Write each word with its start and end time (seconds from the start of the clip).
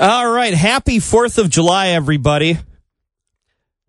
All 0.00 0.30
right. 0.30 0.54
Happy 0.54 0.98
4th 0.98 1.38
of 1.38 1.50
July, 1.50 1.88
everybody. 1.88 2.58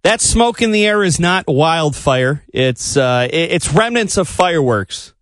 That 0.01 0.21
smoke 0.21 0.59
in 0.59 0.71
the 0.71 0.83
air 0.83 1.03
is 1.03 1.19
not 1.19 1.45
wildfire. 1.47 2.43
It's, 2.51 2.97
uh, 2.97 3.27
it's 3.31 3.71
remnants 3.71 4.17
of 4.17 4.27
fireworks. 4.27 5.13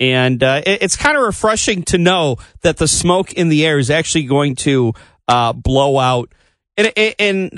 And 0.00 0.42
uh, 0.42 0.62
it's 0.66 0.96
kind 0.96 1.16
of 1.16 1.22
refreshing 1.22 1.84
to 1.84 1.98
know 1.98 2.38
that 2.62 2.78
the 2.78 2.88
smoke 2.88 3.32
in 3.32 3.50
the 3.50 3.64
air 3.64 3.78
is 3.78 3.88
actually 3.88 4.24
going 4.24 4.56
to 4.56 4.94
uh, 5.28 5.52
blow 5.52 5.96
out 6.00 6.32
in, 6.76 6.86
in, 6.86 7.50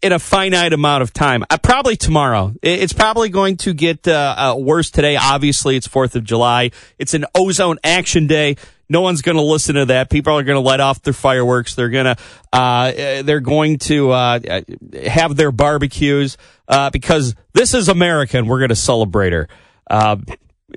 in 0.00 0.12
a 0.12 0.18
finite 0.18 0.72
amount 0.72 1.02
of 1.02 1.12
time. 1.12 1.44
Uh, 1.50 1.58
probably 1.58 1.96
tomorrow. 1.96 2.54
It's 2.62 2.94
probably 2.94 3.28
going 3.28 3.58
to 3.58 3.74
get 3.74 4.08
uh, 4.08 4.34
uh, 4.38 4.58
worse 4.58 4.90
today. 4.90 5.16
Obviously, 5.16 5.76
it's 5.76 5.86
4th 5.86 6.14
of 6.14 6.24
July. 6.24 6.70
It's 6.98 7.12
an 7.12 7.26
ozone 7.34 7.78
action 7.84 8.26
day. 8.26 8.56
No 8.88 9.00
one's 9.00 9.22
going 9.22 9.36
to 9.36 9.42
listen 9.42 9.74
to 9.74 9.86
that. 9.86 10.10
People 10.10 10.32
are 10.38 10.42
going 10.42 10.56
to 10.56 10.66
let 10.68 10.80
off 10.80 11.02
their 11.02 11.12
fireworks. 11.12 11.74
They're 11.74 11.88
going 11.88 12.16
to 12.16 12.16
uh, 12.52 13.22
they're 13.22 13.40
going 13.40 13.78
to 13.78 14.10
uh, 14.12 14.60
have 15.06 15.36
their 15.36 15.50
barbecues 15.50 16.36
uh, 16.68 16.90
because 16.90 17.34
this 17.52 17.74
is 17.74 17.88
America 17.88 18.38
and 18.38 18.48
we're 18.48 18.58
going 18.58 18.70
to 18.70 18.76
celebrate 18.76 19.32
her. 19.32 19.48
Uh, 19.88 20.18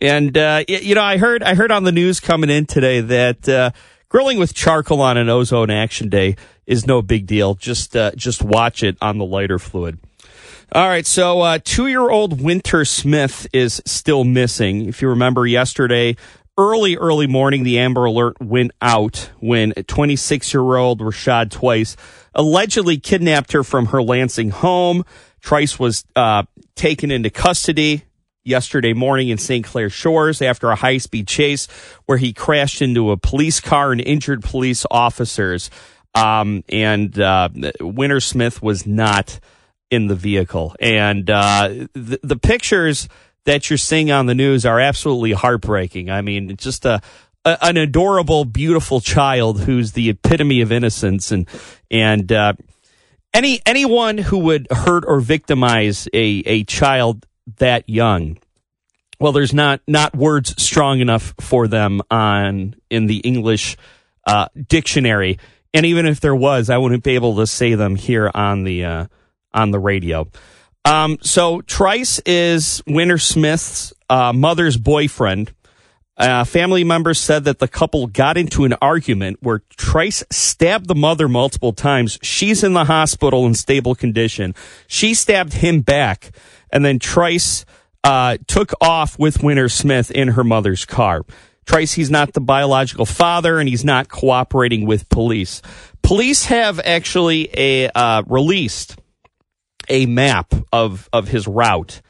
and 0.01 0.37
uh, 0.37 0.63
you 0.67 0.95
know, 0.95 1.03
I 1.03 1.17
heard 1.17 1.43
I 1.43 1.55
heard 1.55 1.71
on 1.71 1.83
the 1.83 1.91
news 1.91 2.19
coming 2.19 2.49
in 2.49 2.65
today 2.65 3.01
that 3.01 3.47
uh, 3.47 3.71
grilling 4.07 4.39
with 4.39 4.53
charcoal 4.53 5.01
on 5.01 5.17
an 5.17 5.29
ozone 5.29 5.69
action 5.69 6.09
day 6.09 6.35
is 6.65 6.87
no 6.87 7.01
big 7.01 7.27
deal. 7.27 7.53
Just 7.55 7.95
just 8.15 8.43
watch 8.43 8.83
it 8.83 8.97
on 9.01 9.17
the 9.17 9.25
lighter 9.25 9.59
fluid. 9.59 9.99
All 10.71 10.87
right, 10.87 11.05
so 11.05 11.41
uh, 11.41 11.57
two-year-old 11.63 12.43
Wynter 12.43 12.85
Smith 12.85 13.47
is 13.51 13.81
still 13.87 14.23
missing. 14.23 14.85
If 14.85 15.01
you 15.01 15.09
remember 15.09 15.47
yesterday, 15.47 16.15
early, 16.59 16.97
early 16.97 17.25
morning, 17.25 17.63
the 17.63 17.79
Amber 17.79 18.03
Alert 18.03 18.41
went 18.41 18.71
out 18.81 19.31
when 19.39 19.71
26 19.71 20.53
year 20.53 20.75
old 20.75 20.99
Rashad 20.99 21.57
Trice 21.57 21.95
allegedly 22.35 22.97
kidnapped 22.97 23.53
her 23.53 23.63
from 23.63 23.87
her 23.87 24.03
Lansing 24.03 24.49
home. 24.49 25.05
Trice 25.39 25.79
was 25.79 26.03
uh, 26.17 26.43
taken 26.75 27.11
into 27.11 27.29
custody 27.29 28.03
yesterday 28.43 28.91
morning 28.91 29.29
in 29.29 29.37
St. 29.37 29.63
Clair 29.65 29.89
Shores 29.89 30.41
after 30.41 30.69
a 30.69 30.75
high 30.75 30.97
speed 30.97 31.27
chase 31.27 31.67
where 32.05 32.17
he 32.17 32.33
crashed 32.33 32.81
into 32.81 33.11
a 33.11 33.17
police 33.17 33.61
car 33.61 33.93
and 33.93 34.01
injured 34.01 34.43
police 34.43 34.85
officers. 34.91 35.69
Um, 36.13 36.65
and 36.67 37.17
uh, 37.17 37.49
Wynter 37.79 38.19
Smith 38.19 38.61
was 38.61 38.85
not 38.85 39.39
in 39.89 40.07
the 40.07 40.15
vehicle. 40.15 40.75
And 40.81 41.29
uh, 41.29 41.69
the, 41.93 42.19
the 42.21 42.37
pictures 42.37 43.07
that 43.45 43.69
you're 43.69 43.77
seeing 43.77 44.11
on 44.11 44.25
the 44.25 44.35
news 44.35 44.65
are 44.65 44.79
absolutely 44.79 45.31
heartbreaking. 45.33 46.09
I 46.09 46.21
mean, 46.21 46.55
just 46.57 46.85
a, 46.85 47.01
a 47.45 47.57
an 47.61 47.77
adorable, 47.77 48.45
beautiful 48.45 49.01
child 49.01 49.61
who's 49.61 49.93
the 49.93 50.09
epitome 50.09 50.61
of 50.61 50.71
innocence, 50.71 51.31
and 51.31 51.47
and 51.89 52.31
uh, 52.31 52.53
any 53.33 53.61
anyone 53.65 54.17
who 54.17 54.39
would 54.39 54.67
hurt 54.71 55.03
or 55.07 55.19
victimize 55.19 56.07
a 56.13 56.43
a 56.45 56.63
child 56.63 57.25
that 57.57 57.87
young. 57.89 58.37
Well, 59.19 59.31
there's 59.31 59.53
not 59.53 59.81
not 59.87 60.15
words 60.15 60.61
strong 60.61 60.99
enough 60.99 61.33
for 61.39 61.67
them 61.67 62.01
on 62.09 62.75
in 62.89 63.07
the 63.07 63.17
English 63.17 63.77
uh, 64.25 64.47
dictionary, 64.67 65.39
and 65.73 65.85
even 65.85 66.05
if 66.05 66.19
there 66.19 66.35
was, 66.35 66.69
I 66.69 66.77
wouldn't 66.77 67.03
be 67.03 67.15
able 67.15 67.37
to 67.37 67.47
say 67.47 67.75
them 67.75 67.95
here 67.95 68.31
on 68.33 68.63
the 68.63 68.85
uh, 68.85 69.05
on 69.53 69.71
the 69.71 69.79
radio. 69.79 70.27
Um, 70.85 71.17
so 71.21 71.61
Trice 71.61 72.19
is 72.25 72.81
Wynter 72.87 73.17
Smith's 73.17 73.93
uh, 74.09 74.33
mother's 74.33 74.77
boyfriend. 74.77 75.53
Uh, 76.17 76.43
family 76.43 76.83
members 76.83 77.17
said 77.17 77.45
that 77.45 77.59
the 77.59 77.67
couple 77.67 78.07
got 78.07 78.37
into 78.37 78.65
an 78.65 78.73
argument 78.81 79.37
where 79.41 79.61
Trice 79.77 80.21
stabbed 80.29 80.87
the 80.87 80.95
mother 80.95 81.29
multiple 81.29 81.71
times. 81.71 82.19
She's 82.21 82.61
in 82.61 82.73
the 82.73 82.83
hospital 82.83 83.45
in 83.45 83.53
stable 83.53 83.95
condition. 83.95 84.53
She 84.87 85.13
stabbed 85.13 85.53
him 85.53 85.79
back, 85.79 86.31
and 86.71 86.83
then 86.83 86.99
Trice 86.99 87.65
uh, 88.03 88.37
took 88.47 88.73
off 88.81 89.17
with 89.17 89.41
Wynter 89.41 89.69
Smith 89.69 90.11
in 90.11 90.29
her 90.29 90.43
mother's 90.43 90.83
car. 90.83 91.23
Trice, 91.65 91.93
he's 91.93 92.09
not 92.09 92.33
the 92.33 92.41
biological 92.41 93.05
father, 93.05 93.59
and 93.59 93.69
he's 93.69 93.85
not 93.85 94.09
cooperating 94.09 94.85
with 94.85 95.07
police. 95.07 95.61
Police 96.01 96.45
have 96.45 96.81
actually 96.83 97.49
a 97.53 97.89
uh, 97.95 98.23
released 98.27 98.97
a 99.89 100.05
map 100.05 100.53
of 100.71 101.09
of 101.11 101.27
his 101.27 101.47
route 101.47 102.01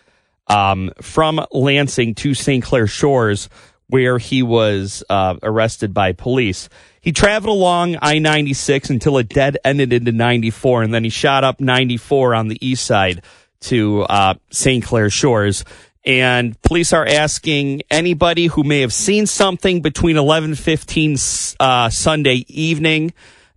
um, 0.48 0.92
from 1.02 1.46
Lansing 1.52 2.16
to 2.16 2.34
St. 2.34 2.64
Clair 2.64 2.88
Shores, 2.88 3.50
where 3.88 4.18
he 4.18 4.44
was 4.44 5.04
uh, 5.10 5.36
arrested 5.42 5.94
by 5.94 6.14
police. 6.14 6.70
He 7.02 7.12
traveled 7.12 7.56
along 7.56 7.98
I 8.02 8.20
96 8.20 8.90
until 8.90 9.18
it 9.18 9.30
dead 9.30 9.58
ended 9.64 9.94
into 9.94 10.12
94, 10.12 10.84
and 10.84 10.94
then 10.94 11.04
he 11.04 11.10
shot 11.10 11.44
up 11.44 11.60
94 11.60 12.36
on 12.36 12.50
the 12.50 12.66
east 12.66 12.86
side 12.86 13.24
to 13.62 14.02
uh, 14.04 14.36
St. 14.52 14.84
Clair 14.84 15.10
Shores. 15.10 15.64
And 16.06 16.60
police 16.62 16.94
are 16.94 17.06
asking 17.06 17.84
anybody 17.92 18.48
who 18.48 18.64
may 18.64 18.82
have 18.82 18.94
seen 18.94 19.26
something 19.28 19.82
between 19.82 20.16
11:15 20.16 21.56
uh, 21.60 21.90
Sunday 21.90 22.46
evening 22.48 23.14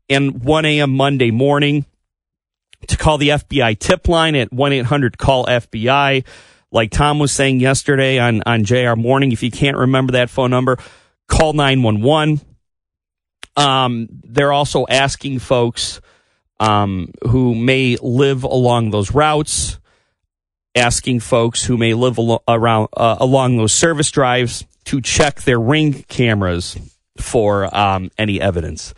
and 0.09 0.43
1 0.45 0.65
a.m. 0.65 0.91
Monday 0.91 1.31
morning 1.31 1.87
to 2.89 2.97
call 2.97 3.19
the 3.19 3.31
FBI 3.31 3.79
tip 3.79 4.09
line 4.09 4.35
at 4.35 4.53
1 4.53 4.73
800 4.73 5.19
call 5.19 5.47
FBI. 5.47 6.25
Like 6.71 6.91
Tom 6.91 7.19
was 7.19 7.33
saying 7.33 7.61
yesterday 7.61 8.19
on, 8.19 8.43
on 8.47 8.65
JR 8.65 8.95
Morning, 8.97 9.33
if 9.33 9.43
you 9.43 9.51
can't 9.51 9.77
remember 9.77 10.13
that 10.13 10.31
phone 10.31 10.51
number, 10.51 10.79
call 11.29 11.53
911. 11.53 12.41
Um, 13.57 14.09
they're 14.25 14.53
also 14.53 14.87
asking 14.89 15.41
folks 15.41 16.01
um, 16.59 17.13
who 17.29 17.55
may 17.55 17.97
live 18.01 18.45
along 18.45 18.91
those 18.91 19.13
routes, 19.13 19.79
asking 20.75 21.21
folks 21.21 21.65
who 21.65 21.77
may 21.77 21.93
live 21.93 22.19
al- 22.19 22.43
around 22.49 22.89
uh, 22.97 23.17
along 23.21 23.57
those 23.59 23.75
service 23.75 24.11
drives 24.11 24.65
to 24.85 25.01
check 25.01 25.43
their 25.43 25.61
ring 25.61 26.05
cameras 26.09 26.77
for 27.19 27.75
um, 27.77 28.11
any 28.17 28.41
evidence. 28.41 28.95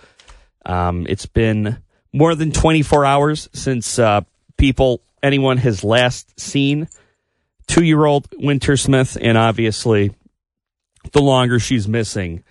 Um, 0.65 1.07
it's 1.09 1.27
been 1.27 1.79
more 2.15 2.37
than 2.37 2.53
24 2.53 3.05
hours 3.05 3.49
since 3.53 3.99
uh, 3.99 4.21
people, 4.57 5.03
anyone 5.21 5.59
has 5.59 5.83
last 5.83 6.39
seen 6.39 6.89
two 7.67 7.85
year 7.85 8.05
old 8.05 8.29
Wynter 8.39 8.79
Smith. 8.79 9.19
And 9.21 9.37
obviously, 9.37 10.15
the 11.13 11.21
longer 11.21 11.59
she's 11.59 11.89
missing, 11.89 12.45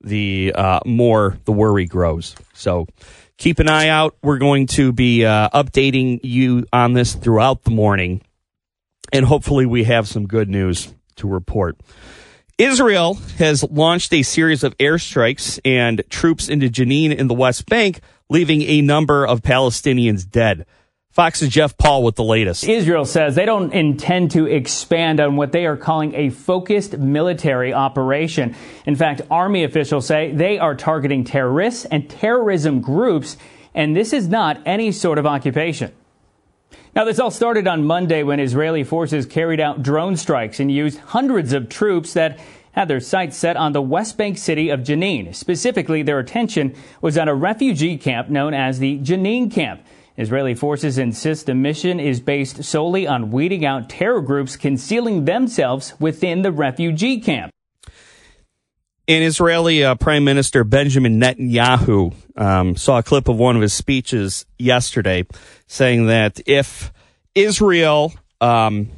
the 0.00 0.54
uh, 0.54 0.80
more 0.86 1.38
the 1.44 1.52
worry 1.52 1.84
grows. 1.84 2.34
So 2.54 2.86
keep 3.36 3.58
an 3.58 3.68
eye 3.68 3.88
out. 3.88 4.16
We're 4.22 4.38
going 4.38 4.66
to 4.68 4.90
be 4.90 5.26
uh, 5.26 5.50
updating 5.50 6.20
you 6.22 6.66
on 6.72 6.94
this 6.94 7.14
throughout 7.14 7.64
the 7.64 7.70
morning. 7.72 8.22
And 9.12 9.26
hopefully, 9.26 9.66
we 9.66 9.84
have 9.84 10.08
some 10.08 10.26
good 10.26 10.48
news 10.48 10.94
to 11.16 11.28
report. 11.28 11.78
Israel 12.56 13.14
has 13.38 13.64
launched 13.64 14.14
a 14.14 14.22
series 14.22 14.64
of 14.64 14.76
airstrikes 14.78 15.58
and 15.64 16.02
troops 16.08 16.48
into 16.48 16.68
Jenin 16.68 17.14
in 17.14 17.26
the 17.26 17.34
West 17.34 17.66
Bank 17.66 18.00
leaving 18.30 18.62
a 18.62 18.80
number 18.80 19.26
of 19.26 19.42
Palestinians 19.42 20.28
dead. 20.28 20.64
Fox's 21.10 21.48
Jeff 21.48 21.76
Paul 21.76 22.04
with 22.04 22.14
the 22.14 22.22
latest. 22.22 22.62
Israel 22.64 23.04
says 23.04 23.34
they 23.34 23.44
don't 23.44 23.72
intend 23.74 24.30
to 24.30 24.46
expand 24.46 25.18
on 25.18 25.34
what 25.34 25.50
they 25.50 25.66
are 25.66 25.76
calling 25.76 26.14
a 26.14 26.30
focused 26.30 26.96
military 26.96 27.74
operation. 27.74 28.54
In 28.86 28.94
fact, 28.94 29.22
Army 29.28 29.64
officials 29.64 30.06
say 30.06 30.30
they 30.32 30.58
are 30.60 30.76
targeting 30.76 31.24
terrorists 31.24 31.84
and 31.84 32.08
terrorism 32.08 32.80
groups, 32.80 33.36
and 33.74 33.96
this 33.96 34.12
is 34.12 34.28
not 34.28 34.62
any 34.64 34.92
sort 34.92 35.18
of 35.18 35.26
occupation. 35.26 35.92
Now, 36.94 37.04
this 37.04 37.18
all 37.18 37.30
started 37.32 37.66
on 37.66 37.84
Monday 37.84 38.22
when 38.22 38.38
Israeli 38.38 38.84
forces 38.84 39.26
carried 39.26 39.60
out 39.60 39.82
drone 39.82 40.16
strikes 40.16 40.60
and 40.60 40.70
used 40.70 40.98
hundreds 40.98 41.52
of 41.52 41.68
troops 41.68 42.14
that 42.14 42.38
had 42.72 42.88
their 42.88 43.00
sights 43.00 43.36
set 43.36 43.56
on 43.56 43.72
the 43.72 43.82
West 43.82 44.16
Bank 44.16 44.38
city 44.38 44.70
of 44.70 44.80
Jenin. 44.80 45.34
Specifically, 45.34 46.02
their 46.02 46.18
attention 46.18 46.74
was 47.00 47.18
on 47.18 47.28
a 47.28 47.34
refugee 47.34 47.96
camp 47.96 48.28
known 48.28 48.54
as 48.54 48.78
the 48.78 48.98
Jenin 48.98 49.50
Camp. 49.52 49.82
Israeli 50.16 50.54
forces 50.54 50.98
insist 50.98 51.46
the 51.46 51.54
mission 51.54 51.98
is 51.98 52.20
based 52.20 52.62
solely 52.62 53.06
on 53.06 53.30
weeding 53.30 53.64
out 53.64 53.88
terror 53.88 54.20
groups 54.20 54.56
concealing 54.56 55.24
themselves 55.24 55.94
within 55.98 56.42
the 56.42 56.52
refugee 56.52 57.20
camp. 57.20 57.52
In 59.06 59.22
Israeli 59.22 59.82
uh, 59.82 59.94
Prime 59.94 60.24
Minister 60.24 60.62
Benjamin 60.62 61.20
Netanyahu 61.20 62.14
um, 62.36 62.76
saw 62.76 62.98
a 62.98 63.02
clip 63.02 63.28
of 63.28 63.38
one 63.38 63.56
of 63.56 63.62
his 63.62 63.72
speeches 63.72 64.46
yesterday 64.58 65.26
saying 65.66 66.06
that 66.06 66.40
if 66.46 66.92
Israel 67.34 68.12
um, 68.40 68.90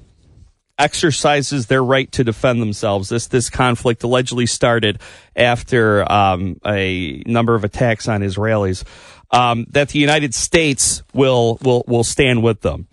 exercises 0.83 1.67
their 1.67 1.83
right 1.83 2.11
to 2.13 2.25
defend 2.25 2.61
themselves. 2.61 3.09
This 3.09 3.27
this 3.29 3.49
conflict 3.49 4.03
allegedly 4.03 4.47
started 4.47 5.01
after 5.37 6.11
um, 6.11 6.59
a 6.67 7.23
number 7.27 7.55
of 7.55 7.65
attacks 7.65 8.09
on 8.09 8.21
Israelis. 8.21 8.85
Um, 9.31 9.67
that 9.71 9.89
the 9.91 9.99
United 9.99 10.35
States 10.35 11.03
will 11.15 11.59
will 11.63 11.85
will 11.87 12.05
stand 12.05 12.43
with 12.43 12.61
them. 12.61 12.89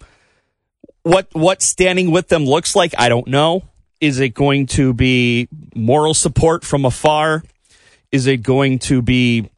What 1.04 1.28
what 1.34 1.62
standing 1.62 2.12
with 2.12 2.28
them 2.28 2.46
looks 2.46 2.76
like, 2.76 2.94
I 2.98 3.10
don't 3.10 3.28
know. 3.28 3.64
Is 4.00 4.20
it 4.20 4.30
going 4.30 4.68
to 4.68 4.94
be 4.94 5.50
moral 5.76 6.14
support 6.14 6.64
from 6.64 6.86
afar? 6.86 7.44
Is 8.12 8.28
it 8.28 8.38
going 8.38 8.80
to 8.80 9.02
be 9.02 9.50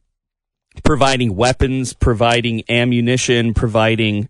providing 0.83 1.35
weapons, 1.35 1.93
providing 1.93 2.63
ammunition, 2.69 3.53
providing 3.53 4.27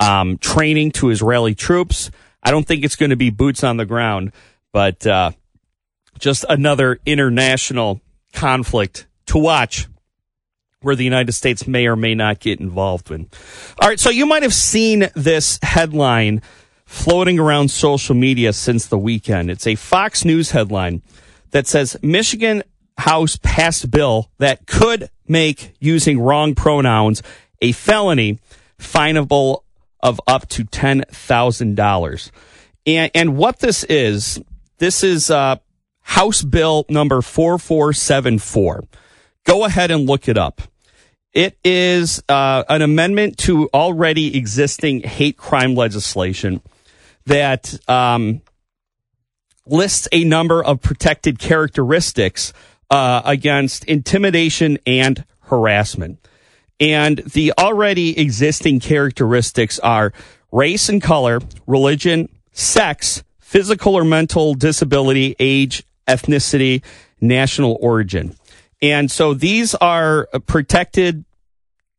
um, 0.00 0.38
training 0.38 0.90
to 0.92 1.10
Israeli 1.10 1.54
troops. 1.54 2.10
I 2.42 2.50
don't 2.50 2.66
think 2.66 2.84
it's 2.84 2.96
going 2.96 3.10
to 3.10 3.16
be 3.16 3.30
boots 3.30 3.62
on 3.62 3.76
the 3.76 3.86
ground, 3.86 4.32
but 4.72 5.06
uh, 5.06 5.32
just 6.18 6.44
another 6.48 6.98
international 7.06 8.00
conflict 8.32 9.06
to 9.26 9.38
watch 9.38 9.86
where 10.80 10.96
the 10.96 11.04
United 11.04 11.32
States 11.32 11.66
may 11.66 11.86
or 11.86 11.96
may 11.96 12.14
not 12.14 12.40
get 12.40 12.60
involved 12.60 13.10
in. 13.10 13.28
All 13.80 13.88
right, 13.88 14.00
so 14.00 14.10
you 14.10 14.26
might 14.26 14.42
have 14.42 14.54
seen 14.54 15.08
this 15.14 15.58
headline 15.62 16.42
floating 16.84 17.38
around 17.38 17.70
social 17.70 18.14
media 18.14 18.52
since 18.52 18.86
the 18.86 18.98
weekend. 18.98 19.50
It's 19.50 19.66
a 19.66 19.76
Fox 19.76 20.24
News 20.24 20.50
headline 20.50 21.02
that 21.52 21.66
says 21.66 21.96
Michigan 22.02 22.62
House 22.98 23.38
passed 23.42 23.90
bill 23.90 24.30
that 24.38 24.66
could 24.66 25.08
make 25.26 25.74
using 25.80 26.20
wrong 26.20 26.54
pronouns 26.54 27.22
a 27.60 27.72
felony, 27.72 28.38
finable 28.78 29.64
of 30.02 30.20
up 30.26 30.48
to 30.50 30.64
$10,000. 30.64 32.30
And, 32.86 33.10
and 33.14 33.36
what 33.36 33.60
this 33.60 33.84
is, 33.84 34.40
this 34.78 35.04
is 35.04 35.30
uh, 35.30 35.56
House 36.00 36.42
Bill 36.42 36.84
number 36.88 37.22
4474. 37.22 38.84
Go 39.44 39.64
ahead 39.64 39.90
and 39.90 40.06
look 40.06 40.28
it 40.28 40.38
up. 40.38 40.62
It 41.32 41.56
is 41.64 42.22
uh, 42.28 42.64
an 42.68 42.82
amendment 42.82 43.38
to 43.38 43.68
already 43.72 44.36
existing 44.36 45.00
hate 45.00 45.38
crime 45.38 45.74
legislation 45.74 46.60
that 47.24 47.78
um, 47.88 48.42
lists 49.66 50.08
a 50.12 50.24
number 50.24 50.62
of 50.62 50.82
protected 50.82 51.38
characteristics 51.38 52.52
uh, 52.90 53.22
against 53.24 53.84
intimidation 53.84 54.78
and 54.86 55.24
harassment. 55.44 56.28
And 56.82 57.18
the 57.18 57.52
already 57.56 58.18
existing 58.18 58.80
characteristics 58.80 59.78
are 59.78 60.12
race 60.50 60.88
and 60.88 61.00
color, 61.00 61.40
religion, 61.64 62.28
sex, 62.50 63.22
physical 63.38 63.94
or 63.94 64.02
mental 64.04 64.54
disability, 64.54 65.36
age, 65.38 65.84
ethnicity, 66.08 66.82
national 67.20 67.78
origin. 67.80 68.34
And 68.82 69.08
so 69.12 69.32
these 69.32 69.76
are 69.76 70.26
protected 70.46 71.24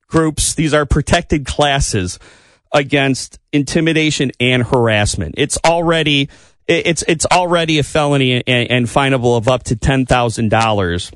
groups, 0.08 0.54
these 0.54 0.74
are 0.74 0.86
protected 0.86 1.46
classes 1.46 2.20
against 2.74 3.40
intimidation 3.54 4.32
and 4.42 4.64
harassment. 4.64 5.36
It's 5.38 5.58
already 5.64 6.28
it's 6.68 7.06
it's 7.08 7.26
already 7.26 7.80
a 7.80 7.84
felony 7.84 8.44
and, 8.46 8.70
and 8.70 8.86
finable 8.88 9.38
of 9.38 9.48
up 9.48 9.64
to 9.64 9.78
ten 9.78 10.06
thousand 10.06 10.50
dollars 10.50 11.10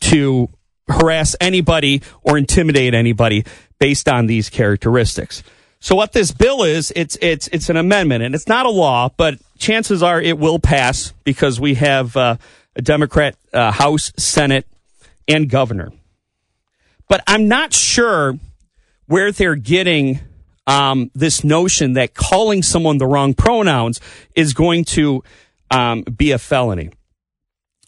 to 0.00 0.48
harass 0.92 1.34
anybody 1.40 2.02
or 2.22 2.38
intimidate 2.38 2.94
anybody 2.94 3.44
based 3.78 4.08
on 4.08 4.26
these 4.26 4.48
characteristics. 4.48 5.42
So 5.82 5.96
what 5.96 6.12
this 6.12 6.30
bill 6.30 6.62
is, 6.62 6.92
it's 6.94 7.18
it's 7.20 7.48
it's 7.48 7.68
an 7.68 7.76
amendment 7.76 8.22
and 8.22 8.36
it's 8.36 8.46
not 8.46 8.66
a 8.66 8.70
law, 8.70 9.10
but 9.16 9.40
chances 9.58 10.00
are 10.00 10.20
it 10.20 10.38
will 10.38 10.60
pass 10.60 11.12
because 11.24 11.58
we 11.58 11.74
have 11.74 12.16
uh, 12.16 12.36
a 12.76 12.82
Democrat 12.82 13.34
uh, 13.52 13.72
House, 13.72 14.12
Senate, 14.16 14.64
and 15.26 15.50
governor. 15.50 15.90
But 17.08 17.24
I'm 17.26 17.48
not 17.48 17.72
sure 17.72 18.38
where 19.06 19.32
they're 19.32 19.56
getting 19.56 20.20
um, 20.68 21.10
this 21.16 21.42
notion 21.42 21.94
that 21.94 22.14
calling 22.14 22.62
someone 22.62 22.98
the 22.98 23.06
wrong 23.08 23.34
pronouns 23.34 24.00
is 24.36 24.54
going 24.54 24.84
to 24.84 25.24
um, 25.72 26.02
be 26.02 26.30
a 26.30 26.38
felony. 26.38 26.90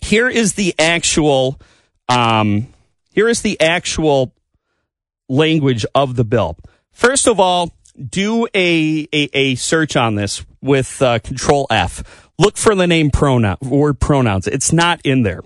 Here 0.01 0.29
is 0.29 0.55
the 0.55 0.75
actual. 0.81 1.61
Um, 2.09 2.74
here 3.15 3.29
is 3.29 3.43
the 3.43 3.59
actual 3.61 4.35
language 5.29 5.87
of 5.95 6.17
the 6.17 6.25
bill. 6.25 6.59
First 6.91 7.29
of 7.29 7.39
all, 7.39 7.73
do 7.97 8.47
a 8.55 9.09
a, 9.13 9.29
a 9.33 9.55
search 9.55 9.97
on 9.97 10.17
this 10.17 10.45
with 10.61 11.01
uh, 11.01 11.21
Control 11.21 11.69
F. 11.71 12.31
Look 12.39 12.57
for 12.57 12.75
the 12.75 12.89
name 12.89 13.11
pronoun 13.11 13.57
word 13.63 14.01
pronouns. 14.01 14.49
It's 14.49 14.73
not 14.73 15.01
in 15.05 15.23
there. 15.23 15.43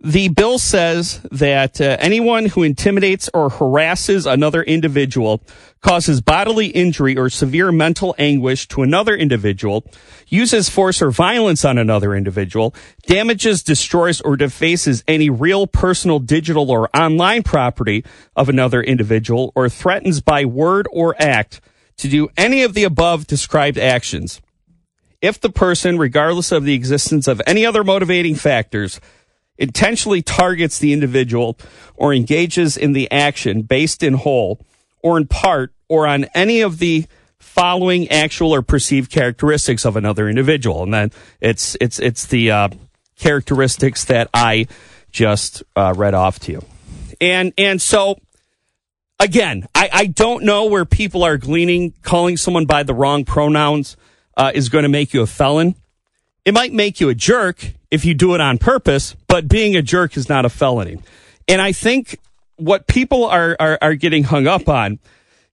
The 0.00 0.28
bill 0.28 0.60
says 0.60 1.20
that 1.32 1.80
uh, 1.80 1.96
anyone 1.98 2.46
who 2.46 2.62
intimidates 2.62 3.28
or 3.34 3.50
harasses 3.50 4.26
another 4.26 4.62
individual, 4.62 5.42
causes 5.80 6.20
bodily 6.20 6.68
injury 6.68 7.16
or 7.16 7.28
severe 7.28 7.72
mental 7.72 8.14
anguish 8.16 8.68
to 8.68 8.82
another 8.82 9.16
individual, 9.16 9.84
uses 10.28 10.68
force 10.68 11.02
or 11.02 11.10
violence 11.10 11.64
on 11.64 11.78
another 11.78 12.14
individual, 12.14 12.76
damages, 13.06 13.64
destroys, 13.64 14.20
or 14.20 14.36
defaces 14.36 15.02
any 15.08 15.30
real 15.30 15.66
personal, 15.66 16.20
digital, 16.20 16.70
or 16.70 16.88
online 16.96 17.42
property 17.42 18.04
of 18.36 18.48
another 18.48 18.80
individual, 18.80 19.52
or 19.56 19.68
threatens 19.68 20.20
by 20.20 20.44
word 20.44 20.86
or 20.92 21.16
act 21.20 21.60
to 21.96 22.08
do 22.08 22.28
any 22.36 22.62
of 22.62 22.74
the 22.74 22.84
above 22.84 23.26
described 23.26 23.78
actions. 23.78 24.40
If 25.20 25.40
the 25.40 25.50
person, 25.50 25.98
regardless 25.98 26.52
of 26.52 26.62
the 26.62 26.74
existence 26.74 27.26
of 27.26 27.42
any 27.44 27.66
other 27.66 27.82
motivating 27.82 28.36
factors, 28.36 29.00
intentionally 29.58 30.22
targets 30.22 30.78
the 30.78 30.92
individual 30.92 31.58
or 31.96 32.14
engages 32.14 32.76
in 32.76 32.92
the 32.92 33.10
action 33.10 33.62
based 33.62 34.02
in 34.02 34.14
whole 34.14 34.60
or 35.02 35.18
in 35.18 35.26
part 35.26 35.72
or 35.88 36.06
on 36.06 36.24
any 36.34 36.60
of 36.60 36.78
the 36.78 37.06
following 37.38 38.08
actual 38.08 38.54
or 38.54 38.62
perceived 38.62 39.10
characteristics 39.10 39.84
of 39.84 39.96
another 39.96 40.28
individual. 40.28 40.82
And 40.82 40.94
then 40.94 41.12
it's, 41.40 41.76
it's, 41.80 41.98
it's 41.98 42.26
the 42.26 42.50
uh, 42.50 42.68
characteristics 43.18 44.04
that 44.06 44.28
I 44.32 44.68
just 45.10 45.62
uh, 45.74 45.94
read 45.96 46.14
off 46.14 46.38
to 46.40 46.52
you. 46.52 46.64
And, 47.20 47.52
and 47.58 47.82
so 47.82 48.18
again, 49.18 49.66
I, 49.74 49.90
I 49.92 50.06
don't 50.06 50.44
know 50.44 50.66
where 50.66 50.84
people 50.84 51.24
are 51.24 51.36
gleaning 51.36 51.94
calling 52.02 52.36
someone 52.36 52.66
by 52.66 52.82
the 52.82 52.94
wrong 52.94 53.24
pronouns 53.24 53.96
uh, 54.36 54.52
is 54.54 54.68
going 54.68 54.84
to 54.84 54.88
make 54.88 55.12
you 55.12 55.22
a 55.22 55.26
felon. 55.26 55.74
It 56.48 56.54
might 56.54 56.72
make 56.72 56.98
you 56.98 57.10
a 57.10 57.14
jerk 57.14 57.74
if 57.90 58.06
you 58.06 58.14
do 58.14 58.34
it 58.34 58.40
on 58.40 58.56
purpose, 58.56 59.14
but 59.26 59.48
being 59.48 59.76
a 59.76 59.82
jerk 59.82 60.16
is 60.16 60.30
not 60.30 60.46
a 60.46 60.48
felony. 60.48 60.96
And 61.46 61.60
I 61.60 61.72
think 61.72 62.18
what 62.56 62.86
people 62.86 63.26
are, 63.26 63.54
are, 63.60 63.78
are 63.82 63.94
getting 63.94 64.24
hung 64.24 64.46
up 64.46 64.66
on 64.66 64.98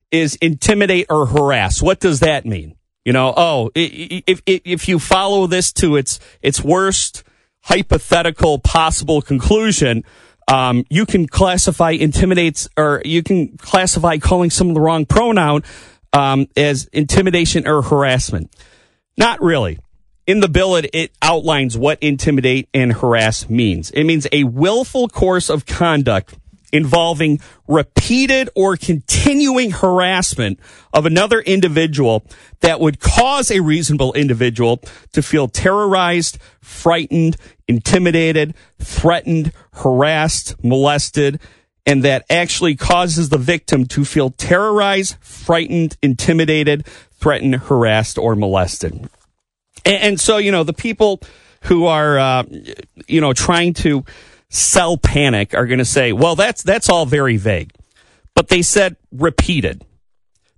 is 0.09 0.36
intimidate 0.36 1.07
or 1.09 1.25
harass. 1.25 1.81
What 1.81 2.00
does 2.00 2.21
that 2.21 2.45
mean? 2.45 2.77
You 3.03 3.12
know, 3.12 3.33
oh, 3.36 3.71
if, 3.75 4.42
if, 4.45 4.62
if 4.65 4.88
you 4.88 4.97
follow 4.97 5.47
this 5.47 5.74
to 5.74 5.97
its, 5.97 6.21
its 6.42 6.63
worst 6.63 7.25
hypothetical 7.63 8.59
possible 8.59 9.21
conclusion, 9.21 10.06
um, 10.48 10.86
you 10.89 11.06
can 11.06 11.27
classify 11.27 11.91
intimidates 11.91 12.69
or 12.77 13.01
you 13.03 13.21
can 13.21 13.57
classify 13.57 14.18
calling 14.18 14.50
someone 14.50 14.75
the 14.75 14.80
wrong 14.80 15.06
pronoun 15.06 15.62
um, 16.13 16.48
as 16.55 16.86
intimidation 16.93 17.67
or 17.67 17.81
harassment. 17.81 18.50
Not 19.17 19.41
really 19.41 19.79
in 20.27 20.39
the 20.39 20.50
bill, 20.50 20.75
it, 20.75 20.89
it, 20.94 21.12
outlines 21.22 21.77
what 21.77 22.00
intimidate 22.01 22.67
and 22.74 22.94
harass 22.94 23.50
means. 23.50 23.91
It 23.91 24.03
means 24.03 24.27
a 24.32 24.44
willful 24.44 25.08
course 25.08 25.50
of 25.50 25.65
conduct 25.65 26.36
involving 26.72 27.39
repeated 27.67 28.50
or 28.55 28.75
continuing 28.75 29.72
harassment 29.72 30.60
of 30.94 31.05
another 31.05 31.39
individual 31.39 32.25
that 32.60 32.79
would 32.79 33.00
cause 33.00 33.50
a 33.50 33.62
reasonable 33.62 34.13
individual 34.13 34.82
to 35.13 35.22
feel 35.22 35.48
terrorized, 35.48 36.38
frightened, 36.60 37.38
intimidated, 37.67 38.53
threatened, 38.79 39.53
harassed, 39.74 40.62
molested, 40.63 41.39
and 41.86 42.03
that 42.03 42.25
actually 42.29 42.75
causes 42.75 43.29
the 43.29 43.38
victim 43.38 43.86
to 43.86 44.03
feel 44.03 44.32
terrorized, 44.32 45.15
frightened, 45.22 45.96
intimidated, 46.01 46.86
threatened, 47.13 47.55
harassed, 47.55 48.17
or 48.17 48.36
molested. 48.36 49.08
And, 49.84 49.96
and 49.96 50.20
so, 50.20 50.38
you 50.38 50.51
know, 50.51 50.63
the 50.63 50.74
people 50.74 51.22
who 51.62 51.86
are, 51.86 52.17
uh, 52.17 52.44
you 53.08 53.22
know, 53.22 53.34
trying 53.34 53.74
to 53.74 54.05
sell 54.50 54.98
panic 54.98 55.53
are 55.53 55.65
going 55.65 55.79
to 55.79 55.86
say, 55.86 56.13
well, 56.13 56.36
that's, 56.36 56.63
that's 56.63 56.89
all 56.89 57.05
very 57.05 57.38
vague. 57.38 57.74
But 58.36 58.50
they 58.50 58.62
said 58.62 58.96
repeated. 59.12 59.84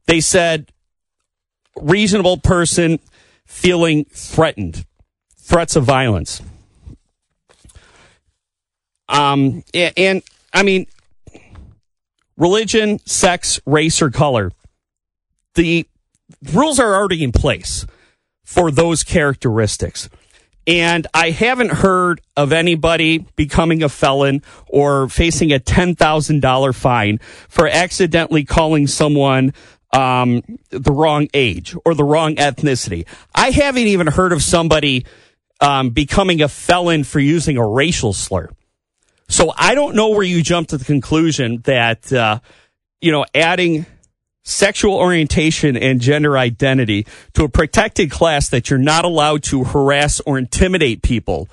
They 0.05 0.19
said 0.19 0.71
reasonable 1.75 2.37
person 2.37 2.99
feeling 3.45 4.05
threatened, 4.05 4.85
threats 5.37 5.75
of 5.75 5.83
violence. 5.83 6.41
Um, 9.09 9.63
and, 9.73 9.93
and 9.95 10.23
I 10.53 10.63
mean, 10.63 10.87
religion, 12.35 12.99
sex, 13.05 13.59
race, 13.65 14.01
or 14.01 14.09
color. 14.09 14.51
The 15.55 15.87
rules 16.53 16.79
are 16.79 16.95
already 16.95 17.23
in 17.23 17.31
place 17.31 17.85
for 18.47 18.71
those 18.71 19.03
characteristics. 19.03 20.09
And 20.65 21.05
I 21.13 21.31
haven't 21.31 21.69
heard 21.69 22.21
of 22.37 22.53
anybody 22.53 23.25
becoming 23.35 23.83
a 23.83 23.89
felon 23.89 24.41
or 24.67 25.09
facing 25.09 25.51
a 25.51 25.59
$10,000 25.59 26.75
fine 26.75 27.17
for 27.49 27.67
accidentally 27.67 28.45
calling 28.45 28.87
someone 28.87 29.53
um, 29.91 30.43
the 30.69 30.93
wrong 30.93 31.27
age 31.33 31.75
or 31.83 31.93
the 31.93 32.05
wrong 32.05 32.35
ethnicity. 32.37 33.05
I 33.35 33.51
haven't 33.51 33.87
even 33.87 34.07
heard 34.07 34.31
of 34.31 34.41
somebody 34.41 35.05
um, 35.59 35.89
becoming 35.89 36.41
a 36.41 36.47
felon 36.47 37.03
for 37.03 37.19
using 37.19 37.57
a 37.57 37.67
racial 37.67 38.13
slur. 38.13 38.49
So 39.27 39.51
I 39.57 39.75
don't 39.75 39.93
know 39.93 40.11
where 40.11 40.23
you 40.23 40.41
jump 40.41 40.69
to 40.69 40.77
the 40.77 40.85
conclusion 40.85 41.59
that, 41.65 42.13
uh, 42.13 42.39
you 43.01 43.11
know, 43.11 43.25
adding 43.35 43.85
sexual 44.47 44.95
orientation 44.95 45.75
and 45.75 45.99
gender 45.99 46.37
identity 46.37 47.05
to 47.33 47.43
a 47.43 47.49
protected 47.49 48.09
class 48.09 48.47
that 48.49 48.69
you're 48.69 48.79
not 48.79 49.03
allowed 49.03 49.43
to 49.43 49.65
harass 49.65 50.21
or 50.21 50.37
intimidate 50.37 51.01
people 51.01 51.49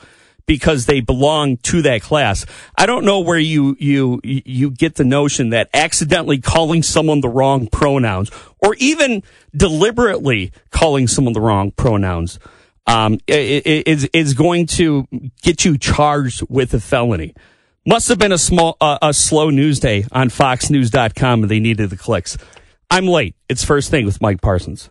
because 0.46 0.86
they 0.86 1.00
belong 1.00 1.56
to 1.56 1.82
that 1.82 2.02
class. 2.02 2.46
I 2.76 2.86
don't 2.86 3.04
know 3.04 3.20
where 3.20 3.38
you, 3.38 3.76
you, 3.80 4.20
you 4.22 4.70
get 4.70 4.94
the 4.94 5.04
notion 5.04 5.50
that 5.50 5.70
accidentally 5.74 6.38
calling 6.38 6.82
someone 6.82 7.20
the 7.20 7.28
wrong 7.28 7.66
pronouns 7.66 8.30
or 8.62 8.76
even 8.76 9.22
deliberately 9.56 10.52
calling 10.70 11.08
someone 11.08 11.32
the 11.32 11.40
wrong 11.40 11.72
pronouns, 11.72 12.38
um, 12.86 13.18
is, 13.26 14.04
is 14.12 14.34
going 14.34 14.66
to 14.66 15.08
get 15.42 15.64
you 15.64 15.78
charged 15.78 16.42
with 16.48 16.74
a 16.74 16.80
felony. 16.80 17.34
Must 17.86 18.08
have 18.08 18.18
been 18.18 18.32
a 18.32 18.38
small, 18.38 18.76
uh, 18.80 18.98
a 19.02 19.12
slow 19.12 19.50
news 19.50 19.80
day 19.80 20.06
on 20.12 20.28
foxnews.com 20.28 21.42
and 21.42 21.50
they 21.50 21.60
needed 21.60 21.90
the 21.90 21.96
clicks. 21.96 22.38
I'm 22.94 23.08
late. 23.08 23.34
It's 23.48 23.64
first 23.64 23.90
thing 23.90 24.06
with 24.06 24.20
Mike 24.20 24.40
Parsons. 24.40 24.88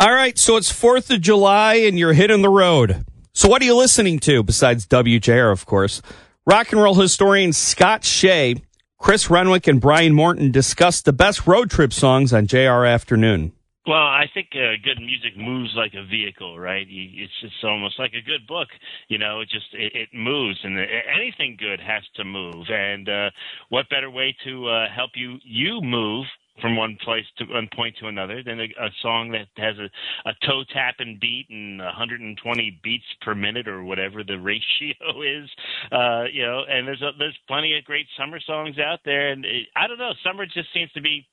All 0.00 0.14
right. 0.14 0.38
So 0.38 0.56
it's 0.56 0.72
4th 0.72 1.14
of 1.14 1.20
July 1.20 1.74
and 1.74 1.98
you're 1.98 2.14
hitting 2.14 2.40
the 2.40 2.48
road. 2.48 3.04
So 3.34 3.50
what 3.50 3.60
are 3.60 3.66
you 3.66 3.76
listening 3.76 4.18
to 4.20 4.42
besides 4.42 4.86
WJR, 4.86 5.52
of 5.52 5.66
course? 5.66 6.00
Rock 6.46 6.72
and 6.72 6.80
roll 6.80 6.94
historian 6.94 7.52
Scott 7.52 8.02
Shea, 8.02 8.62
Chris 8.96 9.28
Renwick, 9.28 9.66
and 9.66 9.78
Brian 9.78 10.14
Morton 10.14 10.50
discussed 10.50 11.04
the 11.04 11.12
best 11.12 11.46
road 11.46 11.70
trip 11.70 11.92
songs 11.92 12.32
on 12.32 12.46
JR 12.46 12.86
Afternoon. 12.86 13.52
Well, 13.88 13.96
I 13.96 14.26
think 14.34 14.48
uh, 14.52 14.76
good 14.84 15.00
music 15.00 15.34
moves 15.34 15.72
like 15.74 15.94
a 15.94 16.04
vehicle, 16.04 16.58
right? 16.58 16.86
It's 16.90 17.32
just 17.40 17.54
almost 17.64 17.98
like 17.98 18.12
a 18.12 18.20
good 18.20 18.46
book. 18.46 18.68
You 19.08 19.16
know, 19.16 19.40
it 19.40 19.48
just 19.48 19.72
it, 19.72 19.94
it 19.94 20.08
moves, 20.12 20.58
and 20.62 20.78
anything 20.78 21.56
good 21.58 21.80
has 21.80 22.02
to 22.16 22.24
move. 22.24 22.66
And 22.68 23.08
uh, 23.08 23.30
what 23.70 23.88
better 23.88 24.10
way 24.10 24.36
to 24.44 24.68
uh, 24.68 24.86
help 24.94 25.12
you 25.14 25.38
you 25.42 25.80
move 25.80 26.26
from 26.60 26.76
one 26.76 26.96
place 27.04 27.24
to 27.38 27.44
one 27.44 27.68
point 27.74 27.96
to 28.00 28.06
another 28.06 28.42
than 28.42 28.60
a, 28.60 28.64
a 28.64 28.90
song 29.02 29.30
that 29.30 29.48
has 29.56 29.76
a, 29.78 30.28
a 30.28 30.32
toe 30.46 30.64
tapping 30.72 31.18
beat 31.20 31.46
and 31.50 31.78
120 31.78 32.80
beats 32.82 33.04
per 33.22 33.34
minute 33.34 33.68
or 33.68 33.84
whatever 33.84 34.22
the 34.24 34.38
ratio 34.38 35.22
is. 35.22 35.48
Uh, 35.92 36.24
you 36.32 36.42
know, 36.42 36.62
and 36.68 36.86
there's 36.86 37.02
a, 37.02 37.10
there's 37.18 37.36
plenty 37.46 37.76
of 37.76 37.84
great 37.84 38.06
summer 38.18 38.40
songs 38.40 38.78
out 38.78 39.00
there, 39.04 39.30
and 39.30 39.44
it, 39.44 39.66
I 39.76 39.86
don't 39.86 39.98
know, 39.98 40.12
summer 40.24 40.46
just 40.46 40.72
seems 40.74 40.92
to 40.92 41.00
be 41.00 41.26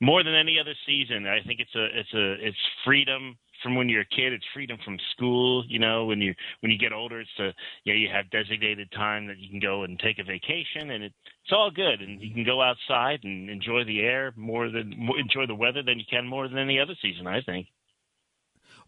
more 0.00 0.22
than 0.22 0.34
any 0.34 0.58
other 0.60 0.74
season. 0.86 1.26
I 1.26 1.40
think 1.46 1.60
it's 1.60 1.74
a 1.74 1.86
it's 1.98 2.14
a 2.14 2.46
it's 2.46 2.58
freedom 2.84 3.36
from 3.62 3.74
when 3.74 3.88
you're 3.88 4.02
a 4.02 4.16
kid. 4.16 4.32
It's 4.32 4.44
freedom 4.54 4.78
from 4.84 4.98
school. 5.12 5.64
You 5.68 5.78
know, 5.78 6.06
when 6.06 6.20
you 6.20 6.34
when 6.60 6.72
you 6.72 6.78
get 6.78 6.92
older, 6.92 7.20
it's 7.20 7.38
a 7.38 7.52
you 7.84 7.92
know 7.92 7.98
you 7.98 8.08
have 8.12 8.30
designated 8.30 8.90
time 8.92 9.26
that 9.26 9.38
you 9.38 9.48
can 9.48 9.60
go 9.60 9.84
and 9.84 9.98
take 9.98 10.18
a 10.18 10.24
vacation, 10.24 10.90
and 10.90 11.04
it, 11.04 11.12
it's 11.44 11.52
all 11.52 11.70
good. 11.70 12.00
And 12.00 12.20
you 12.20 12.32
can 12.32 12.44
go 12.44 12.62
outside 12.62 13.20
and 13.24 13.48
enjoy 13.50 13.84
the 13.84 14.00
air 14.00 14.32
more 14.36 14.70
than 14.70 14.92
enjoy 15.18 15.46
the 15.46 15.54
weather 15.54 15.82
than 15.82 15.98
you 15.98 16.04
can 16.08 16.26
more 16.26 16.48
than 16.48 16.58
any 16.58 16.78
other 16.78 16.94
season. 17.02 17.26
I 17.26 17.40
think. 17.42 17.66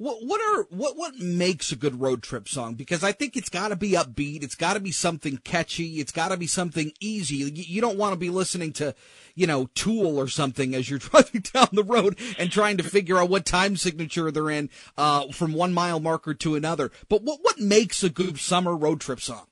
What 0.02 0.18
what 0.24 0.40
are 0.40 0.66
what 0.70 0.96
what 0.96 1.20
makes 1.20 1.70
a 1.70 1.76
good 1.76 2.00
road 2.00 2.24
trip 2.24 2.48
song? 2.48 2.74
Because 2.74 3.04
I 3.04 3.12
think 3.12 3.36
it's 3.36 3.48
got 3.48 3.68
to 3.68 3.76
be 3.76 3.92
upbeat. 3.92 4.42
It's 4.42 4.56
got 4.56 4.74
to 4.74 4.80
be 4.80 4.90
something 4.90 5.36
catchy. 5.36 6.00
It's 6.00 6.10
got 6.10 6.30
to 6.30 6.36
be 6.36 6.48
something 6.48 6.90
easy. 6.98 7.36
You, 7.36 7.50
you 7.52 7.80
don't 7.80 7.96
want 7.96 8.12
to 8.12 8.18
be 8.18 8.28
listening 8.28 8.72
to, 8.74 8.96
you 9.36 9.46
know, 9.46 9.68
Tool 9.76 10.18
or 10.18 10.26
something 10.26 10.74
as 10.74 10.90
you're 10.90 10.98
driving 11.10 11.42
down 11.42 11.68
the 11.70 11.84
road 11.84 12.18
and 12.36 12.50
trying 12.50 12.78
to 12.78 12.82
figure 12.82 13.16
out 13.16 13.30
what 13.30 13.46
time 13.46 13.76
signature 13.76 14.32
they're 14.32 14.50
in 14.50 14.70
uh, 14.98 15.30
from 15.30 15.52
one 15.52 15.72
mile 15.72 16.00
marker 16.00 16.34
to 16.34 16.56
another. 16.56 16.90
But 17.08 17.22
what 17.22 17.38
what 17.42 17.60
makes 17.60 18.02
a 18.02 18.10
good 18.10 18.40
summer 18.40 18.74
road 18.74 19.00
trip 19.00 19.20
song? 19.20 19.46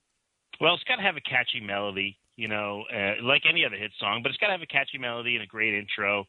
Well, 0.61 0.75
it's 0.75 0.83
got 0.83 0.97
to 0.97 1.03
have 1.03 1.17
a 1.17 1.21
catchy 1.21 1.61
melody 1.61 2.19
you 2.41 2.49
know, 2.49 2.85
uh, 2.91 3.23
like 3.23 3.43
any 3.47 3.67
other 3.67 3.77
hit 3.77 3.91
song, 4.01 4.21
but 4.23 4.31
it's 4.31 4.39
got 4.39 4.47
to 4.47 4.53
have 4.53 4.63
a 4.63 4.67
catchy 4.67 4.97
melody 4.97 5.35
and 5.35 5.45
a 5.45 5.47
great 5.47 5.75
intro. 5.75 6.25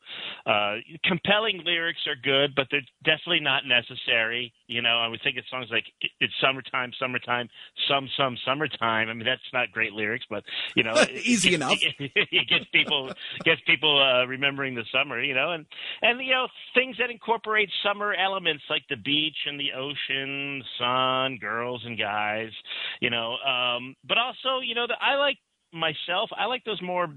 Uh, 0.46 0.76
compelling 1.06 1.62
lyrics 1.64 2.02
are 2.06 2.20
good, 2.22 2.54
but 2.54 2.68
they're 2.70 2.84
definitely 3.06 3.40
not 3.40 3.64
necessary. 3.66 4.52
You 4.68 4.82
know, 4.82 5.00
I 5.00 5.08
would 5.08 5.22
think 5.24 5.38
of 5.38 5.46
songs 5.50 5.68
like 5.72 5.86
"It's 6.20 6.34
Summertime, 6.42 6.92
Summertime, 7.00 7.48
Some 7.88 8.10
Some 8.18 8.36
Summertime." 8.46 9.08
I 9.08 9.14
mean, 9.14 9.26
that's 9.26 9.42
not 9.54 9.72
great 9.72 9.94
lyrics, 9.94 10.26
but 10.30 10.44
you 10.76 10.84
know, 10.84 10.94
easy 11.24 11.54
it, 11.54 11.56
enough. 11.56 11.80
It, 11.82 12.12
it 12.32 12.50
gets 12.50 12.66
people 12.74 13.14
gets 13.46 13.62
people 13.66 14.02
uh, 14.02 14.28
remembering 14.28 14.76
the 14.76 14.84
summer. 14.92 15.24
You 15.24 15.34
know, 15.34 15.52
and 15.52 15.66
and 16.02 16.20
you 16.20 16.34
know 16.34 16.48
things 16.74 16.98
that 17.00 17.10
incorporate 17.10 17.70
summer 17.86 18.14
elements 18.14 18.64
like 18.70 18.84
the 18.90 18.98
beach 18.98 19.38
and 19.46 19.58
the 19.58 19.72
ocean, 19.72 20.62
sun, 20.78 21.38
girls 21.38 21.84
and 21.86 21.98
guys. 21.98 22.52
You 23.00 23.12
know, 23.12 23.38
um, 23.48 23.96
but 24.04 24.18
also 24.18 24.60
you 24.62 24.76
know, 24.76 24.88
the, 24.88 24.96
I 25.00 25.16
like 25.16 25.38
myself, 25.74 26.30
I 26.38 26.46
like 26.46 26.64
those 26.64 26.82
more 26.82 27.08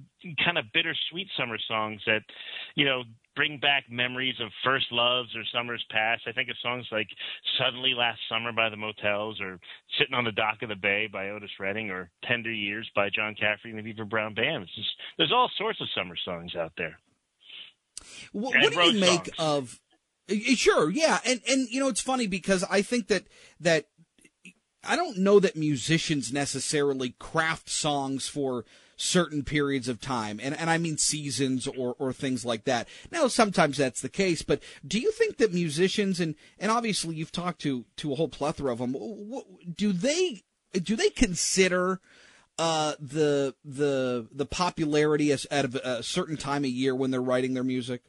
kind 0.44 0.58
of 0.58 0.64
bittersweet 0.72 1.28
summer 1.36 1.58
songs 1.68 2.00
that, 2.06 2.20
you 2.74 2.84
know, 2.84 3.02
bring 3.36 3.58
back 3.58 3.84
memories 3.90 4.36
of 4.40 4.50
first 4.62 4.86
loves 4.92 5.34
or 5.34 5.42
summers 5.52 5.84
past. 5.90 6.22
I 6.26 6.32
think 6.32 6.48
of 6.48 6.56
songs 6.62 6.86
like 6.92 7.08
Suddenly 7.58 7.94
Last 7.96 8.20
Summer 8.28 8.52
by 8.52 8.68
the 8.68 8.76
Motels 8.76 9.40
or 9.40 9.58
Sitting 9.98 10.14
on 10.14 10.24
the 10.24 10.32
Dock 10.32 10.62
of 10.62 10.68
the 10.68 10.76
Bay 10.76 11.08
by 11.12 11.30
Otis 11.30 11.50
Redding 11.58 11.90
or 11.90 12.10
Tender 12.24 12.52
Years 12.52 12.88
by 12.94 13.10
John 13.10 13.34
Cafferty 13.34 13.70
and 13.70 13.78
the 13.78 13.82
Beaver 13.82 14.04
Brown 14.04 14.34
Band. 14.34 14.66
Just, 14.74 14.88
there's 15.18 15.32
all 15.32 15.50
sorts 15.58 15.80
of 15.80 15.88
summer 15.94 16.16
songs 16.24 16.54
out 16.54 16.72
there. 16.76 16.98
What, 18.32 18.54
what 18.54 18.72
do 18.72 18.80
you 18.82 19.00
make 19.00 19.34
songs. 19.34 19.38
of 19.38 19.80
uh, 20.30 20.34
Sure, 20.54 20.90
yeah, 20.90 21.18
and 21.26 21.40
and 21.46 21.68
you 21.68 21.80
know 21.80 21.88
it's 21.88 22.00
funny 22.00 22.26
because 22.26 22.64
I 22.64 22.80
think 22.82 23.08
that 23.08 23.24
that 23.60 23.86
I 24.86 24.96
don't 24.96 25.18
know 25.18 25.40
that 25.40 25.56
musicians 25.56 26.32
necessarily 26.32 27.14
craft 27.18 27.68
songs 27.68 28.28
for 28.28 28.64
certain 28.96 29.42
periods 29.42 29.88
of 29.88 30.00
time 30.00 30.38
and, 30.42 30.56
and 30.56 30.70
I 30.70 30.78
mean 30.78 30.98
seasons 30.98 31.66
or, 31.66 31.96
or 31.98 32.12
things 32.12 32.44
like 32.44 32.64
that. 32.64 32.88
Now 33.10 33.26
sometimes 33.26 33.76
that's 33.76 34.00
the 34.00 34.08
case, 34.08 34.42
but 34.42 34.62
do 34.86 35.00
you 35.00 35.10
think 35.10 35.38
that 35.38 35.52
musicians 35.52 36.20
and, 36.20 36.34
and 36.58 36.70
obviously 36.70 37.16
you've 37.16 37.32
talked 37.32 37.60
to, 37.62 37.84
to 37.96 38.12
a 38.12 38.14
whole 38.14 38.28
plethora 38.28 38.72
of 38.72 38.78
them, 38.78 38.96
do 39.76 39.92
they, 39.92 40.42
do 40.72 40.96
they 40.96 41.10
consider 41.10 42.00
uh, 42.56 42.94
the, 43.00 43.54
the, 43.64 44.28
the 44.32 44.46
popularity 44.46 45.32
at 45.32 45.44
a 45.50 46.02
certain 46.02 46.36
time 46.36 46.64
of 46.64 46.70
year 46.70 46.94
when 46.94 47.10
they're 47.10 47.20
writing 47.20 47.54
their 47.54 47.64
music? 47.64 48.02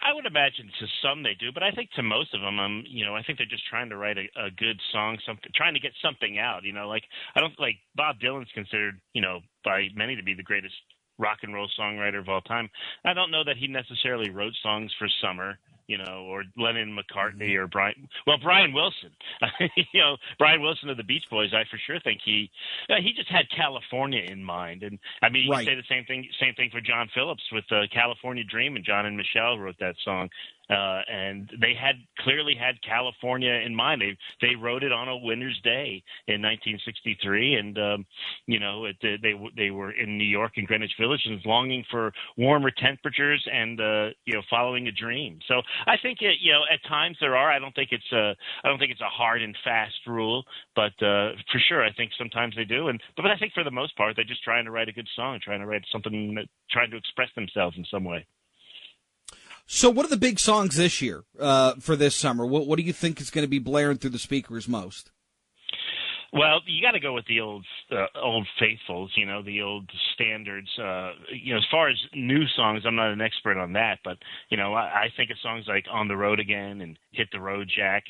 I 0.00 0.14
would 0.14 0.26
imagine 0.26 0.70
to 0.78 0.86
some 1.02 1.22
they 1.22 1.34
do, 1.34 1.50
but 1.52 1.62
I 1.62 1.72
think 1.72 1.90
to 1.92 2.02
most 2.02 2.32
of 2.32 2.40
them, 2.40 2.58
I'm, 2.58 2.78
um, 2.78 2.84
you 2.86 3.04
know, 3.04 3.16
I 3.16 3.22
think 3.22 3.38
they're 3.38 3.50
just 3.50 3.66
trying 3.66 3.90
to 3.90 3.96
write 3.96 4.16
a, 4.16 4.26
a 4.38 4.50
good 4.50 4.80
song, 4.92 5.18
something, 5.26 5.50
trying 5.54 5.74
to 5.74 5.80
get 5.80 5.92
something 6.02 6.38
out. 6.38 6.62
You 6.62 6.72
know, 6.72 6.88
like 6.88 7.02
I 7.34 7.40
don't 7.40 7.58
like 7.58 7.76
Bob 7.96 8.20
Dylan's 8.20 8.50
considered, 8.54 9.00
you 9.12 9.22
know, 9.22 9.40
by 9.64 9.88
many 9.94 10.14
to 10.16 10.22
be 10.22 10.34
the 10.34 10.42
greatest 10.42 10.74
rock 11.18 11.38
and 11.42 11.54
roll 11.54 11.68
songwriter 11.78 12.18
of 12.18 12.28
all 12.28 12.40
time. 12.40 12.68
I 13.04 13.14
don't 13.14 13.30
know 13.30 13.44
that 13.44 13.56
he 13.56 13.66
necessarily 13.66 14.30
wrote 14.30 14.54
songs 14.62 14.92
for 14.98 15.08
summer 15.22 15.58
you 15.88 15.96
know, 15.96 16.26
or 16.28 16.44
Lennon 16.56 16.94
McCartney 16.94 17.56
or 17.56 17.66
Brian. 17.66 18.08
Well, 18.26 18.36
Brian 18.40 18.74
Wilson, 18.74 19.10
you 19.76 20.00
know, 20.00 20.18
Brian 20.38 20.60
Wilson 20.60 20.90
of 20.90 20.98
the 20.98 21.02
Beach 21.02 21.24
Boys. 21.30 21.54
I 21.54 21.64
for 21.70 21.78
sure 21.86 21.98
think 22.00 22.20
he 22.22 22.50
he 23.00 23.12
just 23.14 23.30
had 23.30 23.46
California 23.50 24.22
in 24.28 24.44
mind, 24.44 24.82
and 24.82 24.98
I 25.22 25.30
mean, 25.30 25.44
you 25.44 25.50
right. 25.50 25.66
say 25.66 25.74
the 25.74 25.82
same 25.88 26.04
thing 26.04 26.28
same 26.38 26.54
thing 26.54 26.68
for 26.70 26.82
John 26.82 27.08
Phillips 27.14 27.42
with 27.50 27.64
uh, 27.72 27.86
California 27.90 28.44
Dream, 28.44 28.76
and 28.76 28.84
John 28.84 29.06
and 29.06 29.16
Michelle 29.16 29.58
wrote 29.58 29.78
that 29.80 29.96
song 30.04 30.28
uh, 30.70 31.00
and 31.10 31.50
they 31.60 31.74
had 31.74 31.96
clearly 32.20 32.54
had 32.54 32.80
California 32.82 33.52
in 33.64 33.74
mind. 33.74 34.02
They 34.02 34.16
they 34.46 34.54
wrote 34.54 34.82
it 34.82 34.92
on 34.92 35.08
a 35.08 35.16
winter's 35.16 35.58
day 35.64 36.02
in 36.26 36.42
1963, 36.42 37.54
and 37.54 37.78
um, 37.78 38.06
you 38.46 38.60
know 38.60 38.84
it, 38.84 38.96
they 39.00 39.34
they 39.56 39.70
were 39.70 39.92
in 39.92 40.18
New 40.18 40.24
York 40.24 40.52
and 40.56 40.66
Greenwich 40.66 40.92
Village 41.00 41.22
and 41.24 41.40
longing 41.46 41.84
for 41.90 42.12
warmer 42.36 42.70
temperatures 42.70 43.44
and 43.50 43.80
uh, 43.80 44.08
you 44.24 44.34
know 44.34 44.42
following 44.50 44.88
a 44.88 44.92
dream. 44.92 45.38
So 45.48 45.62
I 45.86 45.96
think 46.02 46.18
it, 46.20 46.36
you 46.40 46.52
know 46.52 46.62
at 46.72 46.80
times 46.88 47.16
there 47.20 47.36
are. 47.36 47.50
I 47.50 47.58
don't 47.58 47.74
think 47.74 47.90
it's 47.92 48.12
a 48.12 48.34
I 48.64 48.68
don't 48.68 48.78
think 48.78 48.92
it's 48.92 49.00
a 49.00 49.08
hard 49.08 49.42
and 49.42 49.56
fast 49.64 49.94
rule, 50.06 50.44
but 50.76 50.92
uh, 51.02 51.32
for 51.50 51.60
sure 51.68 51.84
I 51.84 51.92
think 51.92 52.12
sometimes 52.18 52.54
they 52.56 52.64
do. 52.64 52.88
And 52.88 53.00
but 53.16 53.26
I 53.26 53.38
think 53.38 53.52
for 53.54 53.64
the 53.64 53.70
most 53.70 53.96
part 53.96 54.16
they're 54.16 54.24
just 54.24 54.42
trying 54.42 54.64
to 54.66 54.70
write 54.70 54.88
a 54.88 54.92
good 54.92 55.08
song, 55.16 55.40
trying 55.42 55.60
to 55.60 55.66
write 55.66 55.84
something, 55.90 56.36
trying 56.70 56.90
to 56.90 56.96
express 56.96 57.28
themselves 57.34 57.76
in 57.78 57.84
some 57.90 58.04
way. 58.04 58.26
So, 59.70 59.90
what 59.90 60.06
are 60.06 60.08
the 60.08 60.16
big 60.16 60.40
songs 60.40 60.76
this 60.76 61.02
year 61.02 61.24
uh, 61.38 61.74
for 61.74 61.94
this 61.94 62.16
summer? 62.16 62.46
What, 62.46 62.66
what 62.66 62.78
do 62.78 62.82
you 62.82 62.94
think 62.94 63.20
is 63.20 63.28
going 63.28 63.44
to 63.44 63.50
be 63.50 63.58
blaring 63.58 63.98
through 63.98 64.10
the 64.10 64.18
speakers 64.18 64.66
most? 64.66 65.10
Well, 66.32 66.60
you 66.66 66.80
got 66.80 66.92
to 66.92 67.00
go 67.00 67.12
with 67.12 67.26
the 67.26 67.40
old 67.40 67.66
uh, 67.92 68.06
old 68.18 68.46
faithfuls, 68.58 69.12
you 69.14 69.26
know, 69.26 69.42
the 69.42 69.60
old 69.60 69.90
standards. 70.14 70.70
Uh, 70.78 71.12
you 71.34 71.52
know, 71.52 71.58
as 71.58 71.66
far 71.70 71.90
as 71.90 71.96
new 72.14 72.46
songs, 72.56 72.84
I'm 72.86 72.96
not 72.96 73.12
an 73.12 73.20
expert 73.20 73.58
on 73.58 73.74
that, 73.74 73.98
but 74.04 74.16
you 74.48 74.56
know, 74.56 74.72
I, 74.72 74.84
I 74.84 75.06
think 75.18 75.30
of 75.30 75.36
songs 75.42 75.66
like 75.68 75.84
"On 75.92 76.08
the 76.08 76.16
Road 76.16 76.40
Again" 76.40 76.80
and 76.80 76.98
"Hit 77.12 77.28
the 77.30 77.40
Road 77.40 77.70
Jack." 77.74 78.04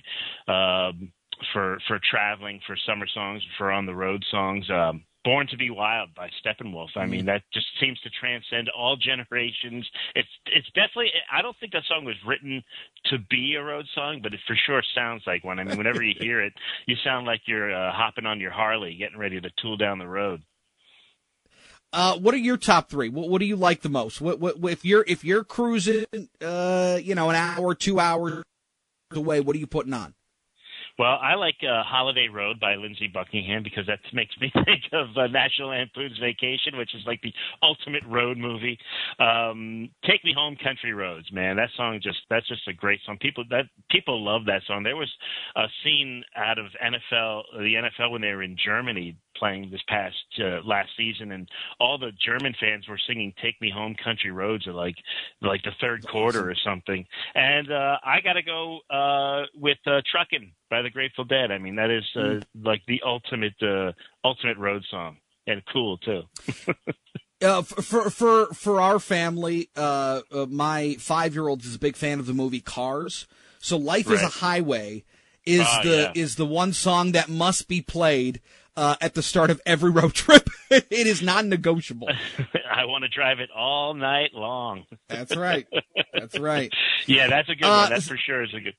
Um, 0.46 1.12
for 1.52 1.78
for 1.88 2.00
traveling, 2.08 2.60
for 2.68 2.76
summer 2.86 3.06
songs, 3.12 3.42
for 3.56 3.72
on 3.72 3.84
the 3.84 3.94
road 3.94 4.24
songs. 4.30 4.68
Um, 4.70 5.02
Born 5.24 5.46
to 5.48 5.56
Be 5.56 5.70
Wild 5.70 6.14
by 6.14 6.30
Steppenwolf. 6.44 6.96
I 6.96 7.04
mean, 7.06 7.20
mm-hmm. 7.20 7.26
that 7.26 7.42
just 7.52 7.66
seems 7.80 8.00
to 8.00 8.10
transcend 8.10 8.70
all 8.70 8.96
generations. 8.96 9.86
It's 10.14 10.28
it's 10.46 10.68
definitely. 10.68 11.10
I 11.32 11.42
don't 11.42 11.56
think 11.58 11.72
that 11.72 11.82
song 11.88 12.04
was 12.04 12.14
written 12.26 12.62
to 13.06 13.18
be 13.28 13.56
a 13.56 13.62
road 13.62 13.86
song, 13.94 14.20
but 14.22 14.32
it 14.32 14.40
for 14.46 14.56
sure 14.66 14.82
sounds 14.94 15.22
like 15.26 15.44
one. 15.44 15.58
I 15.58 15.64
mean, 15.64 15.76
whenever 15.76 16.02
you 16.02 16.14
hear 16.18 16.40
it, 16.40 16.52
you 16.86 16.96
sound 17.04 17.26
like 17.26 17.42
you're 17.46 17.74
uh, 17.74 17.92
hopping 17.92 18.26
on 18.26 18.40
your 18.40 18.52
Harley, 18.52 18.94
getting 18.94 19.18
ready 19.18 19.40
to 19.40 19.50
tool 19.60 19.76
down 19.76 19.98
the 19.98 20.08
road. 20.08 20.42
Uh, 21.92 22.16
what 22.18 22.34
are 22.34 22.38
your 22.38 22.58
top 22.58 22.90
three? 22.90 23.08
What, 23.08 23.30
what 23.30 23.38
do 23.38 23.46
you 23.46 23.56
like 23.56 23.80
the 23.80 23.88
most? 23.88 24.20
What, 24.20 24.38
what, 24.40 24.56
if 24.64 24.84
you're 24.84 25.04
if 25.08 25.24
you're 25.24 25.44
cruising, 25.44 26.06
uh, 26.40 26.98
you 27.02 27.14
know, 27.14 27.30
an 27.30 27.36
hour, 27.36 27.74
two 27.74 27.98
hours 27.98 28.44
away, 29.10 29.40
what 29.40 29.56
are 29.56 29.58
you 29.58 29.66
putting 29.66 29.94
on? 29.94 30.14
Well, 30.98 31.16
I 31.22 31.36
like 31.36 31.54
uh, 31.62 31.84
Holiday 31.84 32.26
Road 32.26 32.58
by 32.58 32.74
Lindsey 32.74 33.06
Buckingham 33.06 33.62
because 33.62 33.86
that 33.86 34.00
makes 34.12 34.34
me 34.40 34.50
think 34.64 34.82
of 34.92 35.16
uh, 35.16 35.28
National 35.28 35.68
Lampoon's 35.68 36.18
Vacation, 36.18 36.76
which 36.76 36.92
is 36.92 37.02
like 37.06 37.22
the 37.22 37.32
ultimate 37.62 38.02
road 38.08 38.36
movie. 38.36 38.76
Um, 39.20 39.90
Take 40.04 40.24
Me 40.24 40.34
Home, 40.36 40.56
Country 40.62 40.92
Roads, 40.92 41.30
man. 41.30 41.54
That 41.54 41.68
song 41.76 42.00
just 42.02 42.18
that's 42.28 42.48
just 42.48 42.66
a 42.66 42.72
great 42.72 42.98
song. 43.06 43.16
People 43.20 43.44
that 43.50 43.66
people 43.92 44.24
love 44.24 44.44
that 44.46 44.62
song. 44.66 44.82
There 44.82 44.96
was 44.96 45.10
a 45.54 45.66
scene 45.84 46.24
out 46.36 46.58
of 46.58 46.66
NFL, 46.84 47.42
the 47.52 47.74
NFL 47.74 48.10
when 48.10 48.20
they 48.20 48.32
were 48.32 48.42
in 48.42 48.56
Germany 48.62 49.16
playing 49.38 49.70
this 49.70 49.82
past 49.88 50.16
uh, 50.40 50.60
last 50.64 50.90
season, 50.96 51.32
and 51.32 51.48
all 51.80 51.98
the 51.98 52.12
German 52.24 52.54
fans 52.60 52.88
were 52.88 52.98
singing 53.06 53.32
"Take 53.42 53.60
Me 53.60 53.70
Home, 53.70 53.94
Country 54.02 54.30
Roads" 54.30 54.66
at 54.66 54.74
like 54.74 54.96
like 55.42 55.62
the 55.62 55.72
third 55.80 56.06
quarter 56.06 56.50
or 56.50 56.54
something. 56.64 57.04
And 57.34 57.70
uh, 57.70 57.96
I 58.04 58.20
got 58.22 58.34
to 58.34 58.42
go 58.42 58.80
uh, 58.90 59.46
with 59.54 59.78
uh, 59.86 60.02
"Truckin'" 60.12 60.52
by 60.70 60.82
the 60.82 60.90
Grateful 60.90 61.24
Dead. 61.24 61.50
I 61.50 61.58
mean, 61.58 61.76
that 61.76 61.90
is 61.90 62.04
uh, 62.16 62.20
mm. 62.20 62.42
like 62.62 62.82
the 62.86 63.02
ultimate 63.04 63.60
uh, 63.62 63.92
ultimate 64.24 64.58
road 64.58 64.84
song, 64.90 65.16
and 65.46 65.62
cool 65.72 65.98
too. 65.98 66.22
Uh, 67.40 67.62
for 67.62 68.10
for 68.10 68.46
for 68.46 68.80
our 68.80 68.98
family, 68.98 69.70
uh, 69.76 70.22
uh, 70.32 70.44
my 70.46 70.96
five 70.98 71.34
year 71.34 71.46
old 71.46 71.64
is 71.64 71.76
a 71.76 71.78
big 71.78 71.94
fan 71.94 72.18
of 72.18 72.26
the 72.26 72.32
movie 72.32 72.60
Cars. 72.60 73.28
So 73.60 73.76
"Life 73.76 74.08
right. 74.08 74.16
is 74.16 74.22
a 74.22 74.26
Highway" 74.26 75.04
is 75.46 75.66
uh, 75.66 75.82
the 75.82 75.96
yeah. 75.96 76.12
is 76.22 76.34
the 76.34 76.44
one 76.44 76.72
song 76.72 77.12
that 77.12 77.28
must 77.28 77.68
be 77.68 77.80
played 77.80 78.40
uh, 78.78 78.94
at 79.00 79.14
the 79.14 79.22
start 79.22 79.50
of 79.50 79.60
every 79.66 79.90
road 79.90 80.14
trip. 80.14 80.48
it 80.70 80.86
is 80.90 81.20
non-negotiable. 81.20 82.08
I 82.72 82.84
want 82.84 83.02
to 83.02 83.08
drive 83.08 83.40
it 83.40 83.50
all 83.54 83.92
night 83.92 84.30
long. 84.32 84.84
That's 85.08 85.36
right. 85.36 85.66
That's 86.14 86.38
right. 86.38 86.72
yeah, 87.06 87.28
that's 87.28 87.48
a 87.48 87.56
good 87.56 87.64
uh, 87.64 87.88
one. 87.88 87.90
That 87.90 88.02
for 88.04 88.16
sure 88.16 88.44
is 88.44 88.54
a 88.54 88.60
good. 88.60 88.74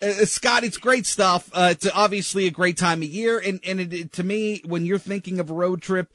Uh, 0.00 0.26
Scott, 0.26 0.62
it's 0.62 0.76
great 0.76 1.06
stuff. 1.06 1.50
Uh, 1.52 1.70
it's 1.72 1.88
obviously 1.92 2.46
a 2.46 2.50
great 2.50 2.76
time 2.76 3.02
of 3.02 3.08
year, 3.08 3.38
and 3.38 3.58
and 3.66 3.80
it, 3.80 3.92
it, 3.92 4.12
to 4.12 4.22
me, 4.22 4.62
when 4.64 4.86
you're 4.86 4.98
thinking 4.98 5.40
of 5.40 5.50
a 5.50 5.54
road 5.54 5.82
trip, 5.82 6.12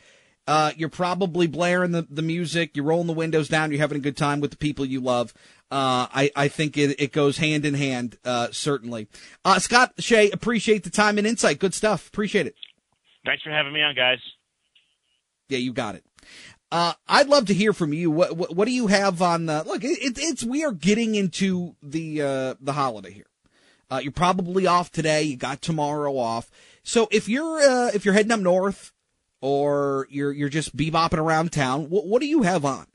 uh, 0.51 0.73
you're 0.75 0.89
probably 0.89 1.47
blaring 1.47 1.93
the, 1.93 2.05
the 2.09 2.21
music, 2.21 2.75
you're 2.75 2.83
rolling 2.83 3.07
the 3.07 3.13
windows 3.13 3.47
down, 3.47 3.71
you're 3.71 3.79
having 3.79 3.97
a 3.97 4.01
good 4.01 4.17
time 4.17 4.41
with 4.41 4.51
the 4.51 4.57
people 4.57 4.83
you 4.83 4.99
love. 4.99 5.33
Uh, 5.71 6.11
I, 6.13 6.29
I 6.35 6.49
think 6.49 6.77
it, 6.77 6.99
it 6.99 7.13
goes 7.13 7.37
hand 7.37 7.63
in 7.63 7.73
hand, 7.73 8.17
uh, 8.25 8.49
certainly. 8.51 9.07
Uh, 9.45 9.59
Scott 9.59 9.93
Shea, 9.99 10.29
appreciate 10.29 10.83
the 10.83 10.89
time 10.89 11.17
and 11.17 11.25
insight. 11.25 11.59
Good 11.59 11.73
stuff. 11.73 12.09
Appreciate 12.09 12.47
it. 12.47 12.55
Thanks 13.25 13.43
for 13.43 13.49
having 13.49 13.71
me 13.71 13.81
on, 13.81 13.95
guys. 13.95 14.17
Yeah, 15.47 15.59
you 15.59 15.71
got 15.71 15.95
it. 15.95 16.03
Uh, 16.69 16.95
I'd 17.07 17.29
love 17.29 17.45
to 17.45 17.53
hear 17.53 17.71
from 17.71 17.93
you. 17.93 18.11
What, 18.11 18.35
what, 18.35 18.53
what 18.53 18.65
do 18.65 18.73
you 18.73 18.87
have 18.87 19.21
on 19.21 19.45
the, 19.45 19.63
look, 19.65 19.85
it, 19.85 19.99
it's, 20.01 20.43
we 20.43 20.65
are 20.65 20.73
getting 20.73 21.15
into 21.15 21.77
the, 21.81 22.21
uh, 22.21 22.55
the 22.59 22.73
holiday 22.73 23.13
here. 23.13 23.29
Uh, 23.89 24.01
you're 24.03 24.11
probably 24.11 24.67
off 24.67 24.91
today. 24.91 25.23
You 25.23 25.37
got 25.37 25.61
tomorrow 25.61 26.17
off. 26.17 26.51
So 26.83 27.07
if 27.09 27.29
you're, 27.29 27.57
uh, 27.57 27.91
if 27.93 28.03
you're 28.03 28.13
heading 28.13 28.33
up 28.33 28.41
north 28.41 28.91
or 29.41 30.07
you're, 30.09 30.31
you're 30.31 30.49
just 30.49 30.75
bebopping 30.75 31.17
around 31.17 31.51
town, 31.51 31.89
what, 31.89 32.05
what 32.05 32.21
do 32.21 32.27
you 32.27 32.43
have 32.43 32.63
on? 32.63 32.87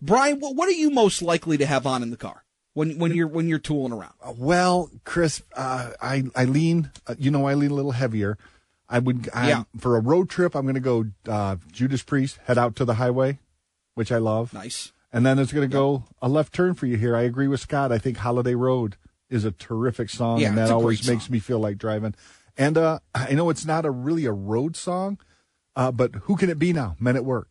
Brian, 0.00 0.38
what, 0.38 0.54
what 0.54 0.68
are 0.68 0.72
you 0.72 0.90
most 0.90 1.22
likely 1.22 1.56
to 1.56 1.66
have 1.66 1.86
on 1.86 2.02
in 2.02 2.10
the 2.10 2.16
car? 2.16 2.44
when 2.76 2.98
when 2.98 3.14
you're 3.14 3.26
when 3.26 3.48
you're 3.48 3.58
tooling 3.58 3.92
around? 3.92 4.12
Uh, 4.22 4.34
well, 4.36 4.90
Chris, 5.04 5.42
uh, 5.56 5.92
I 6.00 6.24
I 6.36 6.44
lean. 6.44 6.90
Uh, 7.06 7.14
you 7.18 7.30
know, 7.30 7.46
I 7.46 7.54
lean 7.54 7.70
a 7.70 7.74
little 7.74 7.92
heavier. 7.92 8.36
I 8.86 8.98
would. 8.98 9.30
I, 9.32 9.48
yeah. 9.48 9.64
For 9.78 9.96
a 9.96 10.00
road 10.00 10.28
trip, 10.28 10.54
I'm 10.54 10.64
going 10.64 10.74
to 10.74 10.80
go 10.80 11.06
uh, 11.26 11.56
Judas 11.72 12.02
Priest. 12.02 12.38
Head 12.44 12.58
out 12.58 12.76
to 12.76 12.84
the 12.84 12.94
highway, 12.94 13.38
which 13.94 14.12
I 14.12 14.18
love. 14.18 14.52
Nice. 14.52 14.92
And 15.10 15.24
then 15.24 15.36
there's 15.36 15.52
going 15.52 15.68
to 15.68 15.72
go 15.72 16.04
a 16.20 16.28
left 16.28 16.52
turn 16.52 16.74
for 16.74 16.84
you 16.84 16.98
here. 16.98 17.16
I 17.16 17.22
agree 17.22 17.48
with 17.48 17.60
Scott. 17.60 17.90
I 17.90 17.96
think 17.98 18.18
Holiday 18.18 18.54
Road 18.54 18.96
is 19.30 19.46
a 19.46 19.52
terrific 19.52 20.10
song, 20.10 20.40
yeah, 20.40 20.48
and 20.48 20.58
that 20.58 20.70
always 20.70 21.08
makes 21.08 21.30
me 21.30 21.38
feel 21.38 21.58
like 21.58 21.78
driving. 21.78 22.14
And 22.58 22.76
uh, 22.76 22.98
I 23.14 23.32
know 23.32 23.48
it's 23.48 23.64
not 23.64 23.86
a 23.86 23.90
really 23.90 24.26
a 24.26 24.32
road 24.32 24.76
song, 24.76 25.18
uh, 25.76 25.92
but 25.92 26.14
who 26.22 26.36
can 26.36 26.50
it 26.50 26.58
be 26.58 26.72
now? 26.72 26.96
Men 26.98 27.16
at 27.16 27.24
Work. 27.24 27.48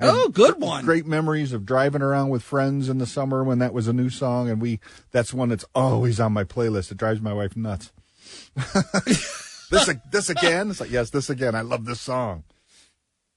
Oh, 0.00 0.28
good 0.28 0.60
one. 0.60 0.84
Great 0.84 1.06
memories 1.06 1.52
of 1.52 1.64
driving 1.64 2.02
around 2.02 2.28
with 2.28 2.42
friends 2.42 2.88
in 2.88 2.98
the 2.98 3.06
summer 3.06 3.44
when 3.44 3.58
that 3.60 3.72
was 3.72 3.88
a 3.88 3.92
new 3.92 4.10
song, 4.10 4.50
and 4.50 4.60
we 4.60 4.80
that's 5.10 5.32
one 5.32 5.48
that's 5.48 5.64
always 5.74 6.18
on 6.18 6.32
my 6.32 6.44
playlist. 6.44 6.90
It 6.90 6.98
drives 6.98 7.20
my 7.20 7.32
wife 7.32 7.56
nuts. 7.56 7.92
this 9.70 9.90
this 10.10 10.28
again? 10.28 10.70
It's 10.70 10.80
like 10.80 10.90
yes, 10.90 11.10
this 11.10 11.30
again. 11.30 11.54
I 11.54 11.60
love 11.60 11.84
this 11.84 12.00
song. 12.00 12.44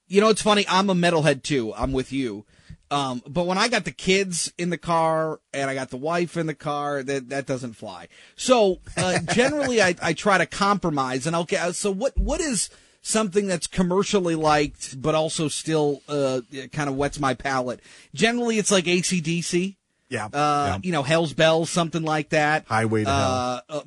You 0.08 0.22
know, 0.22 0.30
it's 0.30 0.42
funny. 0.42 0.66
I'm 0.68 0.90
a 0.90 0.96
metalhead 0.96 1.44
too. 1.44 1.74
I'm 1.74 1.92
with 1.92 2.12
you. 2.12 2.46
Um, 2.92 3.24
but 3.28 3.48
when 3.48 3.58
I 3.58 3.68
got 3.68 3.86
the 3.86 3.92
kids 3.92 4.54
in 4.58 4.70
the 4.70 4.78
car 4.78 5.40
and 5.54 5.70
I 5.70 5.74
got 5.74 5.90
the 5.90 5.98
wife 5.98 6.38
in 6.38 6.46
the 6.46 6.54
car, 6.54 7.02
that 7.04 7.30
that 7.30 7.46
doesn't 7.46 7.74
fly. 7.74 8.08
So 8.36 8.80
uh, 8.98 9.20
generally, 9.34 9.82
I, 9.82 9.96
I 10.02 10.14
try 10.14 10.38
to 10.38 10.46
compromise. 10.46 11.26
And 11.28 11.36
okay, 11.36 11.72
so 11.74 11.92
what 11.92 12.18
what 12.18 12.42
is 12.42 12.70
something 13.06 13.46
that's 13.46 13.68
commercially 13.68 14.34
liked, 14.34 15.00
but 15.00 15.14
also 15.14 15.48
still 15.48 16.02
uh, 16.10 16.42
kind 16.72 16.90
of 16.90 16.96
wets 16.96 17.20
my 17.20 17.36
palate. 17.36 17.80
Generally, 18.14 18.58
it's 18.58 18.72
like 18.72 18.86
ACDC. 18.86 19.76
Yeah. 20.10 20.26
Uh, 20.26 20.30
yeah. 20.34 20.78
You 20.82 20.92
know, 20.92 21.04
Hell's 21.04 21.34
Bells, 21.34 21.70
something 21.70 22.02
like 22.02 22.30
that. 22.30 22.66
Highway 22.68 23.04
to 23.04 23.10
uh, 23.10 23.62
Hell. 23.70 23.84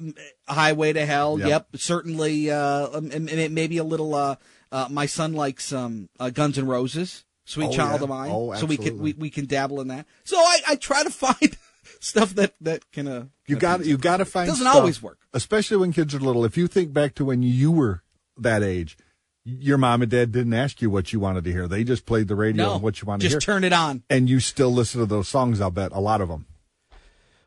Uh, 0.49 0.53
Highway 0.53 0.93
to 0.93 1.05
Hell. 1.05 1.39
Yep. 1.39 1.49
yep. 1.49 1.67
Certainly, 1.77 2.51
uh, 2.51 2.99
um, 2.99 3.11
maybe 3.51 3.79
a 3.79 3.85
little, 3.85 4.15
uh, 4.15 4.37
uh, 4.71 4.87
my 4.91 5.07
son 5.07 5.33
likes 5.35 5.73
um, 5.73 6.09
uh, 6.21 6.31
Guns 6.31 6.57
N' 6.57 6.67
Roses, 6.67 7.25
Sweet 7.45 7.71
oh, 7.71 7.73
Child 7.73 8.01
yeah. 8.01 8.05
of 8.05 8.09
Mine. 8.09 8.31
Oh, 8.33 8.55
so 8.55 8.67
we 8.67 8.77
can, 8.77 8.99
we, 8.99 9.15
we 9.15 9.31
can 9.31 9.47
dabble 9.47 9.81
in 9.81 9.89
that. 9.89 10.07
So 10.25 10.37
I, 10.37 10.61
I 10.69 10.77
try 10.77 11.03
to 11.03 11.11
find 11.11 11.57
stuff 11.99 12.35
that, 12.37 12.55
that 12.61 12.89
can, 12.93 13.09
uh, 13.09 13.25
you 13.47 13.57
got, 13.57 13.85
you 13.85 13.97
got 13.97 14.19
to 14.19 14.25
find 14.25 14.47
stuff 14.47 14.59
doesn't 14.59 14.71
stuff, 14.71 14.77
always 14.77 15.03
work. 15.03 15.19
Especially 15.33 15.77
when 15.77 15.93
kids 15.93 16.15
are 16.15 16.21
little. 16.21 16.45
If 16.45 16.57
you 16.57 16.69
think 16.69 16.93
back 16.93 17.17
to 17.17 17.25
when 17.25 17.43
you 17.43 17.73
were 17.73 18.03
that 18.37 18.63
age, 18.63 18.97
your 19.49 19.79
mom 19.79 20.03
and 20.03 20.11
dad 20.11 20.33
didn't 20.33 20.55
ask 20.55 20.83
you 20.83 20.91
what 20.91 21.13
you 21.13 21.21
wanted 21.21 21.45
to 21.45 21.53
hear. 21.53 21.67
They 21.67 21.85
just 21.85 22.07
played 22.07 22.29
the 22.29 22.37
radio 22.37 22.65
no, 22.65 22.75
and 22.75 22.83
what 22.83 23.01
you 23.01 23.07
wanted 23.07 23.23
to 23.23 23.29
hear. 23.29 23.37
Just 23.39 23.47
turn 23.47 23.65
it 23.65 23.73
on. 23.73 24.03
And 24.11 24.29
you 24.29 24.41
still 24.41 24.73
listen 24.73 25.01
to 25.01 25.07
those 25.07 25.29
songs, 25.29 25.61
I'll 25.61 25.71
bet, 25.71 25.93
a 25.93 26.01
lot 26.01 26.21
of 26.21 26.29
them. 26.29 26.47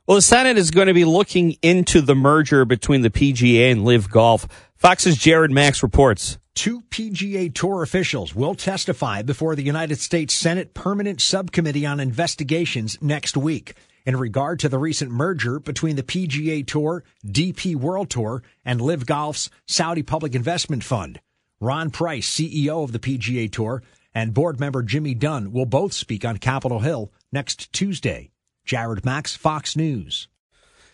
Well, 0.07 0.15
the 0.15 0.21
Senate 0.21 0.57
is 0.57 0.71
going 0.71 0.87
to 0.87 0.93
be 0.93 1.05
looking 1.05 1.57
into 1.61 2.01
the 2.01 2.15
merger 2.15 2.65
between 2.65 3.01
the 3.01 3.09
PGA 3.09 3.71
and 3.71 3.85
LIV 3.85 4.09
Golf. 4.09 4.47
Fox's 4.75 5.17
Jared 5.17 5.51
Max 5.51 5.83
reports. 5.83 6.39
Two 6.55 6.81
PGA 6.89 7.53
Tour 7.53 7.83
officials 7.83 8.35
will 8.35 8.55
testify 8.55 9.21
before 9.21 9.55
the 9.55 9.63
United 9.63 9.99
States 9.99 10.33
Senate 10.33 10.73
Permanent 10.73 11.21
Subcommittee 11.21 11.85
on 11.85 11.99
Investigations 11.99 12.97
next 13.01 13.37
week 13.37 13.75
in 14.05 14.17
regard 14.17 14.59
to 14.59 14.69
the 14.69 14.79
recent 14.79 15.11
merger 15.11 15.59
between 15.59 15.95
the 15.95 16.03
PGA 16.03 16.65
Tour, 16.65 17.03
DP 17.25 17.75
World 17.75 18.09
Tour, 18.09 18.43
and 18.65 18.81
LIV 18.81 19.05
Golf's 19.05 19.49
Saudi 19.67 20.03
Public 20.03 20.35
Investment 20.35 20.83
Fund. 20.83 21.19
Ron 21.61 21.91
Price, 21.91 22.27
CEO 22.29 22.83
of 22.83 22.91
the 22.91 22.99
PGA 22.99 23.49
Tour, 23.49 23.83
and 24.13 24.33
board 24.33 24.59
member 24.59 24.83
Jimmy 24.83 25.13
Dunne 25.13 25.53
will 25.53 25.65
both 25.65 25.93
speak 25.93 26.25
on 26.25 26.37
Capitol 26.37 26.79
Hill 26.79 27.13
next 27.31 27.71
Tuesday. 27.71 28.31
Jared 28.65 29.05
Max, 29.05 29.35
Fox 29.35 29.75
News. 29.75 30.27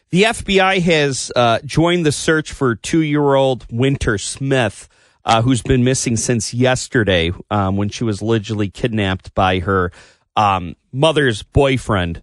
The 0.10 0.24
FBI 0.24 0.82
has 0.82 1.32
uh, 1.36 1.60
joined 1.66 2.06
the 2.06 2.12
search 2.12 2.52
for 2.52 2.76
two 2.76 3.02
year 3.02 3.36
old 3.36 3.66
Wynter 3.70 4.18
Smith, 4.18 4.88
uh, 5.26 5.42
who's 5.42 5.62
been 5.62 5.84
missing 5.84 6.16
since 6.16 6.54
yesterday 6.54 7.32
um, 7.50 7.76
when 7.76 7.90
she 7.90 8.04
was 8.04 8.22
allegedly 8.22 8.70
kidnapped 8.70 9.34
by 9.34 9.60
her 9.60 9.92
um, 10.36 10.76
mother's 10.92 11.44
boyfriend, 11.44 12.22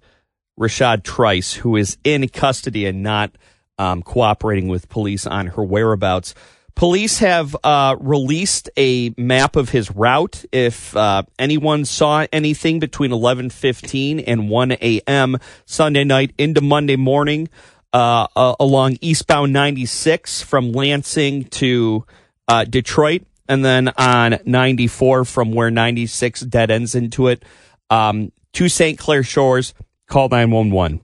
Rashad 0.59 1.03
Trice, 1.03 1.55
who 1.55 1.77
is 1.77 1.99
in 2.05 2.29
custody 2.29 2.87
and 2.87 3.03
not 3.03 3.33
um, 3.79 4.03
cooperating 4.03 4.69
with 4.69 4.89
police 4.89 5.27
on 5.27 5.49
her 5.49 5.65
whereabouts. 5.65 6.35
Police 6.77 7.19
have 7.21 7.55
uh, 7.63 7.97
released 8.01 8.69
a 8.77 9.15
map 9.17 9.55
of 9.55 9.69
his 9.69 9.93
route. 9.93 10.45
If 10.51 10.97
uh, 10.97 11.23
anyone 11.39 11.85
saw 11.85 12.27
anything 12.33 12.81
between 12.81 13.13
11:15 13.13 14.25
and 14.27 14.51
1 14.51 14.73
a.m. 14.73 15.37
Sunday 15.67 16.03
night 16.03 16.33
into 16.37 16.61
Monday 16.61 16.97
morning 16.97 17.49
uh, 17.93 18.27
uh 18.35 18.57
along 18.59 18.97
eastbound 19.01 19.53
96 19.53 20.43
from 20.43 20.73
Lansing 20.73 21.45
to 21.45 22.05
uh, 22.49 22.65
Detroit, 22.65 23.23
and 23.49 23.65
then 23.65 23.89
on 23.97 24.39
94 24.45 25.25
from 25.25 25.53
where 25.53 25.71
96 25.71 26.41
dead 26.41 26.73
ends 26.73 26.97
into 26.97 27.29
it 27.29 27.45
um, 27.89 28.33
to 28.53 28.69
St. 28.69 28.99
Clair 28.99 29.23
Shores, 29.23 29.75
call 30.09 30.29
911. 30.29 31.03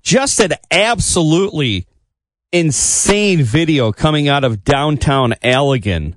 Just 0.00 0.40
an 0.40 0.52
absolutely 0.70 1.86
insane 2.52 3.42
video 3.42 3.92
coming 3.92 4.28
out 4.28 4.44
of 4.44 4.64
downtown 4.64 5.32
Allegan 5.42 6.14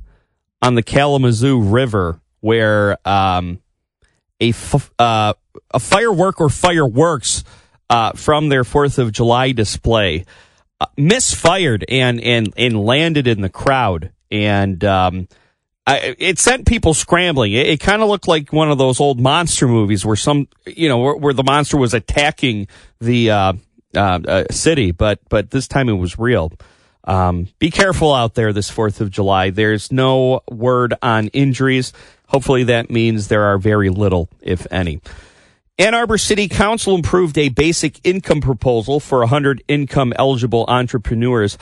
on 0.62 0.76
the 0.76 0.84
Kalamazoo 0.84 1.62
River 1.62 2.20
where 2.40 2.98
um, 3.08 3.60
a, 4.40 4.50
f- 4.50 4.92
uh, 5.00 5.34
a 5.72 5.80
firework 5.80 6.42
or 6.42 6.50
fireworks 6.50 7.44
uh, 7.90 8.14
from 8.14 8.50
their 8.50 8.64
4th 8.64 8.98
of 8.98 9.12
July 9.12 9.52
display 9.52 10.26
uh, 10.82 10.88
misfired 10.98 11.86
and, 11.88 12.20
and, 12.20 12.54
and 12.58 12.84
landed 12.84 13.28
in 13.28 13.42
the 13.42 13.50
crowd. 13.50 14.12
And 14.32 14.84
um, 14.84 15.28
I, 15.86 16.16
it 16.18 16.40
sent 16.40 16.66
people 16.66 16.94
scrambling. 16.94 17.54
It, 17.54 17.68
it 17.68 17.80
kind 17.80 18.02
of 18.02 18.10
looked 18.10 18.28
like 18.28 18.52
one 18.52 18.72
of 18.72 18.78
those 18.78 19.00
old 19.00 19.20
monster 19.20 19.68
movies 19.68 20.06
where 20.06 20.16
some, 20.16 20.48
you 20.66 20.90
know, 20.90 20.98
where, 20.98 21.16
where 21.16 21.34
the 21.34 21.44
monster 21.44 21.78
was 21.78 21.94
attacking 21.94 22.68
the 23.00 23.30
uh, 23.96 24.46
city, 24.52 24.92
but 24.92 25.20
but 25.30 25.52
this 25.52 25.68
time 25.68 25.90
it 25.90 25.94
was 25.94 26.18
real. 26.20 26.52
Um, 27.06 27.48
be 27.60 27.70
careful 27.70 28.14
out 28.14 28.36
there 28.36 28.54
this 28.54 28.70
Fourth 28.70 29.02
of 29.02 29.12
July. 29.12 29.50
There's 29.50 29.92
no 29.92 30.42
word 30.50 30.94
on 31.02 31.28
injuries. 31.28 31.92
Hopefully, 32.28 32.64
that 32.66 32.90
means 32.90 33.28
there 33.28 33.44
are 33.44 33.58
very 33.58 33.90
little, 33.90 34.30
if 34.42 34.66
any. 34.72 35.02
Ann 35.78 35.96
Arbor 35.96 36.18
City 36.18 36.48
Council 36.48 36.96
approved 36.96 37.38
a 37.38 37.50
basic 37.50 38.00
income 38.04 38.42
proposal 38.42 39.00
for 39.00 39.20
100 39.20 39.64
income 39.68 40.14
eligible 40.18 40.66
entrepreneurs. 40.68 41.58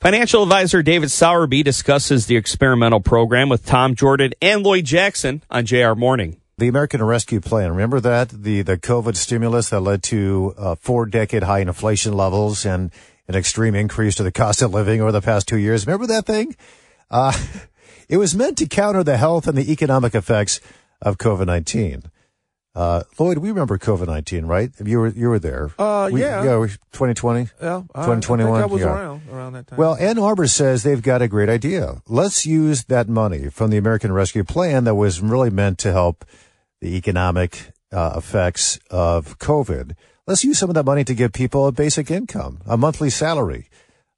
Financial 0.00 0.42
advisor 0.42 0.82
David 0.82 1.08
Sowerby 1.08 1.62
discusses 1.64 2.26
the 2.26 2.36
experimental 2.36 3.00
program 3.00 3.48
with 3.48 3.64
Tom 3.64 3.94
Jordan 3.94 4.32
and 4.42 4.62
Lloyd 4.62 4.84
Jackson 4.84 5.42
on 5.50 5.64
JR 5.64 5.94
Morning. 5.94 6.40
The 6.56 6.68
American 6.68 7.02
Rescue 7.02 7.40
Plan, 7.40 7.72
remember 7.72 7.98
that? 7.98 8.28
The, 8.28 8.62
the 8.62 8.78
COVID 8.78 9.16
stimulus 9.16 9.70
that 9.70 9.80
led 9.80 10.04
to 10.04 10.54
uh, 10.56 10.74
four 10.76 11.04
decade 11.04 11.42
high 11.42 11.58
inflation 11.58 12.12
levels 12.12 12.64
and 12.64 12.92
an 13.26 13.34
extreme 13.34 13.74
increase 13.74 14.14
to 14.16 14.22
the 14.22 14.30
cost 14.30 14.62
of 14.62 14.72
living 14.72 15.00
over 15.00 15.10
the 15.10 15.20
past 15.20 15.48
two 15.48 15.56
years. 15.58 15.84
Remember 15.84 16.06
that 16.06 16.26
thing? 16.26 16.54
Uh, 17.10 17.36
it 18.08 18.18
was 18.18 18.36
meant 18.36 18.56
to 18.58 18.66
counter 18.66 19.02
the 19.02 19.16
health 19.16 19.48
and 19.48 19.58
the 19.58 19.72
economic 19.72 20.14
effects 20.14 20.60
of 21.02 21.18
COVID-19. 21.18 22.04
Uh, 22.76 23.02
Lloyd, 23.18 23.38
we 23.38 23.50
remember 23.50 23.78
COVID 23.78 24.08
nineteen, 24.08 24.46
right? 24.46 24.72
You 24.84 24.98
were 24.98 25.08
you 25.08 25.28
were 25.28 25.38
there. 25.38 25.70
Uh, 25.78 26.10
we, 26.12 26.22
yeah, 26.22 26.42
yeah, 26.42 26.66
twenty 26.90 27.14
twenty. 27.14 27.48
Yeah, 27.62 27.84
twenty 27.94 28.20
twenty 28.20 28.44
one. 28.44 28.62
I 28.62 28.66
was 28.66 28.80
yeah. 28.80 28.88
around 28.88 29.22
around 29.30 29.52
that 29.52 29.68
time. 29.68 29.78
Well, 29.78 29.94
Ann 29.94 30.18
Arbor 30.18 30.48
says 30.48 30.82
they've 30.82 31.00
got 31.00 31.22
a 31.22 31.28
great 31.28 31.48
idea. 31.48 32.02
Let's 32.08 32.46
use 32.46 32.86
that 32.86 33.08
money 33.08 33.48
from 33.48 33.70
the 33.70 33.76
American 33.76 34.10
Rescue 34.10 34.42
Plan 34.42 34.82
that 34.84 34.96
was 34.96 35.20
really 35.20 35.50
meant 35.50 35.78
to 35.78 35.92
help 35.92 36.24
the 36.84 36.96
economic 36.96 37.72
uh, 37.92 38.12
effects 38.14 38.78
of 38.90 39.38
COVID. 39.38 39.96
Let's 40.26 40.44
use 40.44 40.58
some 40.58 40.68
of 40.68 40.74
that 40.74 40.84
money 40.84 41.02
to 41.04 41.14
give 41.14 41.32
people 41.32 41.66
a 41.66 41.72
basic 41.72 42.10
income, 42.10 42.60
a 42.66 42.76
monthly 42.76 43.08
salary, 43.08 43.70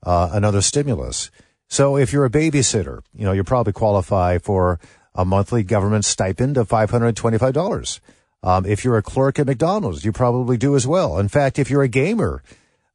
uh, 0.03 0.31
another 0.33 0.61
stimulus. 0.61 1.31
So 1.69 1.97
if 1.97 2.13
you're 2.13 2.25
a 2.25 2.31
babysitter, 2.31 3.03
you 3.15 3.25
know 3.25 3.31
you 3.31 3.45
probably 3.45 3.73
qualify 3.73 4.39
for 4.39 4.81
a 5.15 5.25
monthly 5.25 5.63
government 5.63 6.05
stipend 6.05 6.57
of 6.57 6.69
five 6.69 6.91
hundred 6.91 7.15
twenty 7.15 7.39
five 7.39 7.55
dollars. 7.55 8.01
Um, 8.43 8.67
if 8.67 8.85
you're 8.85 8.99
a 8.99 9.03
clerk 9.03 9.39
at 9.39 9.47
McDonald's, 9.47 10.05
you 10.05 10.11
probably 10.11 10.57
do 10.57 10.75
as 10.75 10.89
well. 10.89 11.19
In 11.19 11.29
fact, 11.29 11.61
if 11.61 11.71
you're 11.71 11.83
a 11.83 11.89
gamer, 11.89 12.43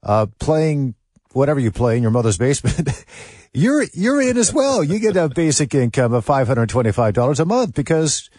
uh, 0.03 0.27
playing 0.39 0.95
whatever 1.31 1.61
you 1.61 1.71
play 1.71 1.95
in 1.95 2.01
your 2.01 2.11
mother's 2.11 2.37
basement, 2.37 3.05
you're, 3.53 3.85
you're 3.93 4.21
in 4.21 4.37
as 4.37 4.53
well. 4.53 4.83
You 4.83 4.99
get 4.99 5.17
a 5.17 5.29
basic 5.29 5.73
income 5.73 6.13
of 6.13 6.25
$525 6.25 7.39
a 7.39 7.45
month 7.45 7.73
because, 7.73 8.29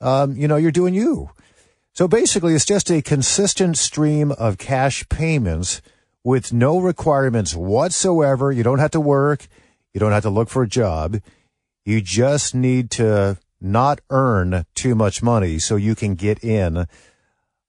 um, 0.00 0.36
you 0.36 0.48
know, 0.48 0.56
you're 0.56 0.70
doing 0.70 0.94
you. 0.94 1.30
So 1.92 2.06
basically, 2.06 2.54
it's 2.54 2.66
just 2.66 2.90
a 2.90 3.00
consistent 3.00 3.78
stream 3.78 4.30
of 4.32 4.58
cash 4.58 5.08
payments 5.08 5.80
with 6.22 6.52
no 6.52 6.78
requirements 6.78 7.54
whatsoever. 7.54 8.52
You 8.52 8.62
don't 8.62 8.80
have 8.80 8.90
to 8.90 9.00
work. 9.00 9.46
You 9.94 10.00
don't 10.00 10.12
have 10.12 10.24
to 10.24 10.30
look 10.30 10.50
for 10.50 10.62
a 10.62 10.68
job. 10.68 11.20
You 11.84 12.00
just 12.00 12.54
need 12.54 12.90
to 12.92 13.38
not 13.60 14.00
earn 14.10 14.66
too 14.74 14.94
much 14.94 15.22
money 15.22 15.58
so 15.58 15.76
you 15.76 15.94
can 15.94 16.14
get 16.14 16.44
in 16.44 16.86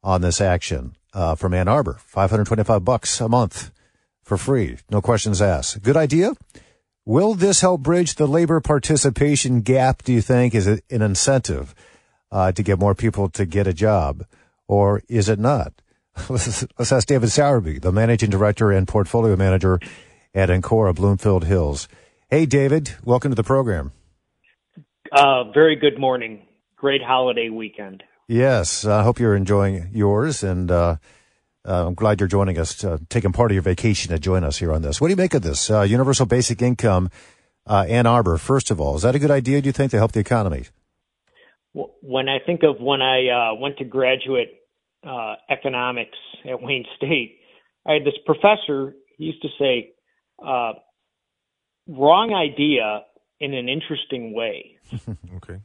on 0.04 0.22
this 0.22 0.42
action 0.42 0.96
uh, 1.14 1.36
from 1.36 1.54
Ann 1.54 1.68
Arbor. 1.68 1.98
525 2.00 2.84
bucks 2.84 3.22
a 3.22 3.30
month 3.30 3.72
for 4.24 4.38
free. 4.38 4.78
No 4.90 5.02
questions 5.02 5.42
asked. 5.42 5.82
Good 5.82 5.96
idea. 5.96 6.34
Will 7.06 7.34
this 7.34 7.62
help 7.62 7.82
bridge 7.82 8.16
the 8.16 8.28
labor 8.28 8.60
participation 8.60 9.62
gap, 9.62 10.04
do 10.04 10.12
you 10.12 10.22
think? 10.22 10.54
Is 10.54 10.68
it 10.68 10.84
an 10.90 11.02
incentive 11.02 11.74
uh, 12.32 12.52
to 12.52 12.64
get 12.64 12.80
more 12.80 12.96
people 12.96 13.30
to 13.30 13.46
get 13.46 13.68
a 13.68 13.74
job? 13.74 14.26
Or 14.68 15.02
is 15.08 15.30
it 15.30 15.40
not? 15.40 15.74
Let's 16.30 16.92
ask 16.92 17.08
David 17.08 17.30
Sowerby, 17.30 17.80
the 17.80 17.92
managing 17.92 18.30
director 18.30 18.72
and 18.72 18.88
portfolio 18.88 19.36
manager 19.36 19.80
at 20.34 20.50
Ancora 20.50 20.94
Bloomfield 20.94 21.46
Hills. 21.46 21.88
Hey, 22.30 22.46
David, 22.46 22.96
welcome 23.04 23.32
to 23.32 23.36
the 23.36 23.44
program. 23.44 23.92
Uh, 25.12 25.46
very 25.52 25.76
good 25.76 26.00
morning. 26.00 26.42
Great 26.76 27.02
holiday 27.02 27.50
weekend. 27.50 28.04
Yes, 28.28 28.84
I 28.84 29.04
hope 29.04 29.20
you're 29.20 29.36
enjoying 29.36 29.90
yours, 29.94 30.44
and 30.44 30.70
uh, 30.70 30.98
uh, 31.66 31.88
I'm 31.88 31.94
glad 31.94 32.20
you're 32.20 32.28
joining 32.28 32.58
us, 32.58 32.84
uh, 32.84 32.98
taking 33.10 33.32
part 33.32 33.52
of 33.52 33.56
your 33.56 33.62
vacation 33.62 34.12
to 34.12 34.20
join 34.20 34.44
us 34.44 34.58
here 34.58 34.74
on 34.74 34.82
this. 34.82 35.00
What 35.00 35.08
do 35.08 35.12
you 35.12 35.18
make 35.18 35.34
of 35.34 35.44
this 35.44 35.70
uh, 35.70 35.82
universal 35.82 36.26
basic 36.26 36.62
income, 36.62 37.10
uh, 37.66 37.86
Ann 37.88 38.06
Arbor? 38.06 38.38
First 38.38 38.70
of 38.70 38.82
all, 38.82 38.96
is 38.98 39.04
that 39.04 39.16
a 39.16 39.20
good 39.20 39.32
idea? 39.32 39.62
Do 39.62 39.68
you 39.68 39.74
think 39.74 39.92
to 39.92 39.98
help 39.98 40.12
the 40.12 40.20
economy? 40.20 40.66
When 42.02 42.30
I 42.30 42.40
think 42.46 42.64
of 42.64 42.80
when 42.80 43.02
I 43.02 43.52
went 43.60 43.78
to 43.78 43.86
graduate 43.86 44.62
economics 45.50 46.18
at 46.50 46.62
Wayne 46.62 46.86
State, 46.98 47.40
I 47.86 47.94
had 47.94 48.04
this 48.04 48.18
professor. 48.26 48.96
He 49.18 49.26
used 49.26 49.42
to 49.42 49.50
say, 49.60 49.94
"Wrong 51.88 52.34
idea 52.34 53.04
in 53.40 53.54
an 53.54 53.70
interesting 53.70 54.34
way." 54.34 54.78
okay. 55.36 55.62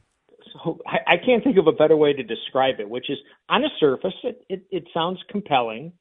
So 0.53 0.79
I, 0.85 1.13
I, 1.13 1.17
can't 1.17 1.43
think 1.43 1.57
of 1.57 1.67
a 1.67 1.71
better 1.71 1.97
way 1.97 2.13
to 2.13 2.23
describe 2.23 2.79
it, 2.79 2.89
which 2.89 3.09
is 3.09 3.17
on 3.49 3.61
the 3.61 3.69
surface, 3.79 4.13
it, 4.23 4.43
it, 4.49 4.65
it 4.71 4.87
sounds 4.93 5.19
compelling. 5.29 5.93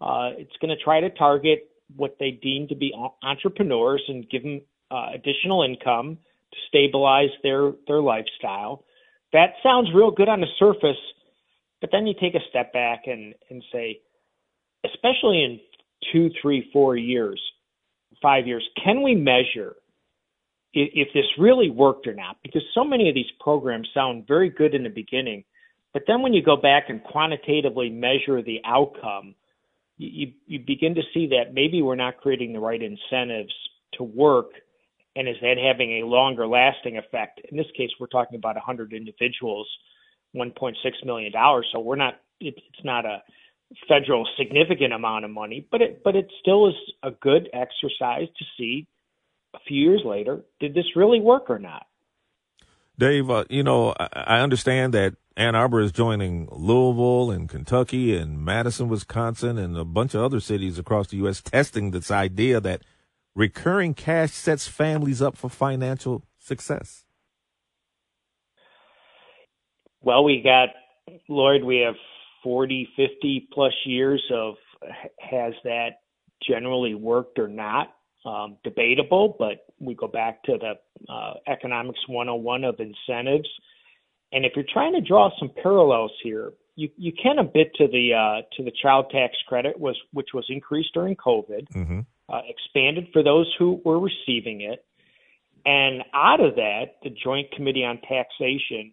Uh, 0.00 0.30
it's 0.36 0.56
going 0.60 0.76
to 0.76 0.82
try 0.82 1.00
to 1.00 1.10
target 1.10 1.68
what 1.94 2.16
they 2.20 2.30
deem 2.30 2.68
to 2.68 2.74
be 2.74 2.92
entrepreneurs 3.22 4.02
and 4.08 4.28
give 4.30 4.42
them 4.42 4.60
uh, 4.90 5.08
additional 5.14 5.62
income 5.62 6.18
to 6.52 6.58
stabilize 6.68 7.30
their, 7.42 7.72
their 7.86 8.00
lifestyle. 8.00 8.84
That 9.36 9.52
sounds 9.62 9.90
real 9.94 10.10
good 10.10 10.30
on 10.30 10.40
the 10.40 10.46
surface, 10.58 10.96
but 11.82 11.90
then 11.92 12.06
you 12.06 12.14
take 12.18 12.34
a 12.34 12.40
step 12.48 12.72
back 12.72 13.02
and, 13.04 13.34
and 13.50 13.62
say, 13.70 14.00
especially 14.82 15.44
in 15.44 15.60
two, 16.10 16.30
three, 16.40 16.70
four 16.72 16.96
years, 16.96 17.38
five 18.22 18.46
years, 18.46 18.66
can 18.82 19.02
we 19.02 19.14
measure 19.14 19.76
if 20.72 21.08
this 21.12 21.26
really 21.38 21.68
worked 21.68 22.06
or 22.06 22.14
not, 22.14 22.38
because 22.42 22.62
so 22.74 22.82
many 22.82 23.10
of 23.10 23.14
these 23.14 23.30
programs 23.38 23.86
sound 23.92 24.26
very 24.26 24.48
good 24.48 24.74
in 24.74 24.82
the 24.82 24.88
beginning, 24.88 25.44
but 25.92 26.04
then 26.06 26.22
when 26.22 26.32
you 26.32 26.42
go 26.42 26.56
back 26.56 26.84
and 26.88 27.04
quantitatively 27.04 27.90
measure 27.90 28.40
the 28.42 28.60
outcome, 28.64 29.34
you, 29.98 30.32
you 30.46 30.60
begin 30.60 30.94
to 30.94 31.02
see 31.12 31.26
that 31.26 31.52
maybe 31.52 31.82
we're 31.82 31.94
not 31.94 32.16
creating 32.22 32.54
the 32.54 32.58
right 32.58 32.80
incentives 32.82 33.52
to 33.98 34.02
work. 34.02 34.46
And 35.16 35.28
is 35.28 35.36
that 35.40 35.56
having 35.56 36.02
a 36.02 36.06
longer 36.06 36.46
lasting 36.46 36.98
effect? 36.98 37.40
In 37.50 37.56
this 37.56 37.66
case, 37.76 37.90
we're 37.98 38.06
talking 38.06 38.36
about 38.36 38.54
100 38.54 38.92
individuals, 38.92 39.66
$1.6 40.36 40.74
million. 41.04 41.32
So 41.72 41.80
we're 41.80 41.96
not, 41.96 42.20
it, 42.38 42.54
it's 42.56 42.84
not 42.84 43.06
a 43.06 43.22
federal 43.88 44.28
significant 44.38 44.92
amount 44.92 45.24
of 45.24 45.30
money, 45.30 45.66
but 45.70 45.80
it, 45.80 46.04
but 46.04 46.14
it 46.14 46.30
still 46.40 46.68
is 46.68 46.74
a 47.02 47.10
good 47.10 47.48
exercise 47.52 48.28
to 48.38 48.44
see 48.58 48.86
a 49.54 49.58
few 49.66 49.80
years 49.80 50.02
later, 50.04 50.44
did 50.60 50.74
this 50.74 50.84
really 50.94 51.20
work 51.20 51.48
or 51.48 51.58
not? 51.58 51.86
Dave, 52.98 53.30
uh, 53.30 53.44
you 53.48 53.62
know, 53.62 53.94
I, 53.98 54.08
I 54.12 54.40
understand 54.40 54.94
that 54.94 55.14
Ann 55.36 55.54
Arbor 55.54 55.80
is 55.80 55.92
joining 55.92 56.48
Louisville 56.50 57.30
and 57.30 57.48
Kentucky 57.48 58.16
and 58.16 58.42
Madison, 58.44 58.88
Wisconsin, 58.88 59.58
and 59.58 59.76
a 59.76 59.84
bunch 59.84 60.14
of 60.14 60.22
other 60.22 60.40
cities 60.40 60.78
across 60.78 61.08
the 61.08 61.18
U.S. 61.18 61.42
testing 61.42 61.90
this 61.90 62.10
idea 62.10 62.60
that 62.60 62.82
recurring 63.36 63.94
cash 63.94 64.32
sets 64.32 64.66
families 64.66 65.22
up 65.22 65.36
for 65.36 65.48
financial 65.48 66.24
success. 66.38 67.04
Well, 70.00 70.24
we 70.24 70.42
got, 70.42 70.70
Lloyd, 71.28 71.62
we 71.62 71.78
have 71.78 71.94
40, 72.42 72.88
50 72.96 73.48
plus 73.52 73.72
years 73.84 74.24
of 74.32 74.54
has 75.20 75.52
that 75.62 76.00
generally 76.42 76.94
worked 76.94 77.38
or 77.38 77.48
not? 77.48 77.92
um, 78.26 78.56
debatable, 78.64 79.36
but 79.38 79.66
we 79.78 79.94
go 79.94 80.08
back 80.08 80.42
to 80.44 80.58
the 80.58 81.12
uh, 81.12 81.34
economics 81.46 82.00
101 82.08 82.64
of 82.64 82.80
incentives. 82.80 83.48
And 84.32 84.44
if 84.44 84.52
you're 84.56 84.64
trying 84.70 84.94
to 84.94 85.00
draw 85.00 85.30
some 85.38 85.50
parallels 85.62 86.10
here, 86.22 86.52
you, 86.74 86.90
you 86.96 87.12
can 87.12 87.38
a 87.38 87.44
bit 87.44 87.72
to 87.76 87.86
the 87.86 88.12
uh, 88.12 88.42
to 88.56 88.64
the 88.64 88.72
child 88.82 89.06
tax 89.10 89.34
credit 89.48 89.78
was 89.78 89.96
which 90.12 90.28
was 90.34 90.44
increased 90.50 90.90
during 90.92 91.16
COVID, 91.16 91.68
mm-hmm. 91.74 92.00
Uh, 92.28 92.40
expanded 92.48 93.08
for 93.12 93.22
those 93.22 93.52
who 93.58 93.80
were 93.84 93.98
receiving 93.98 94.62
it, 94.62 94.84
and 95.64 96.02
out 96.14 96.40
of 96.40 96.54
that, 96.54 96.96
the 97.02 97.10
Joint 97.10 97.50
Committee 97.52 97.84
on 97.84 97.98
Taxation 98.08 98.92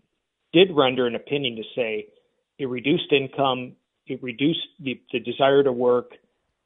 did 0.54 0.69
render 0.72 1.06
an 1.06 1.15
opinion 1.15 1.56
to 1.56 1.63
say 1.76 2.08
it 2.58 2.65
reduced 2.65 3.12
income, 3.12 3.74
it 4.08 4.22
reduced 4.24 4.67
the, 4.80 5.00
the 5.12 5.19
desire 5.19 5.63
to 5.63 5.72
work, 5.72 6.12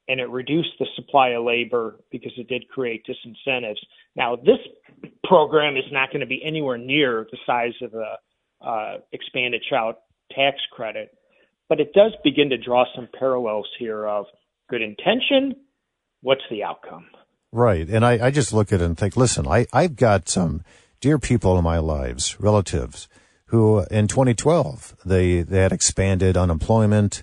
and 0.07 0.19
it 0.19 0.29
reduced 0.29 0.69
the 0.79 0.85
supply 0.95 1.29
of 1.29 1.43
labor 1.43 1.97
because 2.11 2.31
it 2.37 2.47
did 2.47 2.67
create 2.69 3.05
disincentives. 3.05 3.79
Now, 4.15 4.37
this 4.37 4.59
program 5.25 5.75
is 5.75 5.83
not 5.91 6.09
going 6.09 6.21
to 6.21 6.25
be 6.27 6.41
anywhere 6.43 6.77
near 6.77 7.27
the 7.29 7.37
size 7.45 7.73
of 7.81 7.91
the 7.91 8.13
uh, 8.65 8.97
expanded 9.11 9.61
child 9.69 9.95
tax 10.31 10.57
credit, 10.71 11.17
but 11.67 11.79
it 11.81 11.93
does 11.93 12.13
begin 12.23 12.49
to 12.49 12.57
draw 12.57 12.85
some 12.95 13.09
parallels 13.17 13.67
here 13.77 14.07
of 14.07 14.25
good 14.69 14.81
intention. 14.81 15.55
What's 16.21 16.43
the 16.49 16.63
outcome? 16.63 17.05
Right. 17.51 17.87
And 17.87 18.05
I, 18.05 18.27
I 18.27 18.31
just 18.31 18.53
look 18.53 18.73
at 18.73 18.81
it 18.81 18.85
and 18.85 18.97
think, 18.97 19.15
listen, 19.15 19.47
I, 19.47 19.65
I've 19.71 19.95
got 19.95 20.27
some 20.27 20.63
dear 20.99 21.19
people 21.19 21.57
in 21.57 21.63
my 21.63 21.77
lives, 21.77 22.39
relatives, 22.39 23.07
who 23.47 23.85
in 23.89 24.07
2012 24.07 24.97
they 25.05 25.41
they 25.41 25.59
had 25.59 25.71
expanded 25.71 26.35
unemployment, 26.35 27.21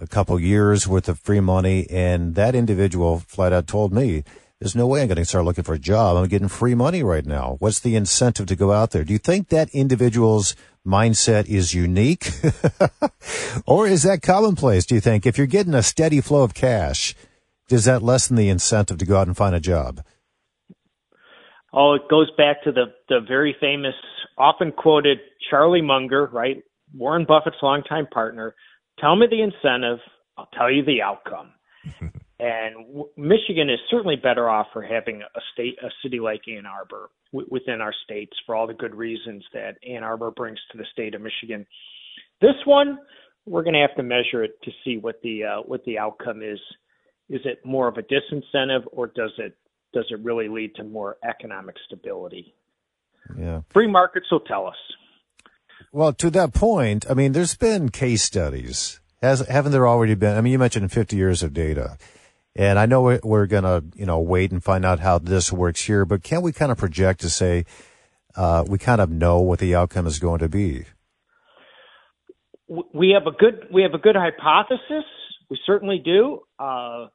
a 0.00 0.06
couple 0.06 0.38
years 0.40 0.88
worth 0.88 1.08
of 1.08 1.18
free 1.18 1.40
money, 1.40 1.86
and 1.90 2.34
that 2.34 2.54
individual 2.54 3.18
flat 3.18 3.52
out 3.52 3.66
told 3.66 3.92
me, 3.92 4.24
"There's 4.58 4.74
no 4.74 4.86
way 4.86 5.02
I'm 5.02 5.08
going 5.08 5.16
to 5.16 5.24
start 5.24 5.44
looking 5.44 5.64
for 5.64 5.74
a 5.74 5.78
job. 5.78 6.16
I'm 6.16 6.28
getting 6.28 6.48
free 6.48 6.74
money 6.74 7.02
right 7.02 7.26
now. 7.26 7.56
What's 7.58 7.80
the 7.80 7.96
incentive 7.96 8.46
to 8.46 8.56
go 8.56 8.72
out 8.72 8.92
there?" 8.92 9.04
Do 9.04 9.12
you 9.12 9.18
think 9.18 9.48
that 9.48 9.68
individual's 9.74 10.56
mindset 10.86 11.46
is 11.46 11.74
unique, 11.74 12.30
or 13.66 13.86
is 13.86 14.02
that 14.04 14.22
commonplace? 14.22 14.86
Do 14.86 14.94
you 14.94 15.00
think 15.00 15.26
if 15.26 15.36
you're 15.36 15.46
getting 15.46 15.74
a 15.74 15.82
steady 15.82 16.20
flow 16.22 16.42
of 16.42 16.54
cash, 16.54 17.14
does 17.68 17.84
that 17.84 18.02
lessen 18.02 18.36
the 18.36 18.48
incentive 18.48 18.98
to 18.98 19.06
go 19.06 19.16
out 19.16 19.26
and 19.26 19.36
find 19.36 19.54
a 19.54 19.60
job? 19.60 20.02
Oh, 21.72 21.94
it 21.94 22.02
goes 22.08 22.30
back 22.38 22.62
to 22.64 22.72
the 22.72 22.86
the 23.08 23.20
very 23.26 23.54
famous, 23.60 23.94
often 24.38 24.72
quoted 24.72 25.18
Charlie 25.50 25.82
Munger, 25.82 26.26
right? 26.32 26.62
Warren 26.94 27.26
Buffett's 27.26 27.56
longtime 27.62 28.06
partner. 28.06 28.54
Tell 28.98 29.16
me 29.16 29.26
the 29.28 29.42
incentive, 29.42 29.98
I'll 30.38 30.48
tell 30.56 30.70
you 30.70 30.84
the 30.84 31.02
outcome. 31.02 31.52
and 32.40 32.74
w- 32.86 33.08
Michigan 33.16 33.68
is 33.68 33.78
certainly 33.90 34.16
better 34.16 34.48
off 34.48 34.68
for 34.72 34.82
having 34.82 35.22
a 35.22 35.40
state, 35.52 35.76
a 35.82 35.88
city 36.02 36.20
like 36.20 36.42
Ann 36.48 36.66
Arbor 36.66 37.10
w- 37.32 37.48
within 37.50 37.80
our 37.80 37.92
states 38.04 38.32
for 38.46 38.54
all 38.54 38.66
the 38.66 38.74
good 38.74 38.94
reasons 38.94 39.44
that 39.52 39.76
Ann 39.86 40.02
Arbor 40.02 40.30
brings 40.30 40.58
to 40.72 40.78
the 40.78 40.86
state 40.92 41.14
of 41.14 41.20
Michigan. 41.20 41.66
This 42.40 42.56
one, 42.64 42.98
we're 43.46 43.62
going 43.62 43.74
to 43.74 43.80
have 43.80 43.96
to 43.96 44.02
measure 44.02 44.44
it 44.44 44.52
to 44.64 44.70
see 44.84 44.98
what 44.98 45.20
the 45.22 45.44
uh, 45.44 45.62
what 45.66 45.84
the 45.84 45.98
outcome 45.98 46.42
is. 46.42 46.58
Is 47.28 47.40
it 47.44 47.64
more 47.64 47.88
of 47.88 47.96
a 47.96 48.02
disincentive, 48.02 48.84
or 48.92 49.08
does 49.08 49.32
it 49.38 49.56
does 49.92 50.06
it 50.10 50.20
really 50.22 50.48
lead 50.48 50.74
to 50.76 50.84
more 50.84 51.16
economic 51.28 51.76
stability? 51.86 52.54
Yeah. 53.38 53.62
Free 53.72 53.90
markets 53.90 54.26
will 54.30 54.40
tell 54.40 54.66
us. 54.66 54.76
Well, 55.92 56.12
to 56.14 56.30
that 56.30 56.52
point, 56.52 57.06
I 57.08 57.14
mean, 57.14 57.32
there's 57.32 57.56
been 57.56 57.88
case 57.88 58.22
studies. 58.22 59.00
Has, 59.22 59.40
haven't 59.40 59.72
there 59.72 59.88
already 59.88 60.14
been? 60.14 60.36
I 60.36 60.40
mean, 60.40 60.52
you 60.52 60.58
mentioned 60.58 60.92
50 60.92 61.16
years 61.16 61.42
of 61.42 61.54
data. 61.54 61.96
And 62.54 62.78
I 62.78 62.86
know 62.86 63.02
we're, 63.02 63.20
we're 63.22 63.46
going 63.46 63.64
to, 63.64 63.84
you 63.94 64.06
know, 64.06 64.20
wait 64.20 64.50
and 64.50 64.62
find 64.62 64.84
out 64.84 65.00
how 65.00 65.18
this 65.18 65.52
works 65.52 65.82
here, 65.82 66.04
but 66.04 66.22
can 66.22 66.42
we 66.42 66.52
kind 66.52 66.72
of 66.72 66.78
project 66.78 67.20
to 67.20 67.30
say, 67.30 67.64
uh, 68.34 68.64
we 68.66 68.78
kind 68.78 69.00
of 69.00 69.10
know 69.10 69.40
what 69.40 69.58
the 69.58 69.74
outcome 69.74 70.06
is 70.06 70.18
going 70.18 70.40
to 70.40 70.48
be? 70.48 70.84
We 72.68 73.10
have 73.10 73.26
a 73.26 73.36
good, 73.36 73.68
we 73.72 73.82
have 73.82 73.94
a 73.94 73.98
good 73.98 74.16
hypothesis. 74.16 75.04
We 75.48 75.58
certainly 75.64 76.00
do. 76.04 76.40
Uh, 76.58 77.06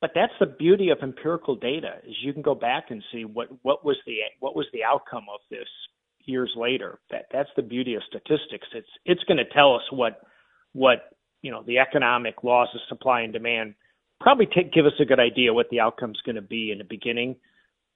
but 0.00 0.12
that's 0.14 0.32
the 0.40 0.46
beauty 0.46 0.88
of 0.90 0.98
empirical 1.02 1.56
data 1.56 1.96
is 2.06 2.14
you 2.22 2.32
can 2.32 2.42
go 2.42 2.54
back 2.54 2.86
and 2.90 3.02
see 3.12 3.24
what 3.24 3.48
what 3.62 3.84
was 3.84 3.96
the 4.06 4.16
what 4.40 4.56
was 4.56 4.66
the 4.72 4.84
outcome 4.84 5.26
of 5.32 5.40
this 5.50 5.68
years 6.24 6.52
later. 6.56 6.98
That 7.10 7.26
that's 7.32 7.50
the 7.56 7.62
beauty 7.62 7.94
of 7.94 8.02
statistics. 8.08 8.66
It's 8.74 8.88
it's 9.04 9.24
going 9.24 9.38
to 9.38 9.44
tell 9.52 9.74
us 9.74 9.82
what 9.90 10.22
what 10.72 11.10
you 11.42 11.50
know 11.50 11.62
the 11.66 11.78
economic 11.78 12.42
laws 12.42 12.68
of 12.74 12.80
supply 12.88 13.22
and 13.22 13.32
demand 13.32 13.74
probably 14.20 14.46
take, 14.46 14.72
give 14.72 14.86
us 14.86 14.92
a 15.00 15.04
good 15.04 15.20
idea 15.20 15.52
what 15.52 15.68
the 15.70 15.80
outcome 15.80 16.10
is 16.10 16.20
going 16.24 16.36
to 16.36 16.42
be 16.42 16.70
in 16.72 16.78
the 16.78 16.84
beginning. 16.84 17.36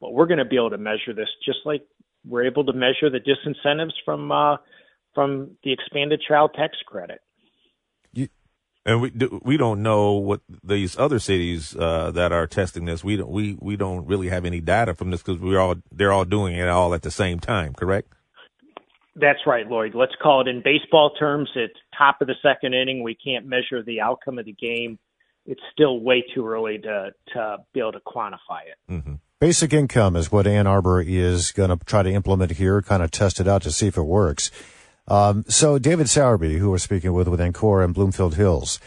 But 0.01 0.12
we're 0.12 0.27
going 0.27 0.38
to 0.38 0.45
be 0.45 0.57
able 0.57 0.71
to 0.71 0.79
measure 0.79 1.14
this 1.14 1.29
just 1.45 1.61
like 1.64 1.83
we're 2.27 2.45
able 2.47 2.64
to 2.64 2.73
measure 2.73 3.09
the 3.11 3.21
disincentives 3.21 3.93
from 4.05 4.31
uh, 4.31 4.57
from 5.14 5.57
the 5.64 5.73
expanded 5.73 6.23
child 6.27 6.51
tax 6.55 6.77
credit 6.87 7.21
and 8.87 9.01
we 9.01 9.11
do, 9.11 9.40
we 9.42 9.57
don't 9.57 9.83
know 9.83 10.12
what 10.12 10.40
these 10.62 10.99
other 10.99 11.18
cities 11.18 11.75
uh, 11.77 12.11
that 12.11 12.33
are 12.33 12.47
testing 12.47 12.85
this. 12.85 13.03
We 13.03 13.16
don't 13.16 13.31
we 13.31 13.57
we 13.61 13.77
don't 13.77 14.07
really 14.07 14.29
have 14.29 14.44
any 14.44 14.61
data 14.61 14.94
from 14.94 15.11
this 15.11 15.23
because 15.23 15.40
we're 15.40 15.59
all 15.59 15.77
they're 15.90 16.12
all 16.12 16.25
doing 16.25 16.55
it 16.55 16.68
all 16.68 16.94
at 16.94 17.03
the 17.03 17.11
same 17.11 17.40
time. 17.40 17.75
Correct? 17.75 18.12
That's 19.16 19.40
right, 19.47 19.66
Lloyd. 19.66 19.94
Let's 19.94 20.14
call 20.20 20.40
it 20.40 20.49
in 20.49 20.61
baseball 20.62 21.11
terms. 21.18 21.49
It's 21.55 21.79
top 21.97 22.20
of 22.20 22.27
the 22.27 22.35
second 22.42 22.75
inning. 22.75 23.03
We 23.03 23.14
can't 23.14 23.47
measure 23.47 23.83
the 23.83 24.01
outcome 24.01 24.38
of 24.38 24.44
the 24.44 24.53
game. 24.53 24.99
It's 25.47 25.62
still 25.73 26.01
way 26.01 26.25
too 26.35 26.47
early 26.47 26.79
to 26.79 27.12
to 27.33 27.59
be 27.73 27.81
able 27.81 27.92
to 27.92 28.01
quantify 28.01 28.62
it. 28.66 28.92
Mm-hmm. 28.92 29.14
Basic 29.40 29.73
income 29.73 30.16
is 30.16 30.33
what 30.33 30.47
Ann 30.47 30.66
Arbor 30.66 31.03
is 31.03 31.53
going 31.53 31.70
to 31.70 31.85
try 31.85 32.03
to 32.03 32.11
implement 32.11 32.53
here, 32.53 32.81
kind 32.83 33.03
of 33.03 33.11
test 33.11 33.40
it 33.40 33.49
out 33.49 33.62
to 33.62 33.70
see 33.70 33.87
if 33.87 33.97
it 33.97 34.03
works. 34.03 34.51
Um, 35.07 35.45
so 35.49 35.79
David 35.79 36.07
Sowerby, 36.07 36.59
who 36.59 36.71
we're 36.71 36.79
speaking 36.79 37.12
with 37.12 37.29
with 37.29 37.40
Ancora 37.40 37.85
and 37.85 37.95
Bloomfield 37.95 38.37
Hills, 38.37 38.81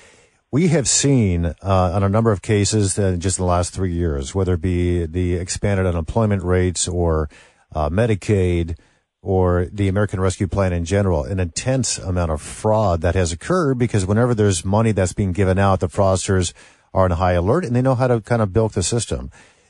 we 0.51 0.69
have 0.69 0.87
seen 0.87 1.45
uh, 1.45 1.53
on 1.61 2.03
a 2.03 2.09
number 2.09 2.31
of 2.31 2.41
cases 2.41 2.95
that 2.95 3.19
just 3.19 3.37
in 3.37 3.43
the 3.43 3.49
last 3.49 3.73
three 3.73 3.91
years, 3.91 4.33
whether 4.33 4.53
it 4.53 4.61
be 4.61 5.05
the 5.05 5.35
expanded 5.35 5.85
unemployment 5.85 6.41
rates 6.41 6.87
or 6.87 7.29
uh, 7.75 7.89
Medicaid 7.89 8.77
or 9.21 9.67
the 9.71 9.89
American 9.89 10.19
Rescue 10.19 10.47
Plan 10.47 10.71
in 10.71 10.85
general, 10.85 11.23
an 11.25 11.39
intense 11.39 11.97
amount 11.97 12.31
of 12.31 12.41
fraud 12.41 13.01
that 13.01 13.13
has 13.13 13.31
occurred 13.31 13.77
because 13.77 14.05
whenever 14.05 14.33
there's 14.33 14.63
money 14.63 14.93
that's 14.93 15.13
being 15.13 15.33
given 15.33 15.59
out, 15.59 15.81
the 15.81 15.89
fraudsters 15.89 16.53
are 16.93 17.05
on 17.05 17.11
high 17.11 17.33
alert 17.33 17.65
and 17.65 17.75
they 17.75 17.81
know 17.81 17.95
how 17.95 18.07
to 18.07 18.21
kind 18.21 18.41
of 18.41 18.53
bilk 18.53 18.71
the 18.71 18.83
system. 18.83 19.29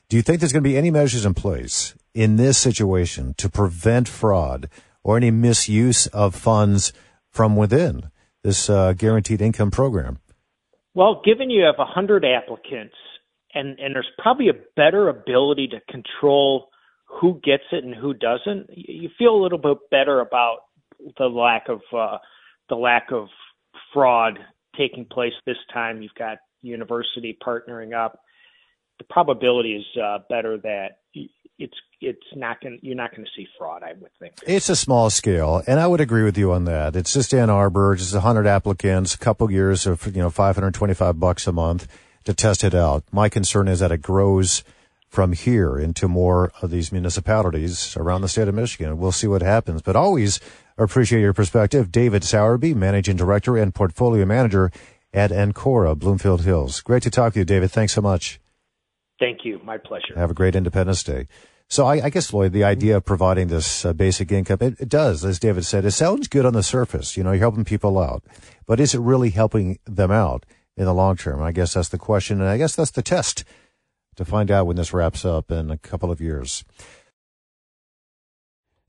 Do 0.09 0.15
you 0.15 0.21
think 0.21 0.39
there's 0.39 0.53
going 0.53 0.63
to 0.63 0.69
be 0.69 0.77
any 0.77 0.91
measures 0.91 1.25
in 1.25 1.33
place 1.33 1.95
in 2.13 2.35
this 2.35 2.57
situation 2.57 3.33
to 3.37 3.49
prevent 3.49 4.07
fraud? 4.07 4.69
Or 5.07 5.15
any 5.15 5.31
misuse 5.31 6.05
of 6.07 6.35
funds 6.35 6.91
from 7.29 7.55
within 7.55 8.11
this 8.43 8.69
uh, 8.69 8.91
guaranteed 8.91 9.41
income 9.41 9.71
program? 9.71 10.19
Well, 10.93 11.21
given 11.23 11.49
you 11.49 11.63
have 11.63 11.77
100 11.77 12.25
applicants 12.25 12.95
and, 13.53 13.79
and 13.79 13.95
there's 13.95 14.09
probably 14.19 14.49
a 14.49 14.53
better 14.75 15.07
ability 15.07 15.69
to 15.69 15.79
control 15.89 16.67
who 17.05 17.39
gets 17.41 17.63
it 17.71 17.85
and 17.85 17.95
who 17.95 18.13
doesn't, 18.13 18.69
you 18.75 19.09
feel 19.17 19.33
a 19.33 19.41
little 19.41 19.57
bit 19.57 19.77
better 19.89 20.19
about 20.19 20.57
the 21.17 21.25
lack 21.25 21.69
of 21.69 21.79
uh, 21.97 22.17
the 22.67 22.75
lack 22.75 23.11
of 23.13 23.27
fraud 23.93 24.37
taking 24.77 25.05
place 25.05 25.31
this 25.45 25.57
time. 25.73 26.01
You've 26.01 26.13
got 26.19 26.39
university 26.61 27.37
partnering 27.41 27.93
up. 27.93 28.19
The 28.97 29.05
probability 29.05 29.75
is 29.75 30.01
uh, 30.01 30.17
better 30.29 30.57
that 30.57 30.97
it's 31.57 31.77
it's 31.99 32.27
not 32.35 32.61
going 32.61 32.79
you're 32.81 32.95
not 32.95 33.11
going 33.11 33.25
to 33.25 33.31
see 33.35 33.47
fraud. 33.57 33.83
I 33.83 33.93
would 33.99 34.11
think 34.19 34.33
it's 34.45 34.69
a 34.69 34.75
small 34.75 35.09
scale, 35.09 35.63
and 35.67 35.79
I 35.79 35.87
would 35.87 36.01
agree 36.01 36.23
with 36.23 36.37
you 36.37 36.51
on 36.51 36.65
that. 36.65 36.95
It's 36.95 37.13
just 37.13 37.33
Ann 37.33 37.49
Arbor, 37.49 37.95
just 37.95 38.15
hundred 38.15 38.47
applicants, 38.47 39.15
a 39.15 39.17
couple 39.17 39.49
years 39.51 39.87
of 39.87 40.05
you 40.15 40.21
know 40.21 40.29
five 40.29 40.55
hundred 40.55 40.73
twenty 40.73 40.93
five 40.93 41.19
bucks 41.19 41.47
a 41.47 41.51
month 41.51 41.87
to 42.25 42.33
test 42.33 42.63
it 42.63 42.75
out. 42.75 43.03
My 43.11 43.29
concern 43.29 43.67
is 43.67 43.79
that 43.79 43.91
it 43.91 44.01
grows 44.01 44.63
from 45.07 45.33
here 45.33 45.79
into 45.79 46.07
more 46.07 46.51
of 46.61 46.69
these 46.69 46.91
municipalities 46.91 47.95
around 47.95 48.21
the 48.21 48.27
state 48.27 48.47
of 48.47 48.55
Michigan. 48.55 48.97
We'll 48.97 49.11
see 49.13 49.27
what 49.27 49.41
happens, 49.41 49.81
but 49.81 49.95
always 49.95 50.39
appreciate 50.77 51.21
your 51.21 51.33
perspective. 51.33 51.91
David 51.91 52.23
Sowerby, 52.23 52.75
managing 52.75 53.15
director 53.15 53.57
and 53.57 53.73
portfolio 53.73 54.25
manager 54.25 54.71
at 55.13 55.31
Ancora 55.31 55.95
Bloomfield 55.95 56.41
Hills. 56.41 56.81
Great 56.81 57.03
to 57.03 57.09
talk 57.09 57.33
to 57.33 57.39
you, 57.39 57.45
David. 57.45 57.71
Thanks 57.71 57.93
so 57.93 58.01
much. 58.01 58.39
Thank 59.19 59.39
you. 59.45 59.59
My 59.63 59.77
pleasure. 59.77 60.13
Have 60.15 60.29
a 60.29 60.35
great 60.35 60.55
Independence 60.55 61.03
Day. 61.03 61.27
So 61.69 61.85
I, 61.85 62.05
I 62.05 62.09
guess, 62.09 62.31
Lloyd, 62.31 62.53
the 62.53 62.63
idea 62.63 62.95
of 62.97 63.05
providing 63.05 63.47
this 63.47 63.83
uh, 63.83 63.91
basic 63.91 64.31
income, 64.31 64.59
it, 64.61 64.79
it, 64.79 64.89
does, 64.89 65.25
as 65.25 65.37
David 65.37 65.65
said, 65.65 65.83
it 65.83 65.91
sounds 65.91 66.29
good 66.29 66.45
on 66.45 66.53
the 66.53 66.63
surface. 66.63 67.17
You 67.17 67.23
know, 67.23 67.31
you're 67.31 67.39
helping 67.39 67.65
people 67.65 67.99
out, 67.99 68.23
but 68.65 68.79
is 68.79 68.95
it 68.95 68.99
really 68.99 69.31
helping 69.31 69.79
them 69.85 70.09
out 70.09 70.45
in 70.77 70.85
the 70.85 70.93
long 70.93 71.17
term? 71.17 71.41
I 71.41 71.51
guess 71.51 71.73
that's 71.73 71.89
the 71.89 71.97
question, 71.97 72.39
and 72.39 72.49
I 72.49 72.57
guess 72.57 72.75
that's 72.75 72.91
the 72.91 73.01
test 73.01 73.43
to 74.15 74.23
find 74.23 74.49
out 74.49 74.65
when 74.65 74.77
this 74.77 74.93
wraps 74.93 75.25
up 75.25 75.51
in 75.51 75.69
a 75.69 75.77
couple 75.77 76.09
of 76.09 76.21
years. 76.21 76.63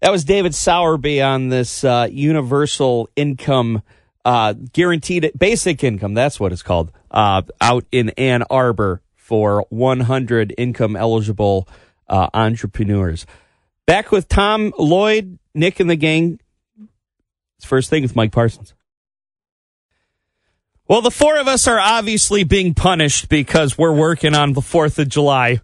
That 0.01 0.13
was 0.13 0.25
David 0.25 0.53
Sowerby 0.53 1.21
on 1.21 1.49
this 1.49 1.83
uh, 1.83 2.07
universal 2.09 3.11
income, 3.17 3.83
uh, 4.25 4.53
guaranteed 4.73 5.33
basic 5.37 5.83
income. 5.83 6.15
That's 6.15 6.39
what 6.39 6.53
it's 6.53 6.63
called 6.63 6.93
uh, 7.11 7.43
out 7.61 7.85
in 7.91 8.11
Ann 8.11 8.45
Arbor 8.49 9.03
for 9.17 9.67
100 9.71 10.55
income 10.57 10.95
eligible 10.95 11.69
uh, 12.09 12.29
entrepreneurs. 12.35 13.27
Back 13.87 14.13
with 14.13 14.29
Tom 14.29 14.73
Lloyd, 14.79 15.39
Nick, 15.55 15.81
and 15.81 15.89
the 15.89 15.97
gang. 15.97 16.41
First 17.63 17.91
thing 17.91 18.03
with 18.03 18.15
Mike 18.15 18.33
Parsons. 18.33 18.75
Well, 20.87 21.03
the 21.03 21.11
four 21.11 21.39
of 21.39 21.49
us 21.49 21.67
are 21.67 21.79
obviously 21.79 22.45
being 22.45 22.73
punished 22.73 23.29
because 23.29 23.77
we're 23.77 23.93
working 23.93 24.35
on 24.35 24.55
the 24.55 24.63
4th 24.63 24.99
of 24.99 25.09
July. 25.09 25.61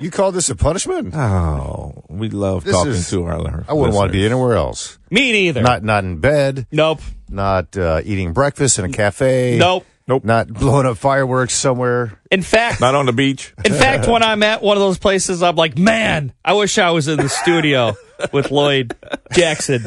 You 0.00 0.10
call 0.10 0.32
this 0.32 0.48
a 0.48 0.56
punishment? 0.56 1.14
Oh, 1.14 2.04
we 2.08 2.28
love 2.28 2.64
this 2.64 2.74
talking 2.74 2.92
is, 2.92 3.10
to 3.10 3.24
our. 3.24 3.40
Learners. 3.40 3.66
I 3.68 3.74
wouldn't 3.74 3.94
listeners. 3.94 3.94
want 3.96 4.08
to 4.08 4.12
be 4.12 4.26
anywhere 4.26 4.54
else. 4.54 4.98
Me 5.10 5.32
neither. 5.32 5.62
Not 5.62 5.84
not 5.84 6.02
in 6.02 6.18
bed. 6.18 6.66
Nope. 6.72 7.00
Not 7.28 7.76
uh, 7.76 8.00
eating 8.04 8.32
breakfast 8.32 8.78
in 8.78 8.84
a 8.86 8.88
cafe. 8.88 9.56
Nope. 9.58 9.86
Nope. 10.06 10.24
Not 10.24 10.48
blowing 10.48 10.86
up 10.86 10.98
fireworks 10.98 11.54
somewhere. 11.54 12.20
In 12.30 12.42
fact, 12.42 12.80
not 12.80 12.94
on 12.94 13.06
the 13.06 13.12
beach. 13.12 13.54
In 13.64 13.72
fact, 13.72 14.06
when 14.06 14.22
I'm 14.22 14.42
at 14.42 14.62
one 14.62 14.76
of 14.76 14.82
those 14.82 14.98
places, 14.98 15.42
I'm 15.42 15.56
like, 15.56 15.78
man, 15.78 16.34
I 16.44 16.52
wish 16.52 16.76
I 16.76 16.90
was 16.90 17.08
in 17.08 17.16
the 17.16 17.30
studio 17.30 17.94
with 18.32 18.50
Lloyd 18.50 18.94
Jackson, 19.32 19.86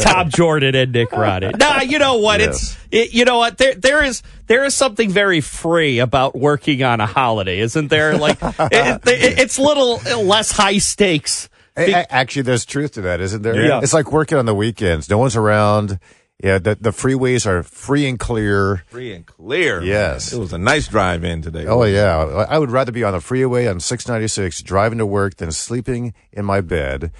Tom 0.00 0.30
Jordan, 0.30 0.74
and 0.74 0.92
Nick 0.92 1.12
Roddy. 1.12 1.50
Nah, 1.50 1.82
you 1.82 1.98
know 1.98 2.16
what? 2.18 2.40
Yes. 2.40 2.78
It's 2.90 3.10
it, 3.10 3.14
you 3.14 3.26
know 3.26 3.36
what? 3.38 3.58
There 3.58 3.74
there 3.74 4.02
is 4.02 4.22
there 4.46 4.64
is 4.64 4.74
something 4.74 5.10
very 5.10 5.42
free 5.42 5.98
about 5.98 6.34
working 6.34 6.82
on 6.82 7.00
a 7.00 7.06
holiday, 7.06 7.58
isn't 7.58 7.88
there? 7.88 8.16
Like 8.16 8.38
it, 8.42 9.06
it, 9.06 9.38
it's 9.38 9.58
little 9.58 9.96
less 10.24 10.50
high 10.50 10.78
stakes 10.78 11.50
Actually, 11.76 12.42
there's 12.42 12.64
truth 12.64 12.92
to 12.92 13.02
that, 13.02 13.20
isn't 13.20 13.42
there? 13.42 13.66
Yeah. 13.66 13.80
It's 13.82 13.94
like 13.94 14.12
working 14.12 14.38
on 14.38 14.46
the 14.46 14.54
weekends. 14.54 15.08
No 15.08 15.18
one's 15.18 15.36
around. 15.36 15.98
Yeah, 16.42 16.58
the, 16.58 16.74
the 16.74 16.90
freeways 16.90 17.46
are 17.46 17.62
free 17.62 18.06
and 18.08 18.18
clear. 18.18 18.84
Free 18.88 19.14
and 19.14 19.24
clear. 19.24 19.80
Yes. 19.80 20.32
Man. 20.32 20.40
It 20.40 20.42
was 20.42 20.52
a 20.52 20.58
nice 20.58 20.88
drive 20.88 21.22
in 21.22 21.40
today. 21.40 21.66
Oh, 21.66 21.84
yeah. 21.84 22.46
I 22.48 22.58
would 22.58 22.70
rather 22.72 22.90
be 22.90 23.04
on 23.04 23.12
the 23.12 23.20
freeway 23.20 23.68
on 23.68 23.78
696 23.78 24.62
driving 24.62 24.98
to 24.98 25.06
work 25.06 25.36
than 25.36 25.52
sleeping 25.52 26.14
in 26.32 26.44
my 26.44 26.60
bed, 26.60 27.12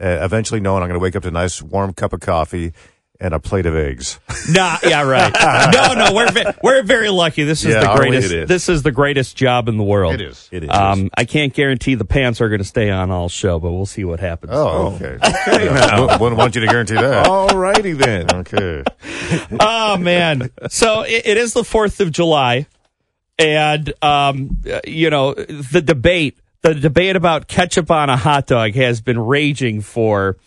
uh, 0.00 0.18
eventually 0.20 0.60
knowing 0.60 0.82
I'm 0.82 0.88
going 0.88 0.98
to 0.98 1.02
wake 1.02 1.16
up 1.16 1.22
to 1.22 1.28
a 1.28 1.32
nice 1.32 1.60
warm 1.60 1.92
cup 1.92 2.12
of 2.12 2.20
coffee 2.20 2.72
and 3.20 3.34
a 3.34 3.40
plate 3.40 3.66
of 3.66 3.74
eggs. 3.74 4.20
Nah, 4.50 4.78
yeah, 4.82 5.02
right. 5.02 5.30
no, 5.74 5.92
no, 5.92 6.14
we're 6.14 6.30
ve- 6.30 6.58
we're 6.62 6.82
very 6.82 7.10
lucky. 7.10 7.44
This 7.44 7.66
is 7.66 7.74
Yeah, 7.74 7.80
the 7.80 7.96
greatest. 7.96 8.32
It 8.32 8.38
is. 8.44 8.48
This 8.48 8.70
is 8.70 8.82
the 8.82 8.90
greatest 8.92 9.36
job 9.36 9.68
in 9.68 9.76
the 9.76 9.82
world. 9.84 10.14
It 10.14 10.22
is. 10.22 10.48
It 10.50 10.64
is. 10.64 10.70
Um, 10.70 11.10
I 11.18 11.26
can't 11.26 11.52
guarantee 11.52 11.96
the 11.96 12.06
pants 12.06 12.40
are 12.40 12.48
going 12.48 12.60
to 12.60 12.64
stay 12.64 12.88
on 12.88 13.10
all 13.10 13.28
show, 13.28 13.58
but 13.58 13.72
we'll 13.72 13.84
see 13.84 14.04
what 14.04 14.20
happens. 14.20 14.52
Oh, 14.54 14.94
okay. 14.94 15.18
okay 15.48 15.68
Wouldn't 15.68 16.20
wouldn't 16.20 16.38
want 16.38 16.54
you 16.54 16.62
to 16.62 16.66
guarantee 16.66 16.94
that. 16.94 17.26
All 17.26 17.48
righty 17.48 17.92
then. 17.92 18.32
Okay. 18.32 18.84
oh 19.60 19.98
man! 19.98 20.50
So 20.70 21.02
it, 21.02 21.26
it 21.26 21.36
is 21.36 21.52
the 21.52 21.64
Fourth 21.64 22.00
of 22.00 22.10
July, 22.10 22.66
and 23.38 23.92
um, 24.02 24.62
you 24.86 25.10
know 25.10 25.34
the 25.34 25.82
debate. 25.82 26.38
The 26.62 26.74
debate 26.74 27.16
about 27.16 27.48
ketchup 27.48 27.90
on 27.90 28.08
a 28.08 28.16
hot 28.16 28.46
dog 28.46 28.74
has 28.76 29.02
been 29.02 29.18
raging 29.18 29.82
for 29.82 30.38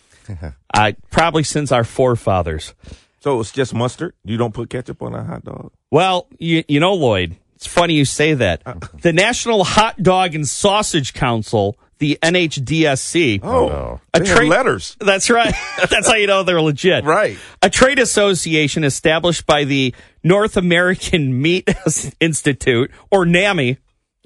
uh, 0.74 0.92
probably 1.10 1.42
since 1.42 1.72
our 1.72 1.84
forefathers. 1.84 2.74
So 3.20 3.38
it's 3.40 3.52
just 3.52 3.72
mustard. 3.74 4.14
You 4.24 4.36
don't 4.36 4.52
put 4.54 4.70
ketchup 4.70 5.00
on 5.02 5.14
a 5.14 5.22
hot 5.24 5.44
dog. 5.44 5.70
Well, 5.90 6.26
you, 6.38 6.64
you 6.68 6.80
know, 6.80 6.94
Lloyd, 6.94 7.36
it's 7.54 7.66
funny 7.66 7.94
you 7.94 8.04
say 8.04 8.34
that. 8.34 8.62
The 9.02 9.12
National 9.12 9.62
Hot 9.64 10.02
Dog 10.02 10.34
and 10.34 10.48
Sausage 10.48 11.12
Council, 11.14 11.76
the 11.98 12.18
NHDSC, 12.22 13.40
Oh, 13.44 13.68
no. 13.68 14.00
A 14.14 14.18
they 14.20 14.26
have 14.28 14.36
trade- 14.38 14.48
letters. 14.48 14.96
That's 14.98 15.30
right. 15.30 15.54
That's 15.90 16.08
how 16.08 16.14
you 16.14 16.26
know 16.26 16.42
they're 16.42 16.60
legit. 16.60 17.04
Right. 17.04 17.38
A 17.62 17.70
trade 17.70 18.00
association 18.00 18.82
established 18.82 19.46
by 19.46 19.64
the 19.64 19.94
North 20.24 20.56
American 20.56 21.40
Meat 21.42 21.68
Institute, 22.20 22.90
or 23.10 23.24
NAMI, 23.24 23.78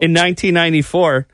in 0.00 0.12
1994, 0.14 1.28